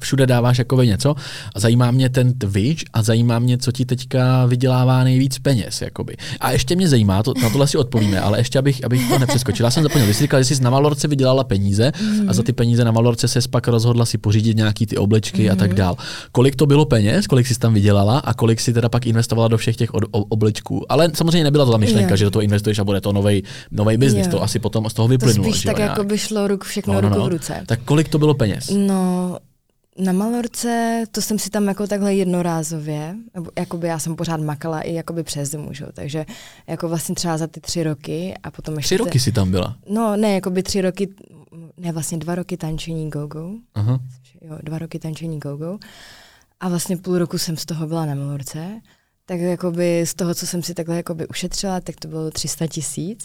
Všude 0.00 0.26
dáváš 0.26 0.58
jako 0.58 0.82
něco 0.82 1.14
a 1.54 1.60
zajímá 1.60 1.90
mě 1.90 2.08
ten 2.08 2.38
Twitch 2.38 2.82
a 2.92 3.02
zajímá 3.02 3.38
mě, 3.38 3.58
co 3.58 3.72
ti 3.72 3.84
teďka 3.84 4.46
vydělává 4.46 5.04
nejvíc 5.04 5.38
peněz. 5.38 5.82
Jakoby. 5.82 6.16
A 6.40 6.50
ještě 6.52 6.76
mě 6.76 6.88
zajímá, 6.88 7.22
to, 7.22 7.34
na 7.42 7.50
tohle 7.50 7.66
si 7.66 7.78
odpovíme, 7.78 8.20
ale 8.20 8.38
ještě 8.38 8.58
abych, 8.58 8.84
abych 8.84 9.08
to 9.08 9.18
nepřeskočil. 9.18 9.66
Já 9.66 9.70
jsem 9.70 9.82
zapomněl, 9.82 10.08
ty 10.08 10.14
jsi 10.14 10.22
říkal, 10.22 10.42
že 10.42 10.56
jsi 10.56 10.62
na 10.62 10.70
Malorce 10.70 11.08
vydělala 11.08 11.44
peníze 11.44 11.92
mm. 12.00 12.28
a 12.30 12.32
za 12.32 12.42
ty 12.42 12.52
peníze 12.52 12.84
na 12.84 12.92
Malorce 12.92 13.28
se 13.28 13.40
pak 13.50 13.68
rozhodla 13.68 14.06
si 14.06 14.18
pořídit 14.18 14.56
nějaký 14.56 14.86
ty 14.86 14.96
oblečky 14.96 15.44
mm. 15.44 15.52
a 15.52 15.56
tak 15.56 15.68
mhm. 15.68 15.76
dál. 15.76 15.96
Kolik 16.32 16.56
to 16.56 16.66
bylo 16.66 16.84
peněz, 16.84 17.26
kolik 17.26 17.46
jsi 17.46 17.58
tam 17.58 17.74
vydělala 17.74 18.18
a 18.18 18.34
kolik 18.34 18.60
si 18.60 18.72
teda 18.72 18.88
pak 18.88 19.06
investovala 19.06 19.48
do 19.48 19.56
všech 19.56 19.76
těch 19.76 19.90
oblečků. 20.12 20.92
Ale 20.92 21.10
samozřejmě 21.14 21.44
nebyla 21.44 21.64
to 21.64 21.72
ta 21.72 21.78
myšlenka, 21.78 22.08
yeah. 22.08 22.18
že 22.18 22.24
do 22.24 22.30
toho 22.30 22.42
investuješ 22.42 22.78
a 22.78 22.84
bude 22.84 23.00
to 23.00 23.12
nový 23.12 23.96
biznis. 23.96 24.28
To 24.28 24.42
asi 24.42 24.58
potom 24.58 24.90
z 24.90 24.94
toho 24.94 25.08
vyplynulo. 25.08 25.48
To 25.48 25.52
spíš 25.52 25.62
tak 25.62 25.78
jako 25.78 26.04
by 26.04 26.18
šlo 26.18 26.48
ruk, 26.48 26.64
všechno 26.64 26.94
no, 26.94 27.00
no, 27.00 27.08
no. 27.08 27.16
ruku 27.16 27.28
v 27.28 27.32
ruce. 27.32 27.61
Tak 27.66 27.82
kolik 27.84 28.08
to 28.08 28.18
bylo 28.18 28.34
peněz? 28.34 28.70
No, 28.76 29.38
na 29.98 30.12
Malorce, 30.12 31.04
to 31.10 31.22
jsem 31.22 31.38
si 31.38 31.50
tam 31.50 31.68
jako 31.68 31.86
takhle 31.86 32.14
jednorázově, 32.14 33.14
jakoby 33.58 33.88
já 33.88 33.98
jsem 33.98 34.16
pořád 34.16 34.40
makala 34.40 34.80
i 34.80 34.94
jakoby 34.94 35.22
přes 35.22 35.50
zimu, 35.50 35.72
že? 35.72 35.86
takže 35.92 36.26
jako 36.66 36.88
vlastně 36.88 37.14
třeba 37.14 37.38
za 37.38 37.46
ty 37.46 37.60
tři 37.60 37.82
roky 37.82 38.34
a 38.42 38.50
potom 38.50 38.76
ještě... 38.76 38.94
Tři 38.94 39.04
roky 39.04 39.20
jsi 39.20 39.32
tam 39.32 39.50
byla? 39.50 39.76
No 39.88 40.16
ne, 40.16 40.34
jakoby 40.34 40.62
tři 40.62 40.80
roky, 40.80 41.08
ne 41.76 41.92
vlastně 41.92 42.18
dva 42.18 42.34
roky 42.34 42.56
tančení 42.56 43.10
go-go, 43.10 43.50
Aha. 43.74 44.00
jo, 44.40 44.58
dva 44.62 44.78
roky 44.78 44.98
tančení 44.98 45.38
go-go 45.40 45.78
a 46.60 46.68
vlastně 46.68 46.96
půl 46.96 47.18
roku 47.18 47.38
jsem 47.38 47.56
z 47.56 47.64
toho 47.64 47.86
byla 47.86 48.06
na 48.06 48.14
Malorce, 48.14 48.80
tak 49.26 49.40
jakoby 49.40 50.06
z 50.06 50.14
toho, 50.14 50.34
co 50.34 50.46
jsem 50.46 50.62
si 50.62 50.74
takhle 50.74 50.96
jakoby 50.96 51.26
ušetřila, 51.28 51.80
tak 51.80 51.96
to 51.96 52.08
bylo 52.08 52.30
300 52.30 52.66
tisíc. 52.66 53.24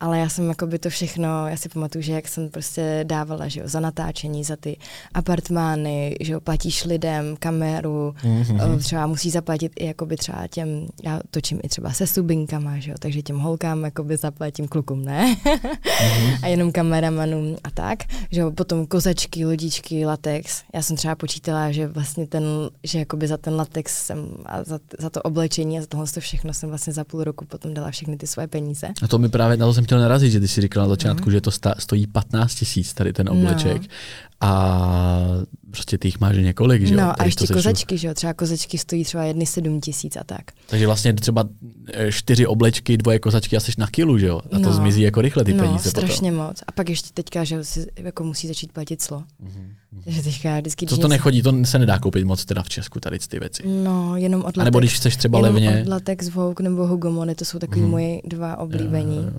Ale 0.00 0.18
já 0.18 0.28
jsem 0.28 0.48
jako 0.48 0.66
by 0.66 0.78
to 0.78 0.90
všechno, 0.90 1.48
já 1.48 1.56
si 1.56 1.68
pamatuju, 1.68 2.02
že 2.02 2.12
jak 2.12 2.28
jsem 2.28 2.48
prostě 2.48 3.04
dávala, 3.08 3.48
že 3.48 3.60
jo, 3.60 3.68
za 3.68 3.80
natáčení, 3.80 4.44
za 4.44 4.56
ty 4.56 4.76
apartmány, 5.14 6.16
že 6.20 6.32
jo, 6.32 6.40
platíš 6.40 6.84
lidem 6.84 7.36
kameru, 7.38 8.14
mm-hmm. 8.22 8.78
třeba 8.78 9.06
musí 9.06 9.30
zaplatit 9.30 9.72
i 9.76 9.86
jakoby 9.86 10.16
třeba 10.16 10.46
těm, 10.46 10.86
já 11.04 11.20
točím 11.30 11.60
i 11.62 11.68
třeba 11.68 11.92
se 11.92 12.06
subinkama, 12.06 12.78
že 12.78 12.90
jo, 12.90 12.96
takže 13.00 13.22
těm 13.22 13.38
holkám 13.38 13.84
jakoby 13.84 14.16
zaplatím 14.16 14.68
klukům, 14.68 15.04
ne? 15.04 15.36
mm-hmm. 15.44 16.38
a 16.42 16.46
jenom 16.46 16.72
kameramanům 16.72 17.56
a 17.64 17.70
tak, 17.70 17.98
že 18.30 18.40
jo, 18.40 18.50
potom 18.50 18.86
kozačky, 18.86 19.46
lodičky, 19.46 20.06
latex. 20.06 20.62
Já 20.74 20.82
jsem 20.82 20.96
třeba 20.96 21.14
počítala, 21.14 21.72
že 21.72 21.88
vlastně 21.88 22.26
ten, 22.26 22.44
že 22.84 22.98
jakoby 22.98 23.28
za 23.28 23.36
ten 23.36 23.54
latex 23.54 24.06
jsem 24.06 24.28
a 24.46 24.64
za, 24.64 24.78
za 24.98 25.10
to 25.10 25.22
oblečení 25.22 25.78
a 25.78 25.80
za 25.80 25.86
tohle 25.86 26.06
to 26.06 26.20
všechno 26.20 26.54
jsem 26.54 26.68
vlastně 26.68 26.92
za 26.92 27.04
půl 27.04 27.24
roku 27.24 27.44
potom 27.44 27.74
dala 27.74 27.90
všechny 27.90 28.16
ty 28.16 28.26
svoje 28.26 28.48
peníze. 28.48 28.88
A 29.02 29.08
to 29.08 29.18
mi 29.18 29.28
právě, 29.28 29.56
na 29.56 29.66
to 29.66 29.74
jsem 29.74 29.85
chtěl 29.86 29.98
narazit, 29.98 30.32
že 30.32 30.40
ty 30.40 30.48
si 30.48 30.60
říkal 30.60 30.82
na 30.82 30.88
začátku, 30.88 31.26
mm. 31.26 31.32
že 31.32 31.40
to 31.40 31.50
sta, 31.50 31.74
stojí 31.78 32.06
15 32.06 32.54
tisíc 32.54 32.94
tady 32.94 33.12
ten 33.12 33.28
obleček. 33.28 33.82
No. 33.82 33.88
A 34.40 35.26
prostě 35.70 35.98
ty 35.98 36.08
jich 36.08 36.20
máš 36.20 36.36
několik, 36.36 36.86
že 36.86 36.94
jo? 36.94 37.00
No 37.00 37.20
a 37.20 37.24
ještě 37.24 37.46
kozačky, 37.46 37.98
že 37.98 38.08
jo? 38.08 38.14
Třeba 38.14 38.34
kozačky 38.34 38.78
stojí 38.78 39.04
třeba 39.04 39.24
jedny 39.24 39.46
7 39.46 39.80
tisíc 39.80 40.16
a 40.16 40.24
tak. 40.24 40.42
Takže 40.66 40.86
vlastně 40.86 41.12
třeba 41.12 41.44
e, 41.92 42.12
čtyři 42.12 42.46
oblečky, 42.46 42.96
dvoje 42.96 43.18
kozačky 43.18 43.56
a 43.56 43.60
jsi 43.60 43.72
na 43.78 43.86
kilu, 43.86 44.18
že 44.18 44.26
jo? 44.26 44.40
A 44.52 44.58
to 44.58 44.58
no. 44.58 44.72
zmizí 44.72 45.02
jako 45.02 45.20
rychle 45.20 45.44
ty 45.44 45.54
no, 45.54 45.64
peníze 45.64 45.90
strašně 45.90 46.30
potom. 46.30 46.46
moc. 46.46 46.62
A 46.66 46.72
pak 46.72 46.88
ještě 46.88 47.08
teďka, 47.14 47.44
že 47.44 47.64
si 47.64 47.86
jako 47.96 48.24
musí 48.24 48.48
začít 48.48 48.72
platit 48.72 49.02
clo. 49.02 49.24
Mm-hmm. 49.44 50.02
Takže 50.04 50.22
teďka 50.22 50.58
vždycky, 50.58 50.86
to, 50.86 50.96
to 50.96 51.08
nechodí, 51.08 51.42
to 51.42 51.64
se 51.64 51.78
nedá 51.78 51.98
koupit 51.98 52.24
moc 52.24 52.44
teda 52.44 52.62
v 52.62 52.68
Česku, 52.68 53.00
tady 53.00 53.18
ty 53.18 53.38
věci. 53.38 53.62
No, 53.66 54.16
jenom 54.16 54.40
od 54.40 54.44
latex. 54.44 54.58
A 54.58 54.64
nebo 54.64 54.78
když 54.78 54.94
chceš 54.94 55.16
třeba 55.16 55.38
levně. 55.38 55.82
Od 55.82 55.88
latex, 55.88 56.28
Vogue 56.28 56.64
nebo 56.68 56.86
Hugomony, 56.86 57.34
to 57.34 57.44
jsou 57.44 57.58
takový 57.58 57.80
mm. 57.80 57.90
moje 57.90 58.20
dva 58.24 58.56
oblíbení. 58.58 59.18
Uh, 59.18 59.32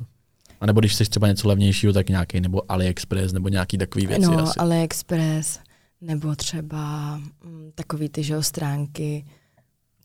a 0.59 0.65
nebo 0.65 0.79
když 0.79 0.91
chceš 0.91 1.09
třeba 1.09 1.27
něco 1.27 1.47
levnějšího, 1.47 1.93
tak 1.93 2.09
nějaký, 2.09 2.41
nebo 2.41 2.71
AliExpress, 2.71 3.33
nebo 3.33 3.49
nějaký 3.49 3.77
takový 3.77 4.07
věci 4.07 4.21
No, 4.21 4.39
asi. 4.39 4.59
AliExpress, 4.59 5.59
nebo 6.01 6.35
třeba 6.35 7.17
mm, 7.17 7.71
takový 7.75 8.09
ty 8.09 8.23
že, 8.23 8.43
stránky 8.43 9.25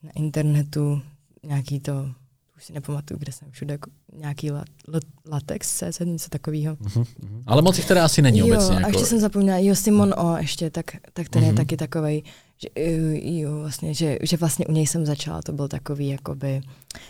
na 0.03 0.11
internetu, 0.15 1.03
nějaký 1.43 1.81
to, 1.81 2.11
už 2.57 2.65
si 2.65 2.73
nepamatuju, 2.73 3.19
kde 3.19 3.33
jsem 3.33 3.51
všude, 3.51 3.75
jako 3.75 3.91
nějaký 4.13 4.51
la, 4.51 4.65
la, 4.89 5.01
latex, 5.31 5.79
CZ, 5.79 6.01
něco 6.01 6.29
takového. 6.29 6.75
Uh-huh, 6.75 7.03
uh-huh. 7.03 7.43
Ale 7.47 7.63
moc 7.63 7.77
jich 7.77 7.87
teda 7.87 8.05
asi 8.05 8.23
není 8.23 8.39
jo, 8.39 8.47
obecně. 8.47 8.77
a 8.77 8.81
jako... 8.81 8.91
ještě 8.91 9.07
jsem 9.07 9.21
zapomněla, 9.21 9.59
jo, 9.59 9.75
Simon 9.75 10.15
O 10.17 10.37
ještě, 10.37 10.71
tak, 10.71 10.85
tak 11.13 11.29
ten 11.29 11.43
uh-huh. 11.43 11.47
je 11.47 11.53
taky 11.53 11.77
takovej, 11.77 12.23
že, 12.63 12.69
jo, 13.41 13.59
vlastně, 13.59 13.95
že, 13.95 14.19
že 14.23 14.37
vlastně 14.37 14.67
u 14.67 14.73
něj 14.73 14.87
jsem 14.87 15.07
začala, 15.07 15.43
to 15.43 15.53
byl 15.53 15.69
takový, 15.69 16.09
jakoby, 16.09 16.61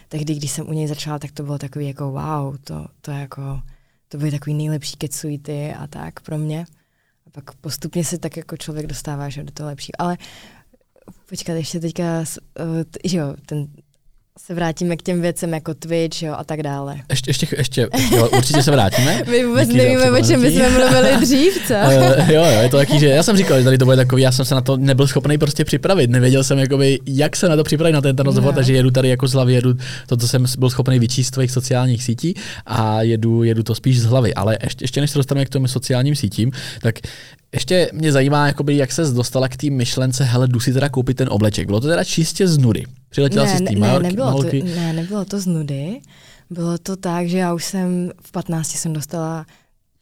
tehdy, 0.09 0.35
když 0.35 0.51
jsem 0.51 0.69
u 0.69 0.73
něj 0.73 0.89
začala, 0.89 1.19
tak 1.19 1.33
to 1.33 1.43
bylo 1.43 1.59
takový 1.59 1.87
jako 1.87 2.11
wow, 2.11 2.57
to, 2.65 2.87
to 3.01 3.11
jako, 3.11 3.61
to 4.09 4.19
byly 4.19 4.31
takový 4.31 4.55
nejlepší 4.55 4.97
kecuity 4.97 5.75
a 5.75 5.87
tak 5.87 6.21
pro 6.21 6.39
mě. 6.39 6.65
A 7.27 7.31
pak 7.31 7.55
postupně 7.55 8.05
se 8.05 8.19
tak 8.19 8.37
jako 8.37 8.57
člověk 8.57 8.87
dostává, 8.87 9.29
že 9.29 9.45
do 9.45 9.53
toho 9.53 9.69
lepší. 9.69 9.95
Ale 9.99 10.19
počkat, 11.29 11.53
ještě 11.53 11.81
teďka, 11.81 12.21
uh, 12.21 12.83
že 13.05 13.19
jo, 13.19 13.35
ten 13.47 13.69
se 14.39 14.55
vrátíme 14.55 14.97
k 14.97 15.03
těm 15.03 15.21
věcem 15.21 15.55
jako 15.55 15.75
Twitch 15.75 16.23
jo, 16.23 16.35
a 16.39 16.45
tak 16.45 16.63
dále. 16.63 16.97
Ještě, 17.11 17.31
ještě, 17.31 17.47
ještě, 17.59 17.89
ještě 17.95 18.17
jo, 18.17 18.29
určitě 18.29 18.63
se 18.63 18.71
vrátíme. 18.71 19.23
My 19.31 19.47
vůbec 19.47 19.69
Díky 19.69 19.79
nevíme, 19.79 20.11
o 20.11 20.25
čem 20.27 20.41
jsme 20.41 20.69
mluvili 20.71 21.17
dřív, 21.21 21.67
co? 21.69 21.75
uh, 21.75 22.31
jo, 22.31 22.45
jo, 22.45 22.61
je 22.63 22.69
to 22.69 22.77
taky, 22.77 22.99
že 22.99 23.09
já 23.09 23.23
jsem 23.23 23.37
říkal, 23.37 23.59
že 23.59 23.65
tady 23.65 23.79
to 23.79 23.85
bude 23.85 23.97
takový, 23.97 24.23
já 24.23 24.33
jsem 24.33 24.45
se 24.45 24.55
na 24.55 24.61
to 24.61 24.77
nebyl 24.77 25.07
schopný 25.07 25.39
prostě 25.39 25.65
připravit, 25.65 26.11
nevěděl 26.11 26.45
jsem, 26.45 26.59
jakoby, 26.59 26.99
jak 27.07 27.37
se 27.37 27.49
na 27.49 27.57
to 27.57 27.65
připravit, 27.65 27.93
na 27.93 28.01
ten, 28.01 28.17
rozhovor, 28.17 28.53
no. 28.53 28.57
takže 28.57 28.73
jedu 28.73 28.91
tady 28.91 29.09
jako 29.09 29.29
z 29.29 29.33
hlavy, 29.33 29.53
jedu 29.53 29.75
to, 30.07 30.17
co 30.17 30.29
jsem 30.29 30.45
byl 30.59 30.71
schopný 30.71 30.99
vyčíst 30.99 31.29
z 31.29 31.31
tvých 31.31 31.51
sociálních 31.51 32.03
sítí 32.03 32.35
a 32.67 33.03
jedu, 33.03 33.43
jedu 33.43 33.63
to 33.63 33.75
spíš 33.75 34.01
z 34.01 34.05
hlavy. 34.05 34.35
Ale 34.35 34.59
ještě, 34.63 34.85
ještě 34.85 35.01
než 35.01 35.11
se 35.11 35.19
dostaneme 35.19 35.45
k 35.45 35.49
tomu 35.49 35.69
sociálním 35.69 36.15
sítím, 36.15 36.53
tak 36.81 36.95
ještě 37.53 37.91
mě 37.93 38.13
zajímá, 38.13 38.47
jakoby, 38.47 38.77
jak 38.77 38.93
se 38.93 39.05
dostala 39.05 39.49
k 39.49 39.57
té 39.57 39.71
myšlence, 39.71 40.25
hele, 40.25 40.49
jdu 40.49 40.61
si 40.61 40.73
teda 40.73 40.89
koupit 40.89 41.17
ten 41.17 41.29
obleček. 41.31 41.67
Bylo 41.67 41.81
to 41.81 41.89
teda 41.89 42.05
čistě 42.05 42.49
z 42.49 42.59
nudy? 42.59 42.85
Přiletěla 43.13 43.45
ne, 43.45 43.51
jsi 43.51 43.65
s 43.65 43.69
tím 43.69 43.81
ne, 43.81 43.99
nebylo 43.99 44.43
to, 44.43 44.49
ne, 44.65 44.93
nebylo 44.93 45.25
to 45.25 45.41
z 45.41 45.47
nudy. 45.47 46.01
Bylo 46.51 46.79
to 46.79 46.97
tak, 46.97 47.29
že 47.29 47.39
já 47.39 47.55
už 47.55 47.65
jsem 47.65 48.11
v 48.23 48.33
15 48.33 48.71
jsem 48.71 48.93
dostala, 48.93 49.47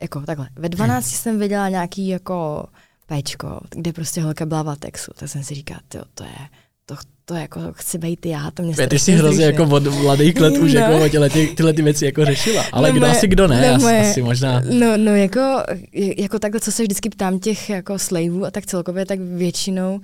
jako 0.03 0.20
takhle, 0.20 0.49
ve 0.57 0.68
12 0.68 1.05
hmm. 1.05 1.18
jsem 1.18 1.38
viděla 1.38 1.68
nějaký 1.68 2.09
jako 2.09 2.66
péčko, 3.07 3.61
kde 3.70 3.92
prostě 3.92 4.23
holka 4.23 4.46
byla 4.46 4.62
v 4.62 4.66
latexu, 4.66 5.12
tak 5.14 5.29
jsem 5.29 5.44
si 5.44 5.55
říkala, 5.55 5.81
to 5.88 6.25
je, 6.25 6.49
to, 6.87 6.94
to 7.31 7.37
jako 7.37 7.61
chci 7.73 7.99
být 7.99 8.27
já, 8.27 8.51
to 8.51 8.62
mě 8.62 8.87
Ty 8.87 8.99
jsi 8.99 9.12
hrozně 9.12 9.45
jako 9.45 9.62
od 9.62 9.83
mladých 10.03 10.40
let 10.40 10.57
už 10.59 10.75
no. 10.75 10.81
jako 10.81 11.09
tyhle, 11.09 11.31
ty, 11.31 11.47
tyhle 11.47 11.73
ty 11.73 11.83
věci 11.83 12.05
jako 12.05 12.25
řešila, 12.25 12.64
ale 12.73 12.88
no 12.88 12.95
kdo 12.95 13.07
moje, 13.07 13.16
asi 13.19 13.29
kdo 13.29 13.49
ne, 13.49 13.73
no 13.73 13.79
moje, 13.79 14.11
asi 14.11 14.23
možná. 14.23 14.62
No, 14.71 14.97
no 14.97 15.16
jako, 15.16 15.62
jako 15.93 16.38
takhle, 16.38 16.61
co 16.61 16.73
se 16.73 16.83
vždycky 16.83 17.11
ptám 17.11 17.38
těch 17.38 17.71
jako 17.71 17.99
slaveů 17.99 18.45
a 18.45 18.51
tak 18.51 18.66
celkově, 18.66 19.07
tak 19.07 19.21
většinou 19.21 20.01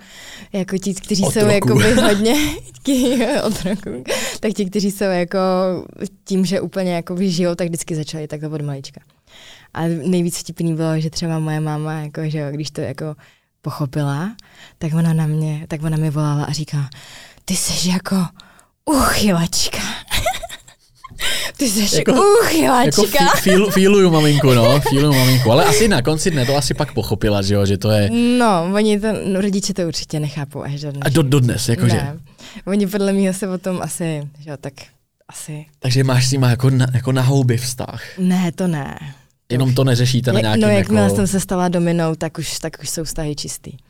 jako 0.52 0.78
ti, 0.78 0.94
kteří 0.94 1.22
od 1.22 1.32
jsou 1.32 1.46
jako 1.46 1.74
hodně 2.02 2.34
otroku, 3.42 4.04
tak 4.40 4.52
ti, 4.52 4.64
kteří 4.64 4.90
jsou 4.90 5.04
jako 5.04 5.38
tím, 6.24 6.44
že 6.44 6.60
úplně 6.60 6.94
jako 6.94 7.16
žijou, 7.18 7.54
tak 7.54 7.68
vždycky 7.68 7.94
začali 7.94 8.28
takhle 8.28 8.48
od 8.48 8.60
malička. 8.60 9.00
A 9.74 9.82
nejvíc 9.86 10.38
vtipný 10.38 10.74
bylo, 10.74 11.00
že 11.00 11.10
třeba 11.10 11.38
moje 11.38 11.60
máma, 11.60 12.00
jako, 12.00 12.20
že 12.24 12.48
když 12.52 12.70
to 12.70 12.80
jako 12.80 13.14
pochopila, 13.66 14.30
tak 14.78 14.94
ona 14.94 15.12
na 15.12 15.26
mě, 15.26 15.66
tak 15.68 15.82
ona 15.82 15.96
mi 15.96 16.10
volala 16.10 16.44
a 16.44 16.52
říká, 16.52 16.90
ty 17.44 17.56
jsi 17.56 17.88
jako 17.88 18.16
uchylačka. 18.84 19.82
Ty 21.56 21.70
jsi 21.70 21.96
jako, 21.96 22.12
uchylačka. 22.42 23.02
Jako 23.02 23.38
fíl, 23.38 23.70
fíluju 23.70 24.10
maminku, 24.10 24.54
no, 24.54 24.80
fíluju 24.80 25.12
maminku. 25.12 25.52
Ale 25.52 25.64
asi 25.64 25.88
na 25.88 26.02
konci 26.02 26.30
dne 26.30 26.46
to 26.46 26.56
asi 26.56 26.74
pak 26.74 26.92
pochopila, 26.92 27.42
že 27.42 27.54
jo, 27.54 27.66
že 27.66 27.78
to 27.78 27.90
je... 27.90 28.10
No, 28.38 28.70
oni 28.74 29.00
to, 29.00 29.08
no, 29.24 29.40
rodiče 29.40 29.74
to 29.74 29.82
určitě 29.82 30.20
nechápou 30.20 30.62
až 30.62 30.80
do 30.80 30.92
dnes. 30.92 31.02
A 31.06 31.08
do, 31.08 31.22
do 31.22 31.40
dnes, 31.40 31.68
jakože? 31.68 31.96
Ne. 31.96 32.18
Oni 32.66 32.86
podle 32.86 33.12
mě 33.12 33.32
se 33.32 33.48
o 33.48 33.58
tom 33.58 33.82
asi, 33.82 34.28
že 34.38 34.50
jo, 34.50 34.56
tak 34.60 34.72
asi. 35.28 35.66
Takže 35.78 36.04
máš 36.04 36.26
s 36.28 36.32
nima 36.32 36.50
jako 36.50 36.70
na, 36.70 36.86
jako 36.94 37.12
na 37.12 37.22
houby 37.22 37.56
vztah? 37.56 38.02
Ne, 38.18 38.52
to 38.52 38.66
ne. 38.66 38.98
Jenom 39.52 39.74
to 39.74 39.84
neřešíte 39.84 40.32
na 40.32 40.40
nějaký. 40.40 40.60
No, 40.60 40.68
jakmile 40.68 41.04
jako... 41.04 41.16
jsem 41.16 41.26
se 41.26 41.40
stala 41.40 41.68
dominou, 41.68 42.14
tak 42.14 42.38
už, 42.38 42.58
tak 42.58 42.76
už 42.82 42.88
jsou 42.90 43.04
vztahy 43.04 43.36
čistý. 43.36 43.72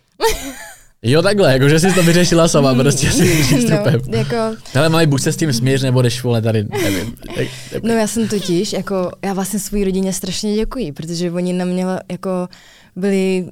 Jo, 1.03 1.23
takhle, 1.23 1.53
jako 1.53 1.69
že 1.69 1.81
jsi 1.81 1.93
to 1.93 2.03
vyřešila 2.03 2.49
sama, 2.49 2.73
mm, 2.73 2.81
prostě 2.81 3.11
s 3.11 3.17
tím 3.17 3.43
přístupem. 3.43 4.01
No, 4.09 4.19
jako... 4.19 4.37
Ale 4.75 4.89
mají 4.89 5.07
buď 5.07 5.23
se 5.23 5.33
s 5.33 5.37
tím 5.37 5.53
smíř, 5.53 5.83
nebo 5.83 6.03
jdeš 6.03 6.23
vole 6.23 6.43
tady, 6.43 6.65
nevím. 6.83 7.17
No 7.83 7.95
já 7.95 8.07
jsem 8.07 8.29
totiž, 8.29 8.73
jako, 8.73 9.11
já 9.25 9.33
vlastně 9.33 9.59
své 9.59 9.85
rodině 9.85 10.13
strašně 10.13 10.55
děkuji, 10.55 10.93
protože 10.93 11.31
oni 11.31 11.53
na 11.53 11.65
mě 11.65 11.85
jako 12.11 12.49
byli 12.97 13.47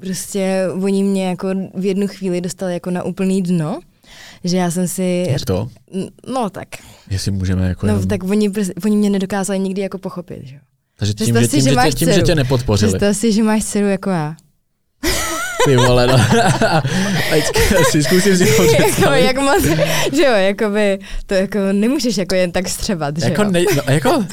prostě 0.00 0.66
oni 0.82 1.02
mě 1.02 1.26
jako 1.26 1.48
v 1.74 1.84
jednu 1.84 2.06
chvíli 2.06 2.40
dostali 2.40 2.72
jako 2.72 2.90
na 2.90 3.02
úplný 3.02 3.42
dno, 3.42 3.80
že 4.44 4.56
já 4.56 4.70
jsem 4.70 4.88
si... 4.88 5.26
Jak 5.30 5.44
to? 5.44 5.68
No 6.32 6.50
tak. 6.50 6.68
Jestli 7.10 7.30
můžeme 7.30 7.68
jako 7.68 7.86
No 7.86 7.92
jenom... 7.92 8.08
tak 8.08 8.24
oni, 8.24 8.50
oni 8.84 8.96
mě 8.96 9.10
nedokázali 9.10 9.58
nikdy 9.58 9.82
jako 9.82 9.98
pochopit, 9.98 10.40
že 10.42 10.54
jo. 10.54 10.60
Takže 10.98 11.14
tím, 11.14 11.34
že, 11.36 11.40
si, 11.42 11.48
tím, 11.48 11.60
že 11.60 11.70
že, 11.70 11.76
máš 11.76 11.94
tě, 11.94 12.04
tím, 12.06 12.14
že 12.14 12.22
tě 12.22 12.34
nepodpořili. 12.34 12.92
Představ 12.92 13.16
si, 13.16 13.32
že 13.32 13.42
máš 13.42 13.64
dceru 13.64 13.88
jako 13.88 14.10
já. 14.10 14.34
Ty 15.64 15.76
vole, 15.76 16.06
no. 16.06 16.14
Ať 17.32 17.42
si 17.90 18.02
zkusím 18.02 18.36
si 18.36 18.46
to 18.56 18.62
jako, 18.62 19.10
jak 19.12 19.36
moc, 19.36 19.64
že 20.16 20.22
jo, 20.22 20.32
jakoby, 20.32 20.98
to 21.26 21.34
jako 21.34 21.58
nemůžeš 21.72 22.16
jako 22.16 22.34
jen 22.34 22.52
tak 22.52 22.68
střebat, 22.68 23.18
že 23.18 23.24
Jako, 23.24 23.42
jo. 23.42 23.50
ne, 23.50 23.64
no, 23.76 23.82
jako, 23.94 24.24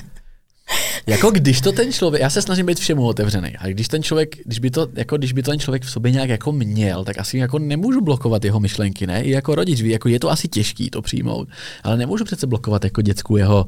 jako 1.08 1.32
když 1.32 1.62
to 1.62 1.72
ten 1.72 1.94
člověk, 1.94 2.22
já 2.22 2.30
se 2.30 2.42
snažím 2.42 2.66
být 2.66 2.80
všemu 2.80 3.06
otevřený, 3.06 3.58
a 3.58 3.68
když 3.68 3.88
ten 3.88 4.04
člověk, 4.04 4.36
když 4.46 4.60
by 4.60 4.72
to, 4.72 4.88
jako 4.94 5.18
když 5.18 5.34
by 5.34 5.44
to 5.44 5.52
ten 5.52 5.60
člověk 5.60 5.84
v 5.84 5.92
sobě 5.92 6.12
nějak 6.12 6.30
jako 6.30 6.52
měl, 6.52 7.04
tak 7.04 7.18
asi 7.20 7.38
jako 7.38 7.60
nemůžu 7.60 8.02
blokovat 8.02 8.46
jeho 8.46 8.60
myšlenky, 8.60 9.08
ne? 9.08 9.24
I 9.24 9.32
jako 9.32 9.56
rodič, 9.56 9.82
ví, 9.82 9.90
jako 9.90 10.10
je 10.10 10.20
to 10.20 10.30
asi 10.32 10.48
těžký 10.48 10.90
to 10.90 11.02
přijmout, 11.02 11.48
ale 11.84 11.98
nemůžu 11.98 12.24
přece 12.24 12.48
blokovat 12.48 12.84
jako 12.84 13.02
dětskou 13.02 13.38
jeho, 13.38 13.66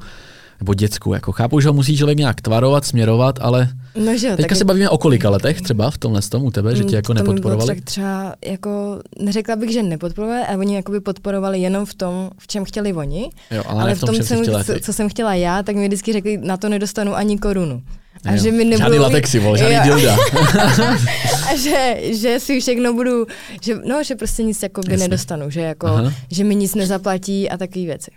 nebo 0.64 0.74
dětskou, 0.74 1.14
jako 1.14 1.32
chápu, 1.32 1.60
že 1.60 1.68
ho 1.68 1.74
musí 1.74 1.98
člověk 1.98 2.18
nějak 2.18 2.42
tvarovat, 2.42 2.86
směrovat, 2.86 3.36
ale 3.42 3.70
No, 3.96 4.18
že 4.18 4.28
jo, 4.28 4.36
teďka 4.36 4.50
tak 4.50 4.58
se 4.58 4.66
bavíme 4.66 4.90
o 4.90 4.98
kolika 4.98 5.30
letech 5.30 5.62
třeba 5.62 5.92
v 5.92 5.98
tomhle 5.98 6.22
tom 6.22 6.44
u 6.44 6.52
tebe, 6.52 6.76
že 6.76 6.84
tě 6.84 6.96
jako 6.96 7.14
nepodporovali? 7.14 7.76
Tak 7.76 7.84
třeba 7.84 8.36
jako, 8.46 9.00
neřekla 9.20 9.56
bych, 9.56 9.72
že 9.74 9.84
nepodporovali, 9.84 10.42
ale 10.48 10.58
oni 10.58 10.76
jakoby 10.76 11.00
podporovali 11.00 11.60
jenom 11.60 11.86
v 11.86 11.94
tom, 11.94 12.30
v 12.40 12.48
čem 12.48 12.66
chtěli 12.66 12.94
oni. 12.94 13.30
Jo, 13.52 13.64
ale, 13.68 13.86
ne 13.86 13.96
v 13.96 14.00
tom, 14.00 14.16
čem 14.16 14.24
jsi 14.24 14.28
jsem, 14.28 14.42
chtěla 14.42 14.64
co, 14.64 14.74
co, 14.82 14.94
jsem 14.94 15.10
chtěla 15.10 15.34
já, 15.34 15.64
tak 15.64 15.76
mi 15.76 15.88
vždycky 15.88 16.14
řekli, 16.14 16.38
na 16.38 16.58
to 16.58 16.70
nedostanu 16.70 17.16
ani 17.16 17.38
korunu. 17.38 17.82
A 18.26 18.32
Jo. 18.32 18.44
že 18.44 18.52
mi 18.52 18.58
nebudou 18.66 18.78
Žádný 18.78 18.98
mít- 18.98 19.04
latexy, 19.04 19.40
vole, 19.40 19.58
žádný 19.58 19.78
dilda. 19.84 20.18
A 21.52 21.56
že, 21.58 21.96
že 22.14 22.40
si 22.40 22.60
všechno 22.62 22.94
budu, 22.94 23.26
že, 23.62 23.76
no, 23.86 24.04
že 24.04 24.16
prostě 24.16 24.44
nic 24.44 24.64
jako 24.64 24.82
by 24.82 24.98
nedostanu, 24.98 25.50
že 25.50 25.62
jako, 25.62 25.88
Aha. 25.88 26.14
že 26.32 26.44
mi 26.44 26.56
nic 26.56 26.76
nezaplatí 26.76 27.50
a 27.50 27.58
takové 27.58 27.86
věci. 27.86 28.12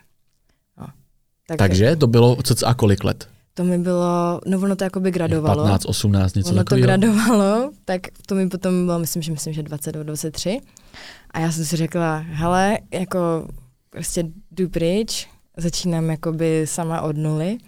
No. 1.50 1.56
Tak 1.56 1.58
Takže 1.58 1.96
to 1.96 2.06
bylo 2.06 2.36
co 2.42 2.66
a 2.66 2.74
kolik 2.74 3.04
let? 3.04 3.28
To 3.54 3.64
mi 3.64 3.78
bylo, 3.78 4.40
no 4.46 4.58
ono 4.58 4.76
to 4.76 4.84
jakoby 4.84 5.10
gradovalo. 5.10 5.62
15, 5.62 5.84
18, 5.84 6.34
něco 6.34 6.48
ono 6.50 6.58
to 6.58 6.64
takového? 6.64 6.86
gradovalo, 6.86 7.70
tak 7.84 8.00
to 8.26 8.34
mi 8.34 8.48
potom 8.48 8.86
bylo, 8.86 8.98
myslím, 8.98 9.22
že 9.22 9.32
myslím, 9.32 9.52
že 9.54 9.62
22, 9.62 10.02
23. 10.02 10.60
A 11.30 11.40
já 11.40 11.52
jsem 11.52 11.64
si 11.64 11.76
řekla, 11.76 12.16
hele, 12.18 12.78
jako 12.92 13.48
prostě 13.90 14.24
jdu 14.50 14.68
pryč, 14.68 15.28
začínám 15.56 16.10
jakoby 16.10 16.62
sama 16.64 17.00
od 17.00 17.16
nuly. 17.16 17.58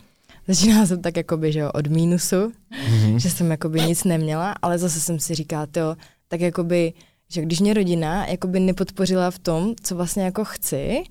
Začínala 0.49 0.87
jsem 0.87 1.03
tak 1.03 1.17
jakoby, 1.17 1.53
že 1.53 1.59
jo, 1.59 1.71
od 1.75 1.87
mínusu, 1.87 2.53
Mhm. 2.89 3.19
že 3.19 3.31
jsem 3.31 3.51
jakoby 3.51 3.81
nic 3.81 4.05
neměla, 4.05 4.55
ale 4.63 4.79
zase 4.79 5.01
jsem 5.01 5.19
si 5.21 5.35
říkala, 5.35 5.67
to, 5.67 5.97
tak 6.29 6.41
jakoby, 6.41 6.93
že 7.31 7.43
když 7.43 7.61
mě 7.61 7.75
rodina 7.75 8.27
jakoby 8.27 8.61
nepodpořila 8.61 9.31
v 9.31 9.39
tom, 9.39 9.75
co 9.83 9.97
vlastně 9.97 10.23
jako 10.23 10.45
chci, 10.45 11.03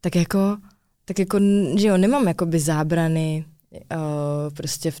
tak 0.00 0.14
jako, 0.16 0.56
tak 1.04 1.18
jako, 1.18 1.38
že 1.76 1.88
jo, 1.88 1.96
nemám 1.96 2.28
jakoby 2.28 2.58
zábrany, 2.58 3.44
uh, 3.72 4.54
prostě 4.54 4.90
v, 4.90 5.00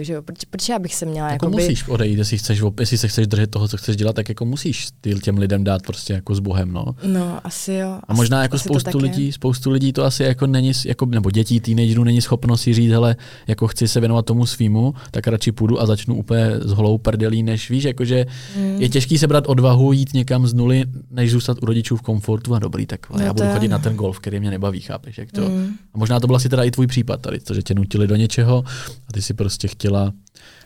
že 0.00 0.12
jo, 0.12 0.22
proč, 0.22 0.38
proč 0.50 0.68
já 0.68 0.78
bych 0.78 0.94
se 0.94 1.06
měla 1.06 1.30
Jako 1.32 1.46
jakoby, 1.46 1.62
musíš 1.62 1.88
odejít, 1.88 2.18
jestli, 2.18 2.38
chceš, 2.38 2.62
jestli 2.80 2.98
se 2.98 3.08
chceš 3.08 3.26
držet 3.26 3.50
toho, 3.50 3.68
co 3.68 3.76
chceš 3.76 3.96
dělat, 3.96 4.16
tak 4.16 4.28
jako 4.28 4.44
musíš 4.44 4.88
ty- 5.00 5.14
těm 5.14 5.38
lidem 5.38 5.64
dát 5.64 5.82
prostě 5.82 6.12
jako 6.12 6.34
s 6.34 6.38
Bohem, 6.40 6.72
no. 6.72 6.84
No, 7.06 7.40
asi 7.44 7.72
jo. 7.72 7.98
A 8.08 8.14
možná 8.14 8.38
asi, 8.38 8.44
jako 8.44 8.54
asi 8.56 8.64
spoustu 8.64 8.84
tak 8.84 8.94
je. 8.94 9.00
lidí, 9.00 9.32
spoustu 9.32 9.70
lidí 9.70 9.92
to 9.92 10.04
asi 10.04 10.22
jako 10.22 10.46
není, 10.46 10.72
jako, 10.86 11.06
nebo 11.06 11.30
dětí, 11.30 11.60
teenagerů 11.60 12.04
není 12.04 12.20
schopno 12.22 12.56
si 12.56 12.74
říct, 12.74 12.90
hele, 12.90 13.16
jako 13.46 13.68
chci 13.68 13.88
se 13.88 14.00
věnovat 14.00 14.26
tomu 14.26 14.46
svýmu, 14.46 14.94
tak 15.10 15.26
radši 15.26 15.52
půjdu 15.52 15.80
a 15.80 15.86
začnu 15.86 16.14
úplně 16.14 16.50
s 16.60 16.72
holou 16.72 16.98
prdelí, 16.98 17.42
než 17.42 17.70
víš, 17.70 17.84
jakože 17.84 18.26
Mm. 18.58 18.76
je 18.80 18.88
těžký 18.88 19.18
sebrat 19.18 19.44
odvahu 19.46 19.92
jít 19.92 20.14
někam 20.14 20.46
z 20.46 20.54
nuly, 20.54 20.84
než 21.10 21.30
zůstat 21.30 21.58
u 21.62 21.66
rodičů 21.66 21.96
v 21.96 22.02
komfortu 22.02 22.54
a 22.54 22.58
dobrý, 22.58 22.86
tak 22.86 23.10
No 23.10 23.24
já 23.24 23.32
budu 23.32 23.46
chodit 23.52 23.68
na 23.68 23.78
ten 23.78 23.96
golf, 23.96 24.18
který 24.18 24.40
mě 24.40 24.50
nebaví, 24.50 24.80
chápeš, 24.80 25.18
jak 25.18 25.32
to. 25.32 25.48
Mm. 25.48 25.66
A 25.94 25.98
možná 25.98 26.20
to 26.20 26.26
byl 26.26 26.36
asi 26.36 26.48
teda 26.48 26.64
i 26.64 26.70
tvůj 26.70 26.86
případ 26.86 27.20
tady, 27.20 27.40
to, 27.40 27.54
že 27.54 27.62
tě 27.62 27.74
nutili 27.74 28.06
do 28.06 28.16
něčeho 28.16 28.64
a 29.08 29.12
ty 29.12 29.22
si 29.22 29.34
prostě 29.34 29.63
chtěla, 29.68 30.12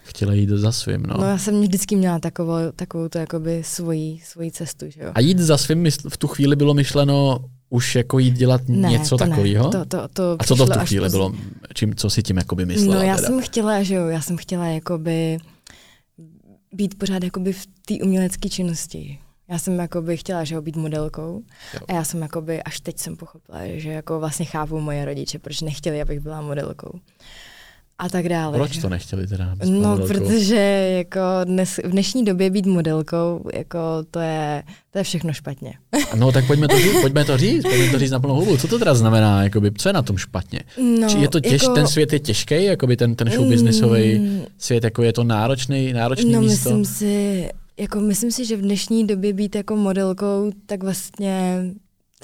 chtěla 0.03 0.33
jít 0.33 0.49
za 0.49 0.71
svým, 0.71 1.03
no. 1.03 1.17
No, 1.17 1.23
já 1.25 1.37
jsem 1.37 1.61
vždycky 1.61 1.95
měla 1.95 2.19
takovou, 2.19 2.53
takovou 2.75 3.07
to 3.09 3.17
jakoby 3.17 3.63
svoji, 3.63 4.19
svoji 4.23 4.51
cestu, 4.51 4.85
že 4.89 5.01
jo. 5.01 5.11
A 5.15 5.19
jít 5.19 5.39
za 5.39 5.57
svým 5.57 5.83
mysl- 5.83 6.09
v 6.09 6.17
tu 6.17 6.27
chvíli 6.27 6.55
bylo 6.55 6.73
myšleno 6.73 7.39
už 7.69 7.95
jako 7.95 8.19
jít 8.19 8.31
dělat 8.37 8.61
ne, 8.67 8.89
něco 8.89 9.17
to 9.17 9.25
takového? 9.27 9.65
Ne, 9.65 9.71
to, 9.71 9.85
to, 9.85 10.07
to 10.07 10.35
A 10.39 10.43
co 10.43 10.55
to 10.55 10.65
v 10.65 10.69
tu 10.69 10.79
chvíli 10.79 11.05
později. 11.05 11.19
bylo? 11.19 11.33
Čím, 11.73 11.95
co 11.95 12.09
si 12.09 12.23
tím 12.23 12.37
jakoby 12.37 12.65
myslela? 12.65 12.95
No 12.95 13.01
já 13.01 13.15
teda? 13.15 13.27
jsem 13.27 13.41
chtěla, 13.41 13.83
že 13.83 13.95
jo, 13.95 14.07
já 14.07 14.21
jsem 14.21 14.37
chtěla 14.37 14.67
jakoby 14.67 15.37
být 16.73 16.97
pořád 16.97 17.23
jakoby 17.23 17.53
v 17.53 17.65
té 17.85 17.93
umělecké 18.03 18.49
činnosti. 18.49 19.19
Já 19.49 19.59
jsem 19.59 19.79
jakoby 19.79 20.17
chtěla, 20.17 20.43
že 20.43 20.55
jo, 20.55 20.61
být 20.61 20.75
modelkou 20.75 21.41
Jo. 21.73 21.79
a 21.87 21.93
já 21.93 22.03
jsem 22.03 22.21
jakoby, 22.21 22.63
až 22.63 22.79
teď 22.79 22.99
jsem 22.99 23.15
pochopila, 23.15 23.59
že 23.73 23.89
jako 23.89 24.19
vlastně 24.19 24.45
chápu 24.45 24.79
moje 24.79 25.05
rodiče, 25.05 25.39
proč 25.39 25.61
nechtěli, 25.61 26.01
abych 26.01 26.19
byla 26.19 26.41
modelkou. 26.41 26.99
A 27.99 28.09
tak 28.09 28.29
dále. 28.29 28.57
Proč 28.57 28.77
to 28.77 28.89
nechtěli 28.89 29.27
teda? 29.27 29.55
No, 29.65 29.71
modelkou? 29.89 30.07
protože 30.13 30.55
jako 30.97 31.19
dnes, 31.43 31.77
v 31.83 31.89
dnešní 31.89 32.25
době 32.25 32.49
být 32.49 32.65
modelkou, 32.65 33.49
jako 33.53 33.79
to 34.11 34.19
je, 34.19 34.63
to 34.91 34.97
je 34.97 35.03
všechno 35.03 35.33
špatně. 35.33 35.73
No 36.15 36.31
tak 36.31 36.47
pojďme 36.47 36.67
to 36.67 36.79
říct, 36.79 37.01
pojďme 37.01 37.25
to 37.25 37.37
říct, 37.37 37.63
pojďme 37.63 37.91
to 37.91 37.99
říct 37.99 38.11
na 38.11 38.19
plnou 38.19 38.35
hubu. 38.35 38.57
Co 38.57 38.67
to 38.67 38.79
teda 38.79 38.93
znamená? 38.93 39.43
Jakoby, 39.43 39.71
co 39.77 39.89
je 39.89 39.93
na 39.93 40.01
tom 40.01 40.17
špatně? 40.17 40.59
No, 40.99 41.09
Či 41.09 41.17
je 41.17 41.27
to 41.29 41.39
těž, 41.39 41.61
jako, 41.61 41.73
ten 41.75 41.87
svět 41.87 42.13
je 42.13 42.19
těžký, 42.19 42.63
jakoby 42.63 42.97
ten, 42.97 43.15
ten 43.15 43.29
showbiznisový 43.29 44.19
Mm, 44.19 44.41
svět, 44.57 44.83
jako 44.83 45.03
je 45.03 45.13
to 45.13 45.23
náročný, 45.23 45.93
náročný 45.93 46.31
No, 46.31 46.41
místo? 46.41 46.69
myslím 46.69 46.85
si, 46.95 47.49
jako 47.79 47.99
myslím 47.99 48.31
si, 48.31 48.45
že 48.45 48.57
v 48.57 48.61
dnešní 48.61 49.07
době 49.07 49.33
být 49.33 49.55
jako 49.55 49.75
modelkou, 49.75 50.51
tak 50.65 50.83
vlastně 50.83 51.63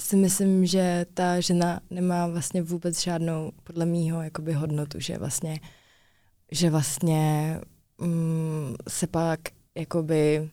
si 0.00 0.16
myslím, 0.16 0.66
že 0.66 1.06
ta 1.14 1.40
žena 1.40 1.80
nemá 1.90 2.26
vlastně 2.26 2.62
vůbec 2.62 3.02
žádnou, 3.02 3.52
podle 3.64 3.86
mýho, 3.86 4.22
jakoby 4.22 4.52
hodnotu, 4.52 5.00
že 5.00 5.18
vlastně, 5.18 5.60
že 6.52 6.70
vlastně 6.70 7.60
mm, 7.98 8.74
se 8.88 9.06
pak 9.06 9.40
jakoby, 9.74 10.48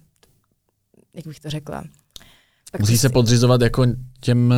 jak 1.14 1.28
bych 1.28 1.40
to 1.40 1.50
řekla, 1.50 1.84
pak 2.72 2.82
Musí 2.82 2.98
se 2.98 3.10
prostě- 3.10 3.14
podřizovat 3.14 3.62
jako 3.62 3.86
těm 4.20 4.54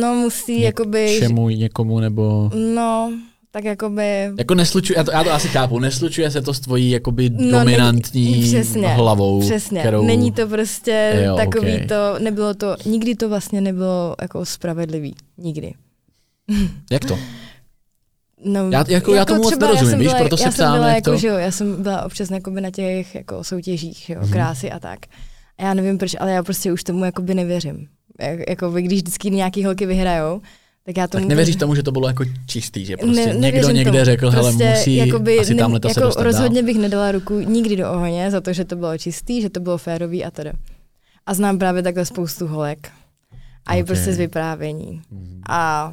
No 0.00 0.14
musí 0.14 0.56
něk- 0.58 0.62
jakoby, 0.64 1.16
čemu, 1.20 1.48
někomu, 1.48 2.00
nebo... 2.00 2.50
no, 2.74 3.12
tak 3.52 3.64
jakoby, 3.64 4.30
Jako 4.38 4.54
neslučuje, 4.54 4.98
já 4.98 5.04
to, 5.04 5.10
já 5.10 5.24
to 5.24 5.32
asi 5.32 5.48
chápu, 5.48 5.78
neslučuje 5.78 6.30
se 6.30 6.42
to 6.42 6.54
s 6.54 6.60
tvojí 6.60 6.90
jakoby 6.90 7.30
No, 7.30 7.58
dominantní 7.58 8.30
není- 8.30 8.42
přesně, 8.48 8.88
hlavou, 8.88 9.40
Přesně, 9.40 9.80
kterou... 9.80 10.02
není 10.06 10.32
to 10.32 10.46
prostě 10.48 11.22
Jo, 11.26 11.36
takový 11.36 11.74
okej. 11.74 11.86
to, 11.86 12.18
nebylo 12.18 12.54
to, 12.54 12.76
nikdy 12.84 13.14
to 13.14 13.28
vlastně 13.28 13.60
nebylo 13.60 14.16
jako 14.22 14.44
spravedlivý, 14.44 15.14
nikdy. 15.38 15.72
Jak 16.90 17.04
to? 17.04 17.18
No, 18.44 18.70
Já- 18.70 18.84
jako- 18.88 19.14
já 19.14 19.24
tomu 19.24 19.42
moc 19.42 19.58
nerozumím, 19.58 19.90
jsem 19.90 19.98
víš, 20.00 20.12
proto 20.18 20.36
se 20.36 20.44
já 20.44 20.50
ptám, 20.50 20.66
jsem 20.72 20.74
byla 20.80 20.86
jak 20.88 20.96
jako, 20.96 21.10
to- 21.10 21.16
že 21.16 21.26
jo, 21.28 21.34
já 21.34 21.50
jsem 21.50 21.82
byla 21.82 22.04
občas 22.04 22.30
na 22.60 22.70
těch 22.70 23.14
jako 23.14 23.44
soutěžích, 23.44 24.10
jo, 24.10 24.20
Mhm. 24.20 24.32
krásy 24.32 24.70
a 24.70 24.78
tak. 24.80 24.98
A 25.58 25.62
já 25.62 25.74
nevím 25.74 25.98
proč, 25.98 26.16
ale 26.20 26.32
já 26.32 26.42
prostě 26.42 26.72
už 26.72 26.84
tomu 26.84 27.04
jakoby 27.04 27.34
nevěřím. 27.34 27.86
Jak, 28.20 28.38
jako 28.48 28.70
když 28.70 28.98
vždycky 28.98 29.30
nějaký 29.30 29.64
holky 29.64 29.86
vyhrajou, 29.86 30.40
tak 30.86 30.96
já 30.96 31.08
tomu... 31.08 31.22
Tak 31.24 31.28
nevěříš 31.28 31.56
tomu, 31.56 31.74
že 31.74 31.82
to 31.82 31.92
bylo 31.92 32.08
jako 32.08 32.24
čistý, 32.46 32.84
že 32.84 32.96
prostě 32.96 33.26
Ne- 33.26 33.34
někdo 33.40 33.70
někde 33.70 33.92
tomu. 33.92 34.04
řekl, 34.04 34.30
hele, 34.30 34.50
Prostě 34.50 34.70
musí 34.70 34.96
jakoby 34.96 35.38
asi 35.38 35.54
ne- 35.54 35.58
tamhle 35.62 35.80
ta 35.80 35.88
se 35.88 36.00
jako 36.00 36.06
dostat 36.08 36.22
Rozhodně 36.22 36.62
dál. 36.62 36.66
bych 36.66 36.78
nedala 36.78 37.12
ruku 37.12 37.40
nikdy 37.40 37.76
do 37.76 37.92
ohně 37.92 38.30
za 38.30 38.40
to, 38.40 38.52
že 38.52 38.64
to 38.64 38.76
bylo 38.76 38.98
čistý, 38.98 39.42
že 39.42 39.50
to 39.50 39.60
bylo 39.60 39.78
férový 39.78 40.24
a 40.24 40.30
teda. 40.30 40.52
A 41.26 41.34
znám 41.34 41.58
právě 41.58 41.82
takhle 41.82 42.04
spoustu 42.06 42.46
holek. 42.46 42.90
A 43.66 43.74
i 43.74 43.80
Ok. 43.80 43.86
prostě 43.86 44.12
z 44.12 44.18
vyprávění. 44.18 45.02
Mhm. 45.10 45.40
A 45.48 45.92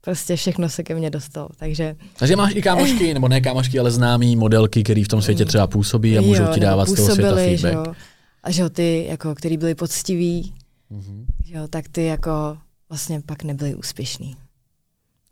prostě 0.00 0.36
všechno 0.36 0.68
se 0.68 0.82
ke 0.82 0.94
mně 0.94 1.10
dostalo. 1.10 1.48
Takže 1.58 1.96
Takže 2.18 2.36
máš 2.36 2.52
i 2.54 2.62
kámošky, 2.62 3.14
nebo 3.14 3.28
ne 3.28 3.40
kámošky, 3.40 3.78
ale 3.78 3.90
známý 3.90 4.36
modelky, 4.36 4.82
který 4.82 5.04
v 5.04 5.08
tom 5.08 5.22
světě 5.22 5.44
třeba 5.44 5.66
působí 5.66 6.18
a 6.18 6.20
můžou 6.20 6.42
jo, 6.42 6.50
ti 6.54 6.60
dávat 6.60 6.88
z 6.88 6.94
toho 6.94 7.08
světa 7.08 7.30
působili, 7.30 7.56
že 7.56 7.62
feedback. 7.68 7.86
jo. 7.86 7.94
A 8.42 8.50
že 8.50 8.62
jo, 8.62 8.68
ty, 8.68 9.06
jako, 9.08 9.34
který 9.34 9.56
byli 9.56 9.74
poctiví, 9.74 10.52
Mhm. 10.90 11.26
že 11.44 11.54
jo, 11.56 11.68
tak 11.70 11.84
ty 11.88 12.04
jako 12.04 12.30
vlastně 12.90 13.20
pak 13.26 13.42
nebyli 13.44 13.74
úspěšní. 13.74 14.36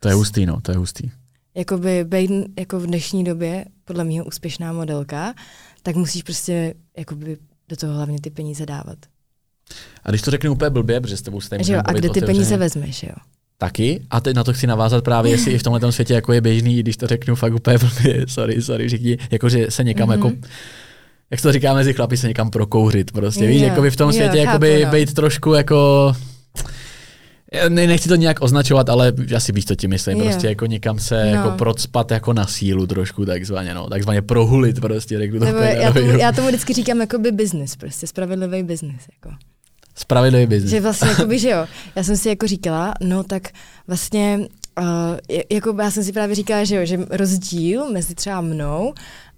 To 0.00 0.08
je 0.08 0.14
hustý, 0.14 0.46
no, 0.46 0.60
to 0.60 0.70
je 0.72 0.76
hustý. 0.78 1.10
Jakoby 1.54 2.04
být 2.04 2.30
jako 2.58 2.80
v 2.80 2.86
dnešní 2.86 3.24
době, 3.24 3.64
podle 3.84 4.04
mě 4.04 4.22
úspěšná 4.22 4.72
modelka, 4.72 5.34
tak 5.82 5.96
musíš 5.96 6.22
prostě 6.22 6.74
jakoby 6.96 7.36
do 7.68 7.76
toho 7.76 7.94
hlavně 7.94 8.20
ty 8.20 8.30
peníze 8.30 8.66
dávat. 8.66 8.98
A 10.04 10.10
když 10.10 10.22
to 10.22 10.30
řeknu 10.30 10.52
úplně 10.52 10.70
blbě, 10.70 11.00
protože 11.00 11.16
s 11.16 11.22
tebou 11.22 11.40
se 11.40 11.58
jo, 11.72 11.80
a 11.84 11.92
kde 11.92 12.10
ty 12.10 12.20
peníze 12.20 12.56
vezmeš, 12.56 13.02
jo? 13.02 13.14
Taky. 13.58 14.02
A 14.10 14.20
teď 14.20 14.36
na 14.36 14.44
to 14.44 14.52
chci 14.52 14.66
navázat 14.66 15.04
právě, 15.04 15.32
jestli 15.32 15.52
i 15.52 15.58
v 15.58 15.62
tomhle 15.62 15.92
světě 15.92 16.14
jako 16.14 16.32
je 16.32 16.40
běžný, 16.40 16.80
když 16.80 16.96
to 16.96 17.06
řeknu 17.06 17.34
fakt 17.34 17.54
úplně 17.54 17.78
blbě, 17.78 18.26
sorry, 18.28 18.62
sorry, 18.62 18.88
řekni, 18.88 19.18
jakože 19.30 19.70
se 19.70 19.84
někam 19.84 20.08
Mhm. 20.08 20.18
jako 20.18 20.36
jak 21.30 21.40
to 21.40 21.52
říká 21.52 21.74
mezi 21.74 21.94
chlapi, 21.94 22.16
se 22.16 22.28
někam 22.28 22.50
prokouřit 22.50 23.12
prostě, 23.12 23.46
víš, 23.46 23.62
Jo, 23.62 23.68
jako 23.68 23.82
v 23.90 23.96
tom 23.96 24.12
světě 24.12 24.44
chápu, 24.44 24.64
jakoby 24.64 24.84
no. 24.84 24.90
být 24.90 25.14
trošku 25.14 25.52
jako 25.54 26.12
ne, 27.68 27.86
nechci 27.86 28.08
to 28.08 28.14
nějak 28.16 28.42
označovat, 28.42 28.88
ale 28.88 29.12
asi 29.36 29.52
víš, 29.52 29.64
co 29.64 29.74
tím 29.74 29.90
myslím. 29.90 30.18
Jo. 30.18 30.24
Prostě 30.24 30.46
jako 30.46 30.66
někam 30.66 30.98
se 30.98 31.24
No. 31.24 31.30
jako 31.30 31.50
procpat 31.50 32.10
jako 32.10 32.32
na 32.32 32.46
sílu 32.46 32.86
trošku, 32.86 33.26
takzvaně, 33.26 33.74
no. 33.74 33.88
Takzvaně 33.88 34.22
prohulit 34.22 34.80
prostě, 34.80 35.18
řeknu 35.18 35.38
to 35.38 35.44
Nebo 35.44 35.58
já, 35.58 35.92
tomu, 35.92 36.06
já 36.10 36.32
tomu 36.32 36.48
vždycky 36.48 36.72
říkám 36.72 37.00
jakoby 37.00 37.32
business, 37.32 37.76
prostě 37.76 38.06
spravedlivý 38.06 38.62
business. 38.62 39.02
Jako. 39.12 39.36
Spravedlivý 39.94 40.46
biznis. 40.46 40.70
Že 40.70 40.80
vlastně, 40.80 41.08
jakoby, 41.08 41.38
že 41.44 41.50
jo, 41.50 41.66
já 41.96 42.02
jsem 42.02 42.16
si 42.16 42.28
jako 42.28 42.46
říkala, 42.46 42.94
no 43.00 43.22
tak 43.24 43.48
vlastně, 43.86 44.38
uh, 44.80 44.84
jako 45.52 45.76
já 45.82 45.90
jsem 45.90 46.04
si 46.04 46.12
právě 46.12 46.34
říkala, 46.34 46.64
že 46.64 46.76
jo, 46.76 46.86
že 46.86 46.98
rozdíl 47.10 47.92
mezi 47.92 48.14
třeba 48.14 48.40
mnou 48.40 48.94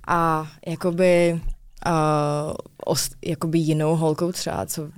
a 0.09 0.49
jakoby, 0.67 1.41
uh, 1.87 2.53
os, 2.87 3.11
jakoby 3.27 3.59
jinou 3.59 3.97
holkou 3.97 4.33
třeba, 4.33 4.67
co 4.67 4.89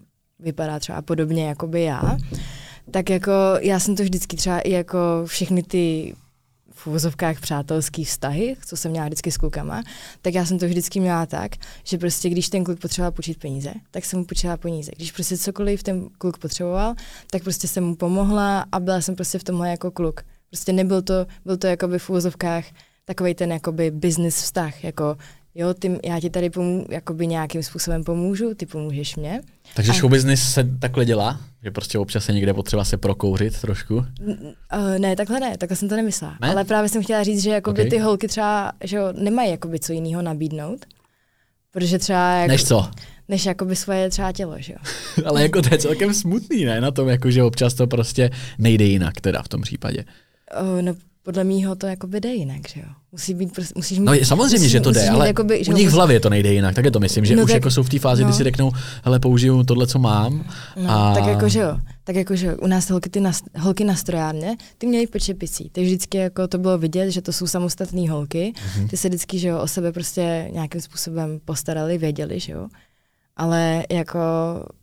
vypadá 0.40 0.78
třeba 0.78 1.02
podobně 1.02 1.48
jakoby 1.48 1.82
já, 1.82 2.16
tak 2.92 3.10
jako 3.10 3.32
já 3.60 3.80
jsem 3.80 3.96
to 3.96 4.02
vždycky 4.02 4.36
třeba 4.36 4.60
i 4.60 4.70
jako 4.70 4.98
všechny 5.26 5.62
ty 5.62 6.14
v 6.70 6.86
uvozovkách 6.86 7.40
přátelský 7.40 8.04
vztahy, 8.04 8.56
co 8.66 8.76
jsem 8.76 8.90
měla 8.90 9.06
vždycky 9.06 9.30
s 9.30 9.36
klukama, 9.36 9.82
tak 10.22 10.34
já 10.34 10.46
jsem 10.46 10.58
to 10.58 10.66
vždycky 10.66 11.00
měla 11.00 11.26
tak, 11.26 11.52
že 11.84 11.98
prostě 11.98 12.28
když 12.28 12.48
ten 12.48 12.64
kluk 12.64 12.80
potřeboval 12.80 13.12
půjčit 13.12 13.38
peníze, 13.38 13.72
tak 13.90 14.04
jsem 14.04 14.18
mu 14.18 14.24
půjčila 14.24 14.56
peníze. 14.56 14.92
Když 14.96 15.12
prostě 15.12 15.38
cokoliv 15.38 15.82
ten 15.82 16.08
kluk 16.18 16.38
potřeboval, 16.38 16.94
tak 17.30 17.42
prostě 17.42 17.68
jsem 17.68 17.84
mu 17.84 17.96
pomohla 17.96 18.66
a 18.72 18.80
byla 18.80 19.00
jsem 19.00 19.14
prostě 19.14 19.38
v 19.38 19.44
tomhle 19.44 19.70
jako 19.70 19.90
kluk. 19.90 20.20
Prostě 20.50 20.72
nebyl 20.72 21.02
to, 21.02 21.26
byl 21.44 21.56
to 21.56 21.66
jakoby 21.66 21.98
v 21.98 22.10
uvozovkách 22.10 22.64
takový 23.04 23.34
ten 23.34 23.52
jakoby 23.52 23.90
business 23.90 24.42
vztah, 24.42 24.84
jako 24.84 25.16
jo, 25.54 25.74
ty, 25.74 26.00
já 26.04 26.20
ti 26.20 26.30
tady 26.30 26.50
pomů, 26.50 26.86
jakoby 26.90 27.26
nějakým 27.26 27.62
způsobem 27.62 28.04
pomůžu, 28.04 28.54
ty 28.54 28.66
pomůžeš 28.66 29.16
mě. 29.16 29.40
Takže 29.74 29.92
A- 29.92 29.94
show 29.94 30.10
business 30.10 30.52
se 30.52 30.64
takhle 30.80 31.04
dělá? 31.04 31.40
Že 31.62 31.70
prostě 31.70 31.98
občas 31.98 32.28
je 32.28 32.34
někde 32.34 32.54
potřeba 32.54 32.84
se 32.84 32.96
prokouřit 32.96 33.60
trošku? 33.60 33.94
Uh, 33.96 34.04
ne, 34.98 35.16
takhle 35.16 35.40
ne, 35.40 35.58
takhle 35.58 35.76
jsem 35.76 35.88
to 35.88 35.96
nemyslela. 35.96 36.36
Ne? 36.40 36.48
Ale 36.50 36.64
právě 36.64 36.88
jsem 36.88 37.02
chtěla 37.02 37.22
říct, 37.22 37.42
že 37.42 37.50
jakoby 37.50 37.82
Ok. 37.82 37.88
ty 37.90 37.98
holky 37.98 38.28
třeba 38.28 38.72
že 38.84 38.96
jo, 38.96 39.12
nemají 39.12 39.50
jakoby 39.50 39.80
co 39.80 39.92
jiného 39.92 40.22
nabídnout. 40.22 40.86
Protože 41.70 41.98
třeba 41.98 42.34
jako, 42.34 42.48
Než 42.52 42.64
co? 42.64 42.90
než 43.28 43.46
jakoby 43.46 43.76
svoje 43.76 44.10
třeba 44.10 44.32
tělo, 44.32 44.54
že 44.58 44.72
jo. 44.72 44.78
Ale 45.26 45.42
jako 45.42 45.62
to 45.62 45.68
je 45.74 45.78
celkem 45.78 46.14
smutný, 46.14 46.64
ne? 46.64 46.80
Na 46.80 46.90
tom, 46.90 47.08
jako, 47.08 47.30
že 47.30 47.42
občas 47.42 47.74
to 47.74 47.86
prostě 47.86 48.30
nejde 48.58 48.84
jinak, 48.84 49.20
teda 49.20 49.42
v 49.42 49.48
tom 49.48 49.60
případě. 49.62 50.04
Uh, 50.62 50.82
no, 50.82 50.94
podle 51.22 51.44
mýho 51.44 51.74
to 51.76 51.86
jakoby 51.86 52.20
jde 52.20 52.34
jinak, 52.34 52.68
že 52.68 52.80
jo. 52.80 52.86
Musí 53.12 53.34
být, 53.34 53.52
prostě, 53.54 53.72
musíš 53.76 53.98
mít, 53.98 54.04
No 54.04 54.14
je- 54.14 54.26
samozřejmě, 54.26 54.58
musíš, 54.58 54.70
že 54.72 54.80
to 54.80 54.92
jde, 54.92 55.02
mít 55.02 55.08
ale 55.08 55.26
jakoby, 55.26 55.64
že 55.64 55.70
u 55.72 55.74
nich 55.76 55.82
v 55.82 55.86
musí- 55.86 55.96
hlavě 55.96 56.20
to 56.20 56.30
nejde 56.30 56.52
jinak, 56.52 56.74
tak 56.74 56.84
je 56.84 56.90
to 56.90 57.00
myslím, 57.00 57.24
že 57.24 57.36
No 57.36 57.42
už 57.42 57.50
tak- 57.50 57.54
jako 57.54 57.70
jsou 57.70 57.82
v 57.82 57.88
té 57.88 57.98
fázi, 57.98 58.22
kdy 58.22 58.30
no. 58.30 58.36
si 58.36 58.44
řeknou, 58.44 58.72
hele, 59.04 59.18
použiju 59.20 59.64
tohle, 59.64 59.86
co 59.86 59.98
mám. 59.98 60.44
No, 60.76 60.90
a... 60.90 61.14
tak 61.14 61.26
jako, 61.26 61.48
že 61.48 61.58
jo. 61.60 61.78
Tak 62.04 62.16
jako, 62.16 62.36
že 62.36 62.56
u 62.56 62.66
nás 62.66 62.90
holky, 62.90 63.10
ty 63.10 63.20
na, 63.20 63.32
holky 63.58 63.84
na 63.84 63.94
strojárně, 63.96 64.56
ty 64.78 64.86
měly 64.86 65.06
počepicí. 65.06 65.70
Takže 65.72 65.88
vždycky 65.88 66.18
jako 66.18 66.48
to 66.48 66.58
bylo 66.58 66.78
vidět, 66.78 67.10
že 67.10 67.22
to 67.22 67.32
jsou 67.32 67.46
samostatné 67.46 68.10
holky. 68.10 68.52
Mhm. 68.76 68.88
Ty 68.88 68.96
se 68.96 69.08
vždycky, 69.08 69.38
že 69.38 69.48
jo, 69.48 69.58
o 69.60 69.68
sebe 69.68 69.92
prostě 69.92 70.48
nějakým 70.52 70.80
způsobem 70.80 71.40
postarali, 71.44 71.98
věděli, 71.98 72.40
že 72.40 72.52
jo. 72.52 72.68
Ale 73.36 73.84
jako, 73.90 74.18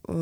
uh, 0.10 0.16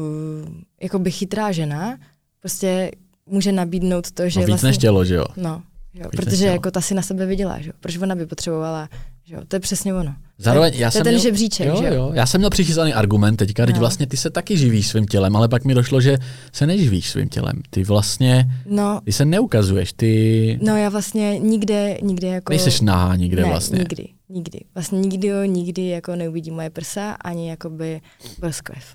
jako 0.81 0.99
by 0.99 1.11
chytrá 1.11 1.51
žena 1.51 1.97
prostě 2.39 2.91
může 3.25 3.51
nabídnout 3.51 4.11
to, 4.11 4.29
že 4.29 4.39
No 4.39 4.45
víc 4.45 4.49
vlastně... 4.49 4.67
než 4.67 4.77
tělo, 4.77 5.05
že 5.05 5.15
jo? 5.15 5.25
No, 5.37 5.61
jo, 6.03 6.09
protože 6.15 6.45
jako 6.45 6.71
ta 6.71 6.81
si 6.81 6.93
na 6.93 7.01
sebe 7.01 7.25
viděla, 7.25 7.59
že. 7.61 7.71
Proč 7.79 7.97
ona 7.97 8.15
by 8.15 8.25
potřebovala, 8.25 8.89
že 9.25 9.35
jo. 9.35 9.41
To 9.47 9.55
je 9.55 9.59
přesně 9.59 9.93
ono. 9.93 10.15
Zároveň 10.37 10.73
je, 10.73 10.79
já 10.79 10.91
to 10.91 10.97
je 10.97 10.99
jsem 10.99 11.03
ten 11.03 11.13
měl, 11.13 11.21
žebříček, 11.23 11.67
jo, 11.67 11.77
že 11.81 11.87
jo. 11.95 12.11
já 12.13 12.25
jsem 12.25 12.41
měl 12.41 12.49
přichystaný 12.49 12.93
argument 12.93 13.35
teďka, 13.35 13.65
teď 13.65 13.75
No. 13.75 13.79
vlastně 13.79 14.07
ty 14.07 14.17
se 14.17 14.29
taky 14.29 14.57
živíš 14.57 14.87
svým 14.87 15.05
tělem, 15.05 15.35
ale 15.35 15.47
pak 15.47 15.65
mi 15.65 15.73
došlo, 15.73 16.01
že 16.01 16.17
se 16.53 16.67
neživíš 16.67 17.09
svým 17.09 17.29
tělem. 17.29 17.61
Ty 17.69 17.83
vlastně, 17.83 18.45
No, 18.65 19.01
ty 19.05 19.11
se 19.11 19.25
neukazuješ, 19.25 19.93
ty 19.93 20.59
no 20.63 20.77
já 20.77 20.89
vlastně 20.89 21.39
nikde, 21.39 21.97
nikde 22.01 22.27
jako... 22.27 22.49
nejseš 22.53 22.81
nahá 22.81 23.15
nikde 23.15 23.41
ne, 23.41 23.47
vlastně. 23.47 23.77
nikdy, 23.79 24.07
nikdy. 24.29 24.59
Vlastně 24.75 24.99
nikdy, 24.99 25.29
nikdy 25.47 25.87
jako 25.87 26.15
neuvidí 26.15 26.51
moje 26.51 26.69
prsa, 26.69 27.11
ani 27.11 27.49
jakoby 27.49 28.01
broskvev. 28.39 28.93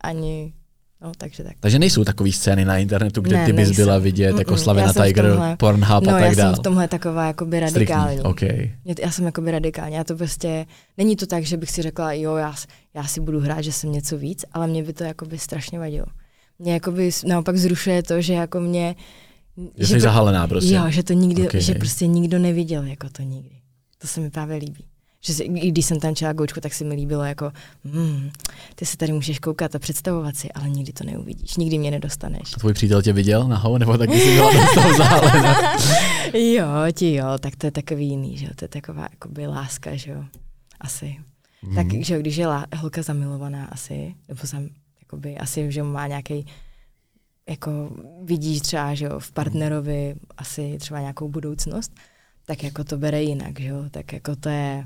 Ani, 0.00 0.52
no 1.02 1.12
takže 1.18 1.44
tak. 1.44 1.52
Takže 1.60 1.78
nejsou 1.78 2.04
takové 2.04 2.32
scény 2.32 2.64
na 2.64 2.78
internetu, 2.78 3.20
kde 3.20 3.36
Ne, 3.36 3.46
ty 3.46 3.52
bys 3.52 3.68
nejsou. 3.68 3.82
byla 3.82 3.98
vidět, 3.98 4.32
Mm-mm, 4.34 4.38
jako 4.38 4.52
já 4.52 4.58
Slavena 4.58 4.92
jsem 4.92 5.04
Tiger, 5.04 5.24
tomhle- 5.30 5.56
Pornhub 5.56 6.04
no 6.04 6.14
a 6.14 6.18
já 6.20 6.26
tak 6.26 6.34
jsem 6.34 6.44
dál. 6.44 6.54
v 6.54 6.58
tomhle 6.58 6.88
taková 6.88 7.26
jakoby 7.26 7.60
radikální. 7.60 8.20
OK. 8.20 8.40
Mě- 8.42 8.94
Já 9.02 9.10
jsem 9.10 9.24
jakoby 9.26 9.50
radikální, 9.50 9.94
já 9.94 10.04
to 10.04 10.16
prostě, 10.16 10.66
není 10.96 11.16
to 11.16 11.26
tak, 11.26 11.44
že 11.44 11.56
bych 11.56 11.70
si 11.70 11.82
řekla, 11.82 12.12
jo, 12.12 12.36
já, 12.36 12.54
já 12.94 13.04
si 13.04 13.20
budu 13.20 13.40
hrát, 13.40 13.60
že 13.60 13.72
jsem 13.72 13.92
něco 13.92 14.18
víc, 14.18 14.44
ale 14.52 14.66
mě 14.66 14.82
by 14.82 14.92
to 14.92 15.04
jakoby 15.04 15.38
strašně 15.38 15.78
vadilo. 15.78 16.06
Mě 16.58 16.72
jakoby 16.72 17.10
naopak 17.26 17.56
zrušuje 17.56 18.02
to, 18.02 18.20
že 18.20 18.32
jako 18.34 18.60
mě... 18.60 18.94
Že 19.78 19.86
jsi 19.86 19.92
pro- 19.92 20.00
zahalená 20.00 20.48
prostě. 20.48 20.74
Jo, 20.74 20.82
že 20.88 21.02
to 21.02 21.12
nikdy, 21.12 21.42
Ok. 21.48 21.54
že 21.54 21.74
prostě 21.74 22.06
nikdo 22.06 22.38
neviděl 22.38 22.82
jako 22.84 23.08
to 23.12 23.22
nikdy. 23.22 23.50
To 23.98 24.06
se 24.06 24.20
mi 24.20 24.30
právě 24.30 24.56
líbí. 24.56 24.84
Že 25.20 25.34
si, 25.34 25.42
i 25.42 25.70
když 25.70 25.86
jsem 25.86 26.00
tančila 26.00 26.32
goučku, 26.32 26.60
tak 26.60 26.74
se 26.74 26.84
mi 26.84 26.94
líbilo 26.94 27.24
jako, 27.24 27.52
hmm, 27.84 28.30
ty 28.74 28.86
se 28.86 28.96
tady 28.96 29.12
můžeš 29.12 29.38
koukat 29.38 29.74
a 29.74 29.78
představovat 29.78 30.36
si, 30.36 30.52
ale 30.52 30.70
nikdy 30.70 30.92
to 30.92 31.04
neuvidíš, 31.04 31.56
nikdy 31.56 31.78
mě 31.78 31.90
nedostaneš. 31.90 32.50
Tvůj 32.50 32.72
přítel 32.72 33.02
tě 33.02 33.12
viděl 33.12 33.48
nahou, 33.48 33.78
nebo 33.78 33.98
taky 33.98 34.20
jsi 34.20 34.34
byla 34.34 34.66
z 34.66 34.74
toho 34.74 34.94
zahalená? 34.96 35.56
jo, 36.34 36.68
ti 36.92 37.14
jo, 37.14 37.26
tak 37.40 37.56
to 37.56 37.66
je 37.66 37.70
takový 37.70 38.08
jiný, 38.08 38.36
že 38.36 38.46
jo, 38.46 38.50
to 38.56 38.64
je 38.64 38.68
taková 38.68 39.08
jakoby 39.10 39.46
láska, 39.46 39.96
že 39.96 40.10
jo, 40.10 40.24
asi. 40.80 41.16
Mm. 41.62 41.74
Tak, 41.74 41.86
že 42.04 42.14
jo, 42.14 42.20
když 42.20 42.36
je 42.36 42.46
lá, 42.46 42.66
holka 42.76 43.02
zamilovaná 43.02 43.64
asi, 43.64 44.14
nebo 44.28 44.40
zam, 44.44 44.68
jakoby, 45.00 45.38
asi, 45.38 45.72
že 45.72 45.82
má 45.82 46.06
nějaký 46.06 46.46
jako 47.48 47.90
vidíš 48.22 48.60
třeba, 48.60 48.94
že 48.94 49.04
jo, 49.04 49.18
v 49.18 49.32
partnerovi 49.32 50.14
asi 50.36 50.76
třeba 50.80 51.00
nějakou 51.00 51.28
budoucnost, 51.28 51.92
tak 52.46 52.62
jako 52.62 52.84
to 52.84 52.98
bere 52.98 53.22
jinak, 53.22 53.60
že 53.60 53.68
jo, 53.68 53.84
tak 53.90 54.12
jako 54.12 54.36
to 54.36 54.48
je, 54.48 54.84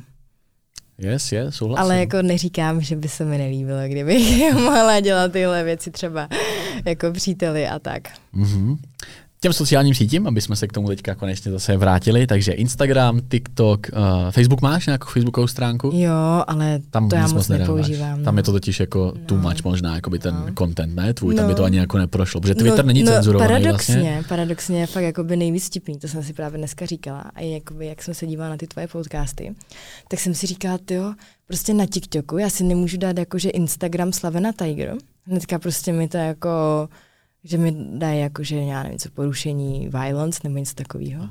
Yes, 1.03 1.32
yes, 1.32 1.55
souhlasím. 1.55 1.82
ale 1.82 2.00
jako 2.00 2.22
neříkám, 2.22 2.80
že 2.80 2.96
by 2.96 3.09
se 3.09 3.24
mi 3.24 3.38
nelíbilo, 3.38 3.78
kdybych 3.88 4.55
mohla 4.55 5.00
dělat 5.00 5.32
tyhle 5.32 5.64
věci 5.64 5.90
třeba 5.90 6.28
jako 6.84 7.12
příteli 7.12 7.68
a 7.68 7.78
tak. 7.78 8.03
Mm-hmm. 8.34 8.76
Těm 9.43 9.53
sociálním 9.53 9.95
sítím, 9.95 10.26
aby 10.26 10.40
jsme 10.40 10.57
se 10.57 10.66
k 10.68 10.72
tomu 10.72 10.88
teďka 10.88 11.14
konečně 11.14 11.51
zase 11.53 11.76
vrátili, 11.76 12.26
takže 12.26 12.53
Instagram, 12.53 13.20
TikTok, 13.28 13.86
uh, 13.93 14.30
Facebook 14.30 14.61
máš 14.62 14.86
nějakou 14.86 15.09
Facebookovou 15.09 15.47
stránku? 15.47 15.90
Jo, 15.95 16.45
ale 16.47 16.80
Tam 16.90 17.09
to 17.09 17.16
já 17.16 17.26
moc 17.26 17.49
nepoužívám. 17.49 18.22
Tam 18.24 18.34
no. 18.34 18.38
je 18.38 18.43
to 18.43 18.53
totiž 18.53 18.80
jako 18.80 19.12
too 19.26 19.38
No. 19.38 19.49
much 19.49 19.64
možná, 19.64 19.95
jako 19.95 20.11
by 20.11 20.18
ten 20.18 20.34
No. 20.34 20.47
content, 20.59 20.95
ne 20.97 21.14
tvůj, 21.14 21.34
tam 21.34 21.47
by 21.47 21.53
No. 21.53 21.57
to 21.57 21.64
ani 21.64 21.78
jako 21.78 21.99
neprošlo, 21.99 22.40
protože 22.40 22.55
Twitter 22.55 22.84
není 22.84 23.05
cenzurovaný 23.05 23.49
paradoxně, 23.49 23.95
vlastně. 23.95 24.24
paradoxně 24.28 24.80
je 24.80 24.86
fakt 24.86 25.03
jakoby 25.05 25.36
nejvíc 25.36 25.66
vtipný, 25.66 25.99
to 25.99 26.09
jsem 26.09 26.22
si 26.22 26.32
právě 26.32 26.59
dneska 26.59 26.86
říkala 26.86 27.20
a 27.34 27.40
jakoby, 27.40 27.86
jak 27.86 28.03
jsem 28.03 28.14
se 28.14 28.26
dívala 28.26 28.51
na 28.51 28.57
ty 28.57 28.66
tvoje 28.66 28.88
podcasty, 28.88 29.55
tak 30.09 30.20
jsem 30.20 30.34
si 30.34 30.47
říkala, 30.47 30.78
jo, 30.90 31.14
prostě 31.47 31.74
na 31.74 31.86
TikToku, 31.86 32.38
já 32.38 32.51
si 32.51 32.64
nemůžu 32.64 32.97
dát 32.97 33.18
jakože 33.18 33.51
Instagram 33.51 34.12
Slavena 34.12 34.53
Tiger, 34.53 34.95
hnedka 35.26 35.59
prostě 35.59 35.93
mi 35.93 36.09
to 36.09 36.16
jako, 36.16 36.49
že 37.45 37.59
mi 37.59 37.76
dají 37.99 38.20
jakože, 38.20 38.57
já 38.57 38.82
nevím 38.82 38.99
co, 38.99 39.11
porušení 39.11 39.88
violence 39.88 40.40
nebo 40.45 40.57
něco 40.59 40.74
takového. 40.74 41.28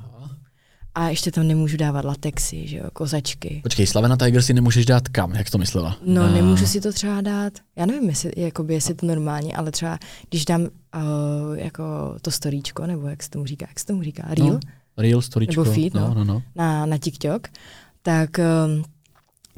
A 0.96 1.10
ještě 1.10 1.32
tam 1.32 1.48
nemůžu 1.48 1.78
dávat 1.78 2.06
latexy, 2.06 2.68
že 2.68 2.78
jo, 2.78 2.84
kozačky. 2.94 3.60
Počkej, 3.64 3.88
Slavena 3.88 4.18
Tiger 4.18 4.42
si 4.42 4.54
nemůžeš 4.54 4.86
dát 4.86 5.08
kam, 5.08 5.36
jak 5.36 5.48
jsi 5.48 5.52
to 5.52 5.58
myslela? 5.58 5.98
No, 6.06 6.22
Na- 6.24 6.32
nemůžu 6.34 6.66
si 6.68 6.82
to 6.82 6.94
třeba 6.94 7.22
dát, 7.22 7.54
já 7.76 7.86
nevím, 7.86 8.10
jestli, 8.10 8.32
jakoby, 8.38 8.74
jestli 8.74 8.94
to 8.94 9.06
normálně, 9.06 9.56
ale 9.56 9.72
třeba, 9.72 10.00
když 10.30 10.46
dám 10.46 10.62
uh, 10.62 10.70
jako 11.58 11.84
to 12.22 12.32
storíčko, 12.32 12.88
nebo 12.88 13.08
jak 13.08 13.24
se 13.24 13.30
tomu 13.30 13.46
říká, 13.46 13.66
jak 13.70 13.80
se 13.80 13.86
tomu 13.86 14.04
říká, 14.04 14.24
reel, 14.30 14.48
No, 14.54 14.60
Real 14.98 15.22
storyčko. 15.22 15.64
Nebo 15.64 15.74
feed, 15.76 15.94
no, 15.94 16.08
no. 16.08 16.14
no, 16.14 16.24
no. 16.24 16.42
na, 16.56 16.86
na 16.86 16.98
TikTok, 16.98 17.48
tak, 18.02 18.30
um, 18.68 18.84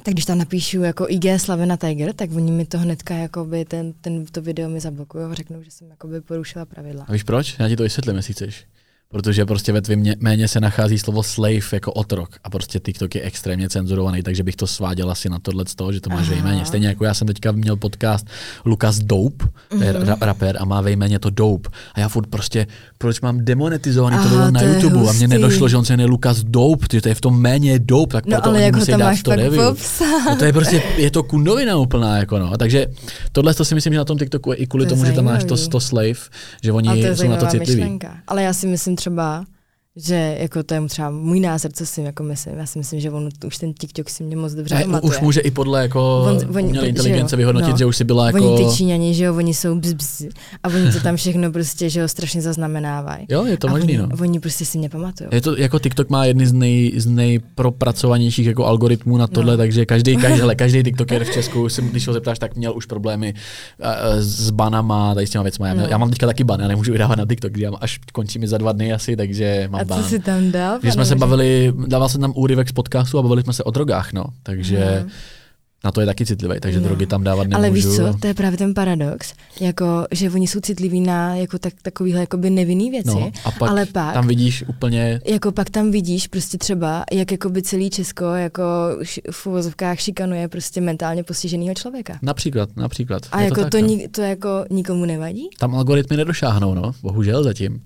tak 0.04 0.14
když 0.14 0.26
tam 0.26 0.38
napíšu 0.38 0.84
jako 0.84 1.06
IG 1.10 1.26
Slavena 1.38 1.78
Tiger, 1.78 2.14
tak 2.14 2.32
oni 2.32 2.52
mi 2.52 2.66
to 2.66 2.80
hnedka, 2.80 3.16
jakoby, 3.16 3.66
ten, 3.66 3.94
ten, 4.02 4.26
to 4.26 4.42
video 4.42 4.70
mi 4.70 4.80
zablokují 4.80 5.26
a 5.26 5.34
řeknou, 5.34 5.64
že 5.64 5.72
jsem 5.72 5.90
jakoby 5.90 6.22
porušila 6.22 6.66
pravidla. 6.66 7.06
A 7.08 7.14
víš 7.14 7.24
proč? 7.24 7.56
Já 7.60 7.70
ti 7.70 7.76
to 7.76 7.84
vysvětlím, 7.84 8.16
jestli 8.16 8.34
chceš. 8.34 8.66
Protože 9.14 9.46
prostě 9.46 9.72
ve 9.72 9.82
tvém 9.82 10.00
mě- 10.00 10.16
jméně 10.20 10.48
se 10.48 10.60
nachází 10.60 11.00
slovo 11.00 11.24
slave 11.24 11.60
jako 11.72 11.92
otrok 11.94 12.30
a 12.44 12.50
prostě 12.50 12.80
TikTok 12.80 13.16
je 13.16 13.22
extrémně 13.22 13.70
cenzurovaný, 13.70 14.24
takže 14.24 14.44
bych 14.44 14.56
to 14.56 14.68
sváděl 14.68 15.12
asi 15.12 15.30
na 15.30 15.40
tohle 15.40 15.64
z 15.68 15.76
toho, 15.76 15.92
že 15.92 16.02
to 16.02 16.10
máš 16.10 16.30
ve 16.30 16.36
Aha. 16.36 16.50
jméně. 16.50 16.66
Stejně 16.66 16.88
jako 16.88 17.06
já 17.06 17.14
jsem 17.14 17.28
teďka 17.28 17.52
měl 17.52 17.76
podcast 17.76 18.28
Lukas 18.66 19.00
Dope, 19.00 19.46
to 19.70 19.76
Mhm. 19.76 19.86
ra- 19.88 20.18
rapper 20.22 20.58
a 20.60 20.66
má 20.66 20.82
ve 20.82 20.92
jméně 20.92 21.20
to 21.20 21.30
Dope. 21.30 21.70
A 21.94 22.00
já 22.00 22.10
furt 22.10 22.28
prostě, 22.28 22.68
proč 22.98 23.22
mám 23.22 23.46
demonetizovaný 23.46 24.16
to 24.18 24.22
Aha, 24.24 24.30
video 24.30 24.52
na 24.52 24.60
to 24.60 24.66
YouTube 24.66 24.96
a 24.96 25.00
mně 25.00 25.08
hustý. 25.10 25.28
nedošlo, 25.28 25.68
že 25.70 25.78
on 25.78 25.86
se 25.86 25.94
jmenuje 25.94 26.08
Lukas 26.10 26.44
Dope, 26.44 26.88
ty 26.88 27.02
to 27.02 27.10
je 27.10 27.16
v 27.16 27.22
tom 27.22 27.42
jméně 27.42 27.80
Dope, 27.80 28.12
tak 28.14 28.26
No 28.26 28.32
proto 28.32 28.50
ale 28.50 28.56
oni 28.58 28.66
jak 28.66 28.74
ho 28.76 28.80
musí 28.80 28.92
tam 28.92 29.00
dát 29.00 29.22
to 29.24 29.36
review. 29.36 29.76
No 30.30 30.36
to 30.36 30.46
je 30.46 30.54
prostě, 30.54 30.84
je 30.98 31.12
to 31.12 31.24
kundovina 31.24 31.78
úplná, 31.78 32.18
jako 32.18 32.40
no. 32.40 32.58
Takže 32.58 32.88
tohle 33.32 33.54
to 33.54 33.66
si 33.66 33.76
myslím, 33.76 33.94
že 33.94 33.98
na 34.00 34.06
tom 34.06 34.18
TikToku 34.18 34.52
je 34.52 34.58
i 34.58 34.68
kvůli 34.68 34.86
To 34.86 34.90
tomu, 34.90 35.06
že 35.06 35.12
tam 35.12 35.26
máš 35.26 35.44
to, 35.44 35.56
zajímavý. 35.56 35.70
to 35.72 35.80
slave, 35.80 36.20
že 36.64 36.72
oni 36.72 37.04
to 37.04 37.16
jsou 37.16 37.28
na 37.30 37.38
to 37.38 37.46
citliví. 37.48 37.82
myšlenka. 37.82 38.18
Ale 38.28 38.44
já 38.44 38.54
si 38.54 38.68
myslím 38.68 38.96
třeba, 39.04 39.46
že 39.96 40.38
jako 40.40 40.64
to 40.64 40.74
je 40.74 40.82
třeba 40.88 41.10
můj 41.10 41.40
názor, 41.40 41.72
co 41.72 41.86
si 41.86 42.02
jako 42.02 42.24
myslím. 42.24 42.58
Já 42.58 42.66
si 42.66 42.78
myslím, 42.80 43.00
že 43.00 43.12
on 43.12 43.30
už 43.48 43.58
ten 43.58 43.74
TikTok 43.74 44.10
si 44.10 44.24
mě 44.24 44.36
moc 44.36 44.54
dobře 44.54 44.76
pamatuje. 44.82 45.10
už 45.12 45.20
může 45.22 45.40
i 45.42 45.52
podle 45.52 45.82
jako 45.82 46.24
On- 46.26 46.38
on, 46.58 46.66
umělé 46.66 46.88
inteligence 46.88 47.36
jo, 47.36 47.38
vyhodnotit, 47.38 47.72
no. 47.72 47.78
že 47.78 47.86
už 47.86 47.98
si 47.98 48.04
byla 48.04 48.26
jako... 48.28 48.54
Oni 48.54 48.66
ty 48.66 48.76
Číňani, 48.76 49.14
že 49.14 49.24
jo, 49.24 49.36
oni 49.36 49.54
jsou 49.54 49.76
bz, 49.80 49.94
bz, 49.94 50.22
a 50.64 50.68
oni 50.68 50.92
to 50.92 51.00
tam 51.00 51.16
všechno 51.24 51.52
prostě, 51.52 51.90
že 51.90 52.00
jo, 52.00 52.08
strašně 52.08 52.42
zaznamenávají. 52.42 53.26
Jo, 53.30 53.46
je 53.46 53.58
to 53.58 53.68
a 53.68 53.72
možný, 53.72 53.88
oni, 53.90 53.98
no. 53.98 54.10
oni 54.22 54.40
prostě 54.40 54.66
si 54.66 54.78
mě 54.78 54.90
pamatují. 54.90 55.30
Je 55.34 55.42
to, 55.42 55.58
jako 55.58 55.80
TikTok 55.80 56.10
má 56.10 56.26
jedny 56.26 56.48
z, 56.48 56.54
nej, 56.54 56.92
z 56.98 57.06
nejpropracovanějších 57.06 58.46
jako 58.48 58.66
algoritmů 58.66 59.18
na 59.18 59.28
tohle, 59.28 59.52
No. 59.54 59.58
takže 59.58 59.86
každý, 59.86 60.18
každý, 60.22 60.40
hele, 60.40 60.56
každý 60.56 60.84
TikToker 60.84 61.24
v 61.24 61.34
Česku, 61.34 61.70
si, 61.70 61.82
když 61.82 62.08
ho 62.08 62.14
zeptáš, 62.14 62.40
tak 62.40 62.56
měl 62.56 62.74
už 62.78 62.86
problémy 62.86 63.34
s 64.20 64.50
banama, 64.50 65.14
tady 65.16 65.28
s 65.28 65.30
těma 65.30 65.42
věcma. 65.44 65.68
Já, 65.68 65.74
No. 65.74 65.86
já 65.90 65.98
mám 65.98 66.10
teďka 66.10 66.26
taky 66.26 66.44
ban, 66.44 66.60
já 66.60 66.68
nemůžu 66.68 66.92
vydávat 66.92 67.18
na 67.18 67.26
TikTok, 67.26 67.58
já 67.58 67.72
mám- 67.72 67.80
až 67.82 68.00
končí 68.14 68.40
mi 68.40 68.48
za 68.48 68.58
dva 68.58 68.72
dny 68.72 68.94
asi, 68.94 69.16
takže 69.16 69.68
mám 69.72 69.83
A 69.92 69.96
co 70.04 70.04
si 70.10 70.20
tam 70.20 70.52
dal? 70.52 70.80
Když 70.80 70.94
jsme 70.94 71.06
se 71.06 71.16
bavili, 71.16 71.74
dával 71.88 72.10
jsem 72.10 72.22
tam 72.22 72.34
úryvek 72.36 72.70
z 72.70 72.72
podcastu 72.72 73.20
a 73.20 73.22
bavili 73.22 73.42
jsme 73.44 73.54
se 73.54 73.64
o 73.64 73.72
drogách, 73.72 74.14
no. 74.14 74.24
Takže 74.44 74.98
Mhm. 75.00 75.10
na 75.86 75.92
to 75.92 76.00
je 76.02 76.06
taky 76.08 76.26
citlivý, 76.26 76.60
takže 76.60 76.80
No. 76.80 76.88
drogy 76.88 77.06
tam 77.06 77.24
dávat 77.24 77.44
nemůžu. 77.48 77.58
Ale 77.58 77.70
víš 77.70 77.86
co, 77.86 78.18
to 78.22 78.28
je 78.28 78.34
právě 78.34 78.58
ten 78.58 78.74
paradox, 78.74 79.34
jako, 79.62 79.86
že 80.12 80.30
oni 80.32 80.48
jsou 80.48 80.60
citliví 80.60 81.00
na 81.02 81.36
jako 81.36 81.60
tak, 81.60 81.74
takovýhle 81.82 82.20
jakoby 82.20 82.50
nevinný 82.50 82.90
věci, 82.92 83.10
no, 83.10 83.32
a 83.46 83.52
pak, 83.52 83.70
ale 83.70 83.86
pak 83.86 84.14
tam 84.14 84.28
vidíš 84.28 84.64
úplně 84.68 85.22
jako 85.26 85.52
pak 85.52 85.70
tam 85.70 85.92
vidíš 85.92 86.28
prostě 86.28 86.58
třeba, 86.58 87.04
jak 87.12 87.32
jakoby 87.32 87.62
celý 87.62 87.90
Česko 87.90 88.26
jako 88.26 88.64
v 89.32 89.48
uvozovkách 89.48 90.00
šikanuje 90.00 90.48
prostě 90.48 90.82
mentálně 90.82 91.24
postiženého 91.24 91.74
člověka. 91.76 92.20
například, 92.22 92.70
například. 92.76 93.24
A 93.32 93.40
je 93.42 93.46
jako 93.46 93.62
tak, 93.62 93.70
to, 93.72 93.82
no. 93.82 93.88
ni- 93.88 94.08
to 94.08 94.22
jako 94.22 94.66
nikomu 94.70 95.06
nevadí? 95.06 95.50
tam 95.60 95.76
algoritmy 95.76 96.18
nedošáhnou, 96.18 96.74
no, 96.74 96.92
bohužel 97.02 97.44
zatím. 97.44 97.82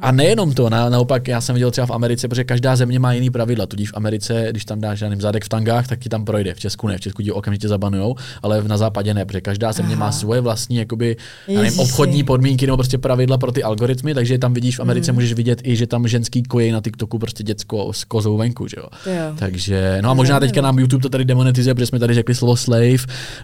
A 0.00 0.12
nejenom 0.12 0.52
to, 0.54 0.70
na, 0.70 0.88
naopak 0.88 1.28
já 1.28 1.40
jsem 1.40 1.54
viděl 1.54 1.70
třeba 1.70 1.86
v 1.86 1.90
Americe, 1.90 2.28
protože 2.28 2.44
každá 2.44 2.76
země 2.76 2.98
má 2.98 3.12
jiný 3.12 3.30
pravidla, 3.30 3.66
tudíž 3.66 3.90
v 3.90 3.96
Americe, 3.96 4.46
když 4.50 4.64
tam 4.64 4.80
dáš 4.80 4.98
žádným 4.98 5.20
zadek 5.20 5.44
v 5.44 5.48
tangách, 5.48 5.86
tak 5.88 5.98
ti 5.98 6.08
tam 6.08 6.24
projde. 6.24 6.54
V 6.54 6.60
Česku 6.60 6.88
ne, 6.88 6.98
v 6.98 7.00
Česku 7.00 7.22
ti 7.22 7.32
okamžitě 7.32 7.68
zabanujou, 7.68 8.14
ale 8.42 8.62
na 8.64 8.76
západě 8.76 9.14
ne, 9.14 9.24
protože 9.24 9.40
každá 9.40 9.72
země 9.72 9.94
Aha. 9.94 10.06
má 10.06 10.12
svoje 10.12 10.40
vlastní 10.40 10.76
jakoby, 10.76 11.16
nevím, 11.48 11.78
obchodní 11.78 12.24
podmínky 12.24 12.66
nebo 12.66 12.76
prostě 12.76 12.98
pravidla 12.98 13.38
pro 13.38 13.52
ty 13.52 13.62
algoritmy, 13.62 14.14
takže 14.14 14.38
tam 14.38 14.54
vidíš 14.54 14.78
v 14.78 14.80
Americe, 14.80 15.12
Mhm. 15.12 15.16
můžeš 15.16 15.32
vidět 15.32 15.60
i, 15.64 15.76
že 15.76 15.86
tam 15.86 16.08
ženský 16.08 16.42
kojí 16.42 16.72
na 16.72 16.80
TikToku 16.80 17.18
prostě 17.18 17.42
děcko 17.44 17.92
s 17.92 18.04
kozou 18.04 18.36
venku, 18.36 18.68
že 18.68 18.76
jo. 18.78 18.86
Jo. 19.06 19.34
Takže, 19.38 19.98
no 20.02 20.10
a 20.10 20.14
možná 20.14 20.40
teďka 20.40 20.60
nám 20.60 20.78
YouTube 20.78 21.02
to 21.02 21.08
tady 21.08 21.24
demonetizuje, 21.24 21.74
protože 21.74 21.86
jsme 21.86 21.98
tady 21.98 22.14
řekli 22.14 22.34
slovo 22.34 22.56
slave, 22.56 22.96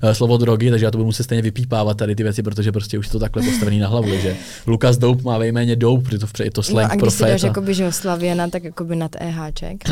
eh, 0.03 0.15
slovo 0.15 0.37
drogy, 0.37 0.71
takže 0.71 0.85
já 0.87 0.91
to 0.91 0.99
budu 0.99 1.07
muset 1.07 1.23
stejně 1.23 1.43
vypípávat 1.43 1.97
tady 1.97 2.15
ty 2.17 2.23
věci, 2.23 2.43
protože 2.43 2.73
prostě 2.73 2.99
už 2.99 3.07
je 3.07 3.13
to 3.13 3.19
takhle 3.19 3.43
postavený 3.43 3.79
na 3.79 3.89
hlavu, 3.89 4.09
že 4.23 4.37
Lukas 4.67 4.99
Dope 4.99 5.23
má 5.23 5.39
ve 5.39 5.47
jméně 5.49 5.77
Dope, 5.77 6.03
protože 6.05 6.19
to, 6.19 6.27
je 6.45 6.51
to 6.51 6.59
No 6.61 6.63
slang 6.63 6.93
a 6.93 6.97
pro 6.97 7.07
když 7.07 7.15
si 7.15 7.23
dáš 7.23 7.43
jakoby, 7.43 7.75
že 7.75 7.83
jo, 7.83 7.93
Slavěna, 7.93 8.49
tak 8.51 8.65
jakoby 8.65 8.97
nad 8.97 9.11
EHček. 9.21 9.85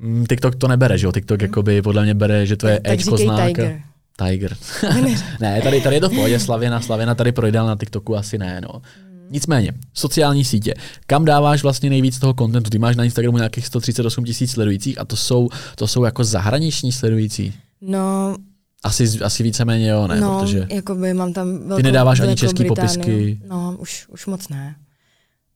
Mm, 0.00 0.26
TikTok 0.26 0.54
to 0.56 0.68
nebere, 0.68 0.98
že 0.98 1.06
jo, 1.06 1.12
TikTok 1.12 1.42
jakoby 1.42 1.82
podle 1.82 2.02
mě 2.04 2.14
bere, 2.14 2.46
že 2.46 2.56
to 2.56 2.66
je 2.66 2.72
Hmm. 2.74 2.82
tak 2.82 2.92
Ečko 3.00 3.16
znak. 3.16 3.46
Tiger. 3.48 3.80
Tiger. 4.18 4.56
ne, 5.40 5.62
tady, 5.62 5.80
tady 5.80 5.96
je 5.96 6.00
to 6.00 6.08
v 6.08 6.14
pohodě, 6.14 6.38
Slavěna, 6.40 6.80
Slavěna 6.80 7.14
tady 7.14 7.32
projde, 7.32 7.58
ale 7.58 7.68
na 7.68 7.76
TikToku 7.76 8.16
asi 8.16 8.38
ne, 8.38 8.60
no. 8.60 8.68
Hmm. 8.72 9.26
Nicméně, 9.30 9.72
sociální 9.94 10.44
sítě. 10.44 10.74
Kam 11.06 11.24
dáváš 11.24 11.62
vlastně 11.62 11.90
nejvíc 11.90 12.18
toho 12.18 12.34
kontentu? 12.34 12.70
Ty 12.70 12.78
máš 12.78 12.96
na 12.96 13.04
Instagramu 13.04 13.36
nějakých 13.36 13.66
138 13.66 14.24
tisíc 14.24 14.50
sledujících 14.50 15.00
a 15.00 15.04
to 15.04 15.16
jsou, 15.16 15.48
to 15.76 15.86
jsou 15.88 16.04
jako 16.04 16.24
zahraniční 16.24 16.92
sledující. 16.92 17.54
No, 17.80 18.36
Asi, 18.84 19.20
asi 19.24 19.42
víceméně 19.42 19.88
jo, 19.90 20.06
ne, 20.06 20.20
no, 20.20 20.40
protože 20.40 20.66
jakoby 20.70 21.14
mám 21.14 21.32
tam 21.32 21.58
velkou, 21.58 21.76
Ty 21.76 21.82
nedáváš 21.82 22.20
ani 22.20 22.36
český 22.36 22.64
Británii. 22.64 22.88
popisky? 22.96 23.40
No, 23.48 23.76
už, 23.78 24.06
už 24.08 24.26
moc 24.26 24.48
ne. 24.48 24.74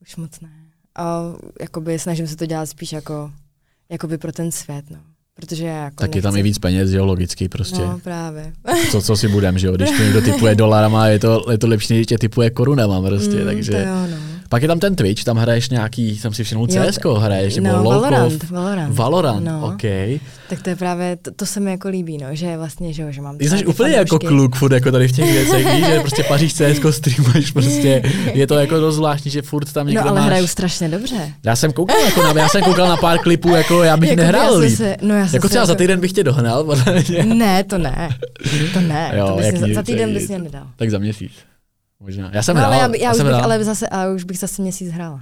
Už 0.02 0.16
moc 0.16 0.40
ne. 0.40 0.48
A 0.98 1.22
jakoby 1.60 1.98
snažím 1.98 2.26
se 2.26 2.36
to 2.36 2.46
dělat 2.46 2.66
spíš 2.66 2.92
jako, 2.92 3.30
jakoby 3.90 4.18
pro 4.18 4.32
ten 4.32 4.52
svět, 4.52 4.84
no. 4.90 4.98
Protože 5.34 5.64
já 5.66 5.84
jako 5.84 5.96
tak 5.96 6.14
je 6.14 6.22
tam 6.22 6.34
nechci- 6.34 6.40
i 6.40 6.42
víc 6.42 6.58
peněz, 6.58 6.90
že 6.90 6.96
jo, 6.96 7.04
logicky 7.06 7.48
prostě. 7.48 7.78
No, 7.82 7.98
právě. 8.04 8.52
Co, 8.90 9.02
co 9.02 9.16
si 9.16 9.28
budem, 9.28 9.58
že 9.58 9.66
jo, 9.66 9.72
když 9.72 9.90
to 9.90 10.02
někdo 10.02 10.20
typuje 10.22 10.54
dolarama, 10.64 11.06
je 11.08 11.18
to, 11.18 11.44
je 11.50 11.58
to 11.58 11.66
lepší, 11.66 11.94
než 11.94 12.06
tě 12.06 12.18
typuje 12.18 12.50
korunama 12.50 13.02
prostě, 13.02 13.36
Mm, 13.36 13.44
takže. 13.44 13.72
To 13.72 13.78
jo, 13.78 14.06
no. 14.10 14.16
Pak 14.48 14.62
je 14.62 14.68
tam 14.68 14.78
ten 14.78 14.96
Twitch, 14.96 15.24
tam 15.24 15.36
hraješ 15.36 15.68
nějaký, 15.68 16.18
jsem 16.18 16.34
si 16.34 16.44
všiml, 16.44 16.66
CSko 16.66 17.14
hraješ, 17.14 17.56
nebo 17.56 17.68
no, 17.76 17.82
LOLkov. 17.82 18.02
Valorant, 18.10 18.50
Valorant. 18.50 18.94
Valorant, 18.96 19.44
No. 19.44 19.66
OK. 19.66 19.82
Tak 20.48 20.62
to 20.62 20.70
je 20.70 20.76
právě, 20.76 21.16
to, 21.22 21.30
to 21.30 21.46
se 21.46 21.60
mi 21.60 21.70
jako 21.70 21.88
líbí, 21.88 22.18
no, 22.18 22.26
že 22.30 22.56
vlastně, 22.56 22.92
že, 22.92 23.02
jo, 23.02 23.08
že 23.10 23.20
mám 23.22 23.38
Ty 23.38 23.48
jsi 23.48 23.66
úplně 23.66 23.94
jako 23.96 24.08
fanoušky. 24.18 24.26
kluk 24.26 24.56
furt 24.56 24.72
jako 24.72 24.90
tady 24.92 25.08
v 25.08 25.12
těch 25.12 25.32
věcech, 25.32 25.66
víš, 25.74 25.86
že 25.86 26.00
prostě 26.00 26.22
paříš 26.28 26.54
CSko, 26.54 26.92
streamuješ 26.92 27.50
prostě, 27.50 28.02
je 28.34 28.46
to 28.46 28.54
jako 28.54 28.80
dost 28.80 28.94
zvláštní, 28.94 29.30
že 29.30 29.42
furt 29.42 29.72
tam 29.72 29.86
někdo 29.86 30.02
No, 30.02 30.08
ale 30.10 30.20
máš. 30.20 30.26
hraju 30.26 30.46
strašně 30.46 30.88
dobře. 30.88 31.32
Já 31.44 31.56
jsem 31.56 31.72
koukal, 31.72 32.00
jako 32.04 32.22
na, 32.22 32.32
já 32.42 32.48
jsem 32.48 32.62
koukal 32.62 32.88
na 32.88 32.96
pár 32.96 33.18
klipů, 33.18 33.48
jako 33.48 33.82
já 33.82 33.96
bych 33.96 34.10
Jako 34.10 34.22
nehrál 34.22 34.52
já 34.52 34.58
líp. 34.58 34.76
se- 34.76 34.96
no, 35.02 35.14
já 35.14 35.28
jako 35.32 35.48
třeba 35.48 35.66
za 35.66 35.72
jako- 35.72 35.78
týden 35.78 36.00
bych 36.00 36.12
tě 36.12 36.24
dohnal, 36.24 36.64
podle 36.64 36.84
mě. 37.08 37.24
Ne, 37.34 37.64
to 37.64 37.78
ne. 37.78 38.08
To 38.74 38.80
ne. 38.80 39.12
Jo, 39.18 39.28
to 39.28 39.36
bys 39.36 39.60
nic, 39.60 39.74
za 39.74 39.82
týden 39.82 40.14
bys 40.14 40.28
mě 40.28 40.38
nedal. 40.38 40.66
Tak 40.76 40.90
za 40.90 40.98
měsíc. 40.98 41.32
Možná. 42.00 42.30
Já 42.32 42.42
jsem 42.42 42.54
No, 42.56 42.60
hrál, 42.60 42.72
ale 42.72 42.82
já, 42.82 42.88
by- 42.88 43.00
já, 43.00 43.10
už 43.10 43.16
jsem 43.16 43.26
bych, 43.26 43.34
hrál. 43.34 43.44
ale 43.44 43.64
zase, 43.64 43.88
ale 43.88 44.14
už 44.14 44.24
bych 44.24 44.38
zase 44.38 44.62
měsíc 44.62 44.90
hrála. 44.92 45.20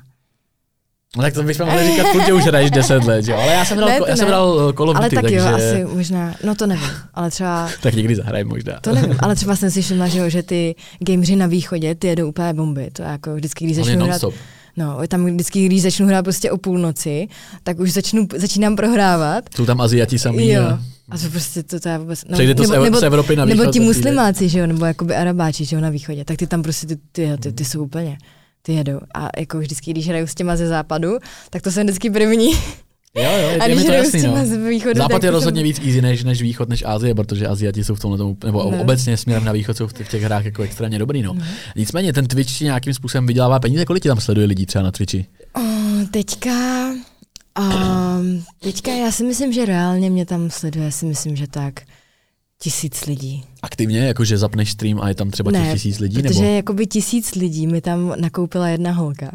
No 1.17 1.23
tak 1.23 1.35
to 1.35 1.43
bychom 1.43 1.67
mohli 1.67 1.87
říkat, 1.91 2.07
furt, 2.13 2.33
už 2.33 2.43
hraješ 2.45 2.71
10 2.71 3.05
let, 3.05 3.29
jo. 3.29 3.37
Ale 3.37 3.53
já 3.53 3.65
jsem 3.65 3.77
hrál, 3.77 3.89
Ne, 3.89 3.99
já 4.09 4.17
jsem 4.17 4.29
hrál 4.29 4.73
Call 4.73 4.91
of 4.91 4.97
Ale 4.97 5.05
Duty, 5.07 5.15
tak 5.15 5.23
takže... 5.23 5.37
jo, 5.37 5.47
asi 5.47 5.85
možná, 5.85 6.35
no 6.45 6.55
to 6.55 6.67
nevím, 6.67 6.91
ale 7.15 7.31
třeba, 7.31 7.69
Tak 7.83 7.95
někdy 7.95 8.17
zahraj 8.17 8.45
možná. 8.45 8.81
to 8.81 8.95
nevím, 8.95 9.17
ale 9.21 9.35
třeba 9.35 9.57
jsem 9.57 9.71
si 9.71 9.83
všimla, 9.83 10.09
že, 10.09 10.19
jo, 10.19 10.29
že 10.29 10.43
ty 10.43 10.75
gameři 10.99 11.37
na 11.37 11.47
východě, 11.47 11.95
ty 11.95 12.07
jedou 12.07 12.29
úplně 12.29 12.55
bomby, 12.55 12.91
to 12.93 13.03
je 13.03 13.09
jako 13.09 13.35
vždycky, 13.35 13.65
když 13.65 13.77
začnu 13.77 13.93
hrát, 13.95 14.07
non-stop. 14.07 14.35
No, 14.77 14.99
tam 15.09 15.27
vždycky, 15.27 15.67
když 15.67 15.83
začnu 15.83 16.07
hrát 16.07 16.23
prostě 16.23 16.51
o 16.51 16.57
půlnoci, 16.59 17.29
tak 17.63 17.79
už 17.79 17.93
začnu, 17.93 18.29
začínám 18.37 18.77
prohrávat. 18.77 19.45
Jsou 19.57 19.67
tam 19.67 19.81
Aziati 19.81 20.19
samý. 20.19 20.49
Jo. 20.49 20.63
a- 20.63 20.81
A 21.11 21.19
to 21.19 21.29
prostě, 21.31 21.63
to, 21.63 21.81
to 21.81 21.89
je 21.89 21.99
vůbec... 21.99 22.25
No, 22.29 22.33
Přejde 22.35 22.55
to 22.55 22.65
z 22.65 22.71
Ev- 22.71 22.99
z 22.99 23.03
Evropy 23.03 23.37
na 23.37 23.45
Nebo 23.45 23.63
východ 23.63 23.73
ti 23.73 23.79
a 23.79 23.83
přijde. 23.83 23.87
muslimáci, 23.99 24.49
že 24.49 24.59
jo, 24.59 24.67
nebo 24.67 24.85
jakoby 24.85 25.15
arabáči, 25.15 25.65
že 25.65 25.77
jo, 25.77 25.83
na 25.83 25.91
východě, 25.91 26.25
tak 26.25 26.37
ty 26.37 26.47
tam 26.47 26.63
prostě, 26.63 26.87
ty, 26.87 26.97
ty, 27.13 27.31
ty, 27.41 27.53
ty 27.53 27.65
jsou 27.65 27.83
úplně, 27.85 28.19
ty 28.63 28.73
jedou. 28.73 29.01
A 29.15 29.29
jako 29.39 29.59
vždycky, 29.59 29.91
když 29.91 30.09
hraju 30.09 30.27
s 30.27 30.35
těma 30.35 30.57
ze 30.57 30.67
západu, 30.69 31.19
tak 31.51 31.63
to 31.63 31.71
jsem 31.71 31.87
vždycky 31.87 32.11
první. 32.11 32.51
Jo, 33.17 33.23
jo, 33.25 33.49
je, 33.49 33.59
A 33.59 33.67
když 33.69 33.81
s 33.81 33.85
jasný, 33.85 34.23
no. 34.23 34.47
z 34.47 34.69
východu, 34.69 34.99
Západ 34.99 35.23
je 35.23 35.27
jsem- 35.29 35.35
rozhodně 35.35 35.63
víc 35.63 35.79
easy 35.79 36.03
než, 36.03 36.25
než 36.25 36.43
východ, 36.43 36.69
než 36.69 36.85
Asie, 36.87 37.15
protože 37.15 37.47
Aziati 37.47 37.85
jsou 37.85 37.95
v 37.95 38.01
tomhle 38.01 38.19
tomu, 38.19 38.37
nebo 38.45 38.71
Ne. 38.71 38.81
obecně 38.81 39.17
směrem 39.17 39.45
na 39.45 39.53
východ 39.53 39.77
jsou 39.77 39.87
v 39.87 39.93
těch, 39.93 40.07
v 40.07 40.11
těch 40.11 40.23
hrách 40.23 40.45
jako 40.45 40.63
extrémně 40.63 40.99
dobrý. 40.99 41.23
No. 41.23 41.37
Nicméně 41.77 42.13
ten 42.13 42.27
Twitch 42.27 42.59
ti 42.59 42.65
nějakým 42.65 42.95
způsobem 42.95 43.27
vydělává 43.27 43.61
peníze, 43.61 43.85
kolik 43.85 44.03
ti 44.03 44.09
tam 44.09 44.21
sleduje 44.21 44.47
lidí 44.47 44.67
třeba 44.67 44.85
na 44.85 44.91
Twitchi? 44.91 45.27
Oh, 45.53 45.63
teďka, 46.11 46.51
um, 47.59 48.45
teďka 48.61 48.91
já 48.93 49.13
si 49.13 49.25
myslím, 49.25 49.53
že 49.53 49.65
reálně 49.65 50.11
mě 50.11 50.27
tam 50.27 50.51
sleduje, 50.51 50.93
si 50.93 51.07
myslím, 51.07 51.37
že 51.37 51.47
tak 51.47 51.75
tisíc 52.65 53.07
lidí. 53.07 53.45
Aktivně, 53.63 53.99
jakože 53.99 54.39
zapneš 54.39 54.71
stream 54.71 55.01
a 55.01 55.09
je 55.09 55.15
tam 55.15 55.31
třeba 55.31 55.53
těch 55.53 55.61
ne, 55.61 55.73
tisíc 55.73 55.99
lidí? 55.99 56.23
protože 56.23 56.41
Nebo? 56.43 56.55
jakoby 56.57 56.87
tisíc 56.87 57.35
lidí 57.35 57.67
mi 57.67 57.81
tam 57.81 58.15
nakoupila 58.21 58.69
jedna 58.69 58.93
holka, 58.93 59.31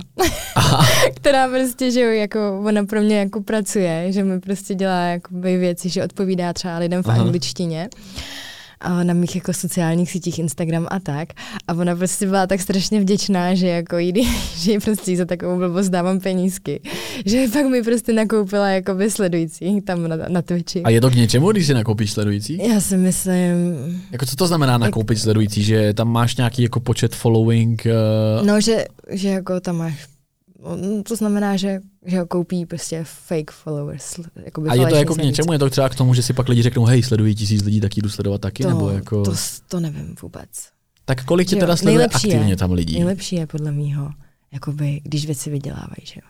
která 1.16 1.48
prostě, 1.48 1.92
že 1.92 2.02
jo, 2.02 2.10
jako 2.12 2.62
ona 2.66 2.86
pro 2.86 3.02
mě 3.02 3.20
jako 3.20 3.42
pracuje, 3.42 4.12
že 4.12 4.24
mi 4.24 4.40
prostě 4.40 4.76
dělá 4.76 5.00
jakoby 5.02 5.58
věci, 5.58 5.90
že 5.90 6.04
odpovídá 6.04 6.54
třeba 6.54 6.78
lidem 6.78 7.04
v 7.04 7.08
Aha. 7.08 7.22
angličtině 7.22 7.90
na 9.04 9.14
mých 9.14 9.36
jako 9.36 9.54
sociálních 9.54 10.12
sítích 10.12 10.40
Instagram 10.40 10.88
a 10.92 11.00
tak. 11.00 11.30
A 11.68 11.74
ona 11.74 11.96
prostě 11.96 12.26
byla 12.26 12.48
tak 12.48 12.62
strašně 12.62 13.00
vděčná, 13.02 13.56
že 13.56 13.68
jako 13.68 13.98
jí, 13.98 14.14
že 14.56 14.72
jí 14.72 14.80
prostě 14.80 15.18
za 15.18 15.26
takovou 15.26 15.58
blbost 15.58 15.90
dávám 15.90 16.20
penízky. 16.20 16.82
Že 17.26 17.46
pak 17.54 17.66
mi 17.66 17.84
prostě 17.84 18.14
nakoupila 18.14 18.70
jakoby 18.70 19.12
sledující 19.12 19.82
tam 19.82 20.08
na, 20.08 20.16
na 20.28 20.42
Twitchi. 20.42 20.84
A 20.84 20.90
je 20.90 21.02
to 21.02 21.10
k 21.10 21.16
něčemu, 21.16 21.52
když 21.52 21.68
si 21.68 21.74
nakoupíš 21.74 22.12
sledující? 22.12 22.68
Já 22.68 22.82
si 22.82 22.98
myslím, 22.98 23.34
Jako 24.12 24.26
co 24.26 24.36
to 24.36 24.48
znamená 24.48 24.78
nakoupit 24.78 25.20
sledující, 25.20 25.64
že 25.64 25.94
tam 25.94 26.12
máš 26.12 26.36
nějaký 26.36 26.64
jako 26.64 26.80
počet 26.80 27.16
following? 27.16 27.88
Uh, 28.40 28.46
no, 28.48 28.62
že, 28.62 28.86
že 29.10 29.30
jako 29.30 29.60
tam 29.60 29.78
máš 29.78 30.08
no, 30.64 31.04
to 31.04 31.16
znamená, 31.16 31.58
že, 31.58 31.80
že 32.06 32.20
ho 32.20 32.26
koupí 32.26 32.66
prostě 32.66 33.04
fake 33.04 33.52
followers. 33.52 34.20
Jakoby 34.46 34.70
a 34.70 34.74
je 34.74 34.88
to 34.88 34.96
jako 34.96 35.16
k 35.16 35.24
něčemu? 35.24 35.54
Je 35.54 35.60
to 35.60 35.70
třeba 35.70 35.90
k 35.90 35.96
tomu, 35.96 36.14
že 36.14 36.24
si 36.24 36.34
pak 36.34 36.50
lidi 36.50 36.62
řeknou, 36.62 36.86
hej, 36.86 37.04
sledují 37.04 37.36
tisíc 37.36 37.64
lidí, 37.64 37.82
tak 37.82 37.98
jdu 37.98 38.10
sledovat 38.10 38.42
taky? 38.42 38.64
To, 38.64 38.70
nebo 38.70 38.90
jako... 38.90 39.24
to, 39.24 39.32
to 39.68 39.80
nevím 39.80 40.16
vůbec. 40.22 40.50
Tak 41.06 41.24
kolik 41.24 41.48
tě 41.48 41.56
teda 41.56 41.76
sleduje 41.76 41.98
nejlepší 41.98 42.28
je- 42.30 42.36
aktivně 42.36 42.58
tam 42.58 42.72
lidí? 42.72 42.94
Nejlepší 42.94 43.36
je 43.36 43.48
podle 43.48 43.72
mýho, 43.72 44.10
jakoby, 44.54 45.02
když 45.04 45.26
věci 45.26 45.50
vydělávají, 45.50 46.04
že 46.04 46.14
jo. 46.24 46.30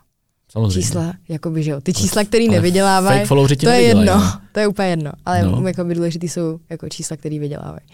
Samozřejmě. 0.51 0.81
Čísla, 0.81 1.13
jakoby, 1.29 1.63
že 1.63 1.71
jo. 1.71 1.81
Ty 1.81 1.93
čísla, 1.93 2.23
které 2.23 2.45
nevydělávají, 2.47 3.27
to 3.27 3.35
je 3.35 3.41
nevydělají, 3.41 3.85
jedno, 3.85 4.03
no. 4.05 4.39
to 4.51 4.59
je 4.59 4.67
úplně 4.67 4.87
jedno. 4.87 5.11
Ale 5.25 5.43
No. 5.43 5.67
jakoby 5.67 5.95
důležitý 5.95 6.29
jsou 6.29 6.59
jako 6.69 6.89
čísla, 6.89 7.17
které 7.17 7.39
vydělávají. 7.39 7.87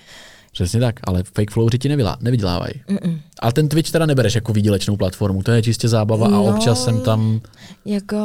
Přesně 0.51 0.80
tak, 0.80 0.95
ale 1.03 1.23
fake 1.23 1.51
followři 1.51 1.78
ti 1.80 1.89
nevydělávají. 2.21 2.73
Mm-mm. 2.88 3.19
Ale 3.45 3.53
ten 3.53 3.69
Twitch 3.69 3.91
teda 3.91 4.05
nebereš 4.05 4.35
jako 4.35 4.53
výdělečnou 4.53 4.97
platformu, 4.97 5.43
to 5.43 5.51
je 5.51 5.61
čistě 5.61 5.87
zábava 5.87 6.27
a 6.27 6.29
No. 6.29 6.43
občas 6.45 6.83
jsem 6.83 7.01
tam, 7.01 7.41
Jako 7.85 8.17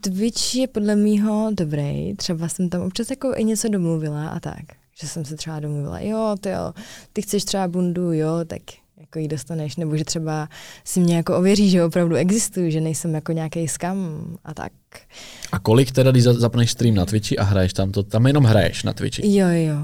Twitch 0.00 0.54
je 0.54 0.66
podle 0.68 0.96
mýho 0.96 1.50
dobrý, 1.54 2.14
třeba 2.16 2.48
jsem 2.48 2.68
tam 2.68 2.82
občas 2.82 3.10
jako 3.10 3.32
i 3.36 3.44
něco 3.44 3.68
domluvila 3.68 4.28
a 4.28 4.40
tak. 4.40 4.60
Že 5.00 5.08
jsem 5.08 5.24
se 5.24 5.36
třeba 5.36 5.60
domluvila, 5.60 6.00
jo, 6.00 6.36
ty 6.40 6.48
jo, 6.50 6.72
ty 7.12 7.22
chceš 7.22 7.44
třeba 7.44 7.68
bundu, 7.68 8.12
jo, 8.12 8.30
tak 8.46 8.60
jak 8.60 9.00
jako 9.00 9.18
ji 9.18 9.28
dostaneš, 9.28 9.76
nebo 9.76 9.96
že 9.96 10.04
třeba 10.04 10.48
si 10.84 11.00
mě 11.00 11.16
jako 11.16 11.36
ověří, 11.38 11.70
že 11.70 11.84
opravdu 11.84 12.16
existuju, 12.16 12.70
že 12.70 12.80
nejsem 12.80 13.14
jako 13.14 13.32
nějaký 13.32 13.68
skam 13.68 13.98
a 14.44 14.54
tak. 14.54 14.72
A 15.52 15.58
kolik 15.58 15.92
teda, 15.92 16.10
když 16.10 16.22
zapneš 16.22 16.70
stream 16.70 16.94
na 16.94 17.06
Twitchi 17.06 17.38
a 17.38 17.42
hraješ 17.44 17.72
tam, 17.72 17.92
to 17.92 18.02
tam 18.02 18.26
jenom 18.26 18.44
hraješ 18.44 18.82
na 18.82 18.92
Twitchi? 18.92 19.34
Jo, 19.36 19.46
jo. 19.48 19.76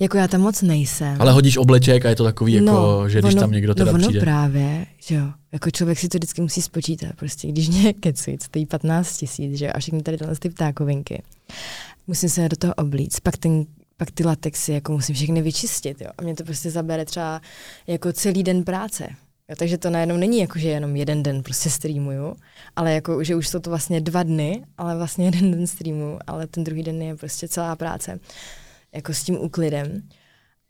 Jako 0.00 0.16
já 0.16 0.28
tam 0.28 0.40
moc 0.40 0.62
nejsem. 0.62 1.16
Ale 1.20 1.32
hodíš 1.32 1.56
obleček 1.56 2.06
a 2.06 2.08
je 2.08 2.16
to 2.16 2.24
takový, 2.24 2.52
jako, 2.52 2.66
no, 2.66 3.08
že 3.08 3.18
když 3.18 3.34
ono, 3.34 3.40
tam 3.40 3.52
někdo 3.52 3.74
teda 3.74 3.92
no 3.92 3.98
ono 3.98 4.08
přijde. 4.08 4.20
právě, 4.20 4.86
že 5.00 5.14
jo. 5.14 5.26
Jako 5.52 5.70
člověk 5.70 5.98
si 5.98 6.08
to 6.08 6.18
vždycky 6.18 6.42
musí 6.42 6.62
spočítat. 6.62 7.12
Prostě 7.16 7.48
když 7.48 7.68
mě 7.68 7.92
kecují, 7.92 8.38
stojí 8.42 8.66
15 8.66 9.16
tisíc, 9.16 9.58
že 9.58 9.72
a 9.72 9.78
všechny 9.78 10.02
tady 10.02 10.18
tyhle 10.18 10.36
ty 10.36 10.50
ptákovinky. 10.50 11.22
Musím 12.06 12.28
se 12.28 12.48
do 12.48 12.56
toho 12.56 12.74
oblíct. 12.74 13.20
Pak 13.20 13.36
ten 13.36 13.64
pak 13.96 14.10
ty 14.10 14.24
latexy 14.24 14.72
jako 14.72 14.92
musím 14.92 15.14
všechny 15.14 15.42
vyčistit, 15.42 16.00
jo. 16.00 16.10
A 16.18 16.22
mě 16.22 16.34
to 16.34 16.44
prostě 16.44 16.70
zabere 16.70 17.04
třeba 17.04 17.40
jako 17.86 18.12
celý 18.12 18.42
den 18.42 18.64
práce. 18.64 19.08
Jo, 19.48 19.56
takže 19.58 19.78
to 19.78 19.90
najednou 19.90 20.16
není 20.16 20.38
jako, 20.38 20.58
že 20.58 20.68
jenom 20.68 20.96
jeden 20.96 21.22
den 21.22 21.42
prostě 21.42 21.70
streamuju, 21.70 22.36
ale 22.76 22.92
jako, 22.92 23.24
že 23.24 23.36
už 23.36 23.48
jsou 23.48 23.58
to 23.58 23.70
vlastně 23.70 24.00
dva 24.00 24.22
dny, 24.22 24.64
ale 24.78 24.96
vlastně 24.96 25.24
jeden 25.30 25.50
den 25.50 25.66
streamu, 25.66 26.18
ale 26.26 26.46
ten 26.46 26.64
druhý 26.64 26.82
den 26.82 27.02
je 27.02 27.16
prostě 27.16 27.48
celá 27.48 27.76
práce 27.76 28.20
jako 28.94 29.14
s 29.14 29.24
tím 29.24 29.38
úklidem. 29.38 30.02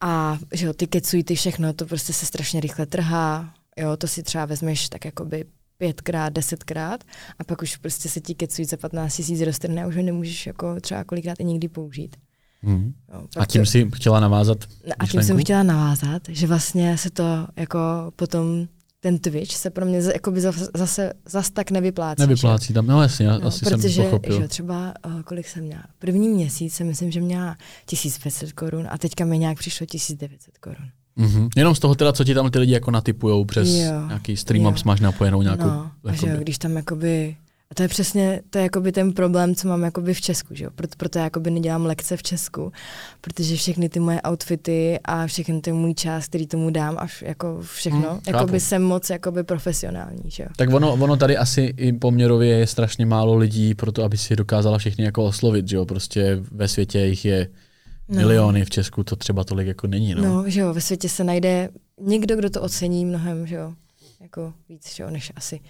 A 0.00 0.38
že 0.52 0.66
jo, 0.66 0.72
ty 0.72 0.86
kecují, 0.86 1.24
ty 1.24 1.34
všechno, 1.34 1.72
to 1.72 1.86
prostě 1.86 2.12
se 2.12 2.26
strašně 2.26 2.60
rychle 2.60 2.86
trhá, 2.86 3.54
jo, 3.76 3.96
to 3.96 4.08
si 4.08 4.22
třeba 4.22 4.44
vezmeš 4.44 4.88
tak 4.88 5.04
jakoby 5.04 5.44
pětkrát, 5.78 6.32
desetkrát 6.32 7.04
a 7.38 7.44
pak 7.44 7.62
už 7.62 7.76
prostě 7.76 8.08
se 8.08 8.20
ti 8.20 8.34
kecují 8.34 8.66
za 8.66 8.76
15 8.76 9.16
tisíc 9.16 9.40
roztrhne 9.40 9.84
a 9.84 9.86
už 9.86 9.96
ho 9.96 10.02
nemůžeš 10.02 10.46
jako 10.46 10.80
třeba 10.80 11.04
kolikrát 11.04 11.40
i 11.40 11.44
nikdy 11.44 11.68
použít. 11.68 12.16
Mm. 12.62 12.94
Jo, 13.12 13.26
a 13.36 13.46
tím 13.46 13.66
si 13.66 13.90
chtěla 13.94 14.20
navázat 14.20 14.58
A 14.98 15.06
tím 15.06 15.22
jsem 15.22 15.38
chtěla 15.38 15.62
navázat, 15.62 16.22
že 16.28 16.46
vlastně 16.46 16.98
se 16.98 17.10
to 17.10 17.46
jako 17.56 17.78
potom 18.16 18.68
ten 19.00 19.18
Twitch 19.18 19.56
se 19.56 19.70
pro 19.70 19.86
mě 19.86 19.98
jakoby 19.98 20.40
zase 20.74 21.12
zase 21.28 21.52
tak 21.52 21.70
nevyplácí. 21.70 22.20
Nevyplácí 22.20 22.72
tam, 22.72 22.86
no 22.86 23.02
jasně, 23.02 23.26
no, 23.26 23.46
asi 23.46 23.64
protože, 23.64 23.88
jsem 23.88 24.04
pochopil. 24.04 24.40
Že 24.40 24.48
třeba, 24.48 24.94
uh, 25.06 25.22
kolik 25.22 25.48
jsem 25.48 25.64
měla? 25.64 25.82
První 25.98 26.28
měsíc 26.28 26.74
jsem 26.74 26.86
myslím, 26.86 27.10
že 27.10 27.20
měla 27.20 27.56
1500 27.86 28.52
korun 28.52 28.86
a 28.90 28.98
teďka 28.98 29.24
mi 29.24 29.38
nějak 29.38 29.58
přišlo 29.58 29.86
1900 29.86 30.58
korun. 30.58 30.88
Mm-hmm. 31.18 31.48
Jenom 31.56 31.74
z 31.74 31.78
toho 31.78 31.94
teda, 31.94 32.12
co 32.12 32.24
ti 32.24 32.34
tam 32.34 32.50
ty 32.50 32.58
lidi 32.58 32.72
jako 32.72 32.90
natypujou 32.90 33.44
přes 33.44 33.68
jo, 33.68 34.06
nějaký 34.06 34.36
stream, 34.36 34.64
jo. 34.64 34.74
máš 34.84 35.00
napojenou 35.00 35.42
nějakou... 35.42 35.64
No, 35.64 35.90
a 36.04 36.12
že 36.12 36.28
jo, 36.28 36.36
když 36.38 36.58
tam 36.58 36.76
jakoby 36.76 37.36
a 37.70 37.74
to 37.74 37.82
je 37.82 37.88
přesně, 37.88 38.42
to 38.50 38.58
je 38.58 38.62
jakoby 38.62 38.92
ten 38.92 39.12
problém, 39.12 39.54
co 39.54 39.68
mám 39.68 39.82
jakoby 39.82 40.14
v 40.14 40.20
Česku, 40.20 40.54
že 40.54 40.64
jo? 40.64 40.70
Proto, 40.74 40.94
proto 40.96 41.18
já 41.18 41.24
jakoby 41.24 41.50
nedělám 41.50 41.86
lekce 41.86 42.16
v 42.16 42.22
Česku, 42.22 42.72
protože 43.20 43.56
všechny 43.56 43.88
ty 43.88 44.00
moje 44.00 44.20
outfity 44.28 44.98
a 45.04 45.26
všechny 45.26 45.60
ty 45.60 45.72
můj 45.72 45.94
čas, 45.94 46.26
který 46.26 46.46
tomu 46.46 46.70
dám 46.70 46.98
a 46.98 47.06
jako 47.22 47.60
všechno, 47.62 48.10
hmm, 48.10 48.20
jakoby 48.26 48.60
jsem 48.60 48.82
moc 48.82 49.10
jakoby 49.10 49.44
profesionální, 49.44 50.30
že 50.30 50.42
jo? 50.42 50.48
Tak 50.56 50.74
ono, 50.74 50.92
ono 50.92 51.16
tady 51.16 51.36
asi 51.36 51.74
i 51.76 51.92
poměrově 51.92 52.58
je 52.58 52.66
strašně 52.66 53.06
málo 53.06 53.36
lidí 53.36 53.74
pro 53.74 53.92
to, 53.92 54.04
aby 54.04 54.18
si 54.18 54.36
dokázala 54.36 54.78
všechny 54.78 55.04
jako 55.04 55.24
oslovit, 55.24 55.68
že 55.68 55.76
jo? 55.76 55.84
Prostě 55.86 56.38
ve 56.52 56.68
světě 56.68 56.98
jich 56.98 57.24
je 57.24 57.48
no. 58.08 58.16
miliony, 58.16 58.64
v 58.64 58.70
Česku 58.70 59.04
to 59.04 59.16
třeba 59.16 59.44
tolik 59.44 59.66
jako 59.66 59.86
není, 59.86 60.14
no. 60.14 60.22
No, 60.22 60.44
že 60.50 60.60
jo, 60.60 60.74
ve 60.74 60.80
světě 60.80 61.08
se 61.08 61.24
najde 61.24 61.68
někdo, 62.00 62.36
kdo 62.36 62.50
to 62.50 62.62
ocení 62.62 63.04
mnohem, 63.04 63.46
že 63.46 63.54
jo? 63.54 63.72
Jako 64.20 64.52
víc, 64.68 64.94
že 64.94 65.02
jo, 65.02 65.10
než 65.10 65.32
asi 65.36 65.60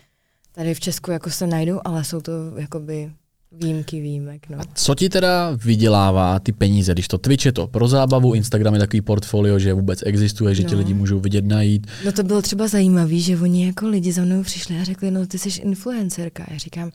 tady 0.57 0.74
v 0.74 0.80
Česku 0.80 1.11
jako 1.11 1.30
se 1.30 1.46
najdou, 1.46 1.80
ale 1.84 2.04
jsou 2.04 2.20
to 2.20 2.32
jakoby 2.57 3.12
výjimky 3.52 4.00
výjimek. 4.00 4.48
No. 4.48 4.61
A 4.61 4.64
co 4.74 4.94
ti 4.94 5.09
teda 5.09 5.50
vydělává 5.50 6.38
ty 6.38 6.52
peníze, 6.52 6.92
když 6.92 7.09
to 7.09 7.18
Twitch 7.18 7.46
je 7.46 7.52
to 7.52 7.66
pro 7.66 7.88
zábavu, 7.88 8.34
Instagram 8.34 8.74
je 8.74 8.80
takový 8.80 9.00
portfolio, 9.00 9.59
že 9.59 9.72
vůbec 9.72 10.02
existuje, 10.07 10.54
že 10.54 10.62
no. 10.62 10.68
ti 10.68 10.74
lidi 10.74 10.94
můžou 10.94 11.20
vidět, 11.20 11.44
najít. 11.44 11.86
No 12.04 12.12
to 12.12 12.22
bylo 12.22 12.42
třeba 12.42 12.68
zajímavé, 12.68 13.18
že 13.18 13.38
oni 13.38 13.66
jako 13.66 13.88
lidi 13.88 14.12
za 14.12 14.22
mnou 14.22 14.42
přišli 14.42 14.80
a 14.80 14.84
řekli, 14.84 15.11
no 15.11 15.26
ty 15.26 15.38
jsi 15.38 15.61
influencerka. 15.61 16.46
Já 16.50 16.59
říkám, 16.59 16.90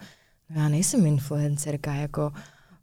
no 0.49 0.61
já 0.61 0.69
nejsem 0.69 1.05
influencerka, 1.05 1.93
jako 1.93 2.31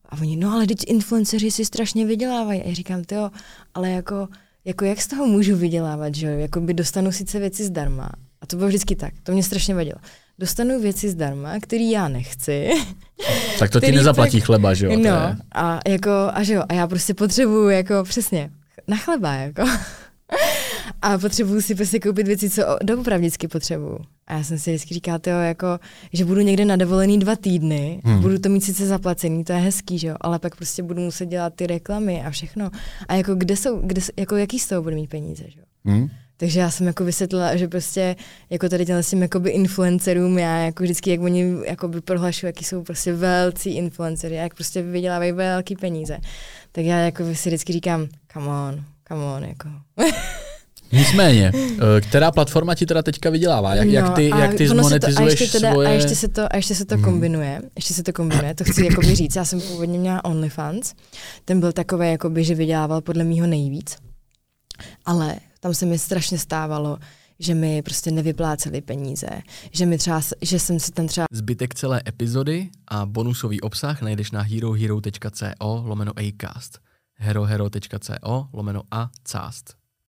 a 0.08 0.20
oni, 0.20 0.36
no 0.36 0.52
ale 0.52 0.66
teď 0.66 0.78
influenceři 0.86 1.50
si 1.50 1.64
strašně 1.64 2.06
vydělávají. 2.06 2.62
A 2.62 2.68
já 2.68 2.74
říkám, 2.74 3.02
jo, 3.12 3.30
ale 3.74 3.90
jako, 3.90 4.28
jako 4.64 4.84
jak 4.84 5.00
z 5.00 5.06
toho 5.06 5.26
můžu 5.26 5.56
vydělávat, 5.56 6.14
že 6.14 6.26
jo? 6.26 6.38
Jako 6.38 6.60
by 6.60 6.74
dostanu 6.74 7.12
sice 7.12 7.38
věci 7.38 7.64
zdarma. 7.64 8.10
A 8.40 8.46
to 8.46 8.56
bylo 8.56 8.68
vždycky 8.68 8.96
tak, 8.96 9.14
to 9.22 9.32
mě 9.32 9.42
strašně 9.42 9.74
vadilo 9.74 9.98
dostanu 10.38 10.80
věci 10.80 11.08
zdarma, 11.08 11.60
který 11.60 11.90
já 11.90 12.08
nechci. 12.08 12.70
Tak 13.58 13.70
to 13.70 13.80
ti 13.80 13.92
nezaplatí 13.92 14.38
tak, 14.38 14.46
chleba, 14.46 14.74
že 14.74 14.86
jo? 14.86 14.98
No, 14.98 15.36
a, 15.54 15.80
jako, 15.88 16.10
a 16.32 16.42
že 16.42 16.54
jo, 16.54 16.62
a 16.68 16.74
já 16.74 16.86
prostě 16.86 17.14
potřebuju 17.14 17.68
jako 17.68 18.04
přesně 18.04 18.50
na 18.88 18.96
chleba, 18.96 19.34
jako. 19.34 19.62
a 21.02 21.18
potřebuju 21.18 21.60
si 21.60 21.74
prostě 21.74 22.00
koupit 22.00 22.26
věci, 22.26 22.50
co 22.50 22.62
doopravdicky 22.82 23.48
potřebuju. 23.48 23.98
A 24.26 24.34
já 24.34 24.44
jsem 24.44 24.58
si 24.58 24.70
vždycky 24.70 24.94
říkala, 24.94 25.18
tyjo, 25.18 25.36
jako, 25.36 25.66
že 26.12 26.24
budu 26.24 26.40
někde 26.40 26.64
na 26.64 26.76
dovolený 26.76 27.18
dva 27.18 27.36
týdny, 27.36 28.00
hmm. 28.04 28.20
budu 28.20 28.38
to 28.38 28.48
mít 28.48 28.64
sice 28.64 28.86
zaplacený, 28.86 29.44
to 29.44 29.52
je 29.52 29.58
hezký, 29.58 29.98
že 29.98 30.08
jo, 30.08 30.16
ale 30.20 30.38
pak 30.38 30.56
prostě 30.56 30.82
budu 30.82 31.02
muset 31.02 31.26
dělat 31.26 31.54
ty 31.56 31.66
reklamy 31.66 32.24
a 32.24 32.30
všechno. 32.30 32.70
A 33.08 33.14
jako 33.14 33.34
kde 33.34 33.56
jsou, 33.56 33.80
kde, 33.80 34.00
jako 34.16 34.36
jaký 34.36 34.58
z 34.58 34.68
toho 34.68 34.82
budu 34.82 34.96
mít 34.96 35.10
peníze, 35.10 35.44
že 35.48 35.60
jo? 35.60 35.64
Hmm. 35.84 36.08
Takže 36.40 36.60
já 36.60 36.70
jsem 36.70 36.86
jako 36.86 37.04
vysvětlila, 37.04 37.56
že 37.56 37.68
prostě 37.68 38.16
jako 38.50 38.68
tady 38.68 38.86
těmhle 38.86 39.02
těm 39.02 39.22
jakoby 39.22 39.50
influencerům, 39.50 40.38
já 40.38 40.58
jako 40.58 40.82
vždycky, 40.82 41.10
jak 41.10 41.20
oni 41.20 41.54
jakoby 41.64 42.00
prohlašují, 42.00 42.48
jaký 42.48 42.64
jsou 42.64 42.82
prostě 42.82 43.12
velcí 43.12 43.70
influencery, 43.70 44.34
jak 44.34 44.54
prostě 44.54 44.82
vydělávají 44.82 45.32
velký 45.32 45.76
peníze, 45.76 46.18
tak 46.72 46.84
já 46.84 46.98
jako 46.98 47.24
si 47.34 47.48
vždycky 47.48 47.72
říkám, 47.72 48.06
come 48.32 48.46
on, 48.46 48.84
come 49.08 49.24
on, 49.24 49.44
jako. 49.44 49.68
Nicméně, 50.92 51.52
eh, 51.54 52.00
která 52.00 52.30
platforma 52.30 52.74
ti 52.74 52.86
teda 52.86 53.02
teďka 53.02 53.30
vydělává? 53.30 53.74
Jak, 53.74 53.86
no, 53.86 53.92
jak 53.92 54.14
ty, 54.14 54.28
jak 54.28 54.54
ty 54.54 54.68
zmonetizuješ 54.68 55.16
to, 55.16 55.22
a 55.22 55.44
ještě 55.44 55.58
teda, 55.58 55.72
svoje... 55.72 55.88
A 55.88 55.90
ještě 55.90 56.14
se 56.14 56.28
to, 56.28 56.52
a 56.52 56.56
ještě 56.56 56.74
se 56.74 56.84
to 56.84 56.94
hmm. 56.94 57.04
kombinuje, 57.04 57.62
ještě 57.76 57.94
se 57.94 58.02
to 58.02 58.12
kombinuje, 58.12 58.54
to 58.54 58.64
chci 58.64 58.84
jakoby 58.84 59.14
říct, 59.14 59.36
já 59.36 59.44
jsem 59.44 59.60
původně 59.60 59.98
měla 59.98 60.24
OnlyFans, 60.24 60.94
ten 61.44 61.60
byl 61.60 61.72
takový, 61.72 62.10
jakoby, 62.10 62.44
že 62.44 62.54
vydělával 62.54 63.00
podle 63.00 63.24
mýho 63.24 63.46
nejvíc, 63.46 63.96
ale 65.04 65.36
tam 65.60 65.74
se 65.74 65.86
mi 65.86 65.98
strašně 65.98 66.38
stávalo, 66.38 66.98
že 67.38 67.54
mi 67.54 67.82
prostě 67.82 68.10
nevypláceli 68.10 68.80
peníze, 68.80 69.28
že 69.72 69.86
mi 69.86 69.98
třeba, 69.98 70.20
že 70.42 70.58
jsem 70.58 70.80
si 70.80 70.92
tam 70.92 71.06
třeba... 71.06 71.26
Zbytek 71.32 71.74
celé 71.74 72.02
epizody 72.08 72.70
a 72.88 73.06
bonusový 73.06 73.60
obsah 73.60 74.02
najdeš 74.02 74.30
na 74.30 74.42
herohero.co 74.42 75.82
lomeno 75.86 76.12
acast 76.18 76.78
herohero.co 77.18 78.48
lomeno 78.52 78.82
a 78.90 79.10
cast. 79.24 79.77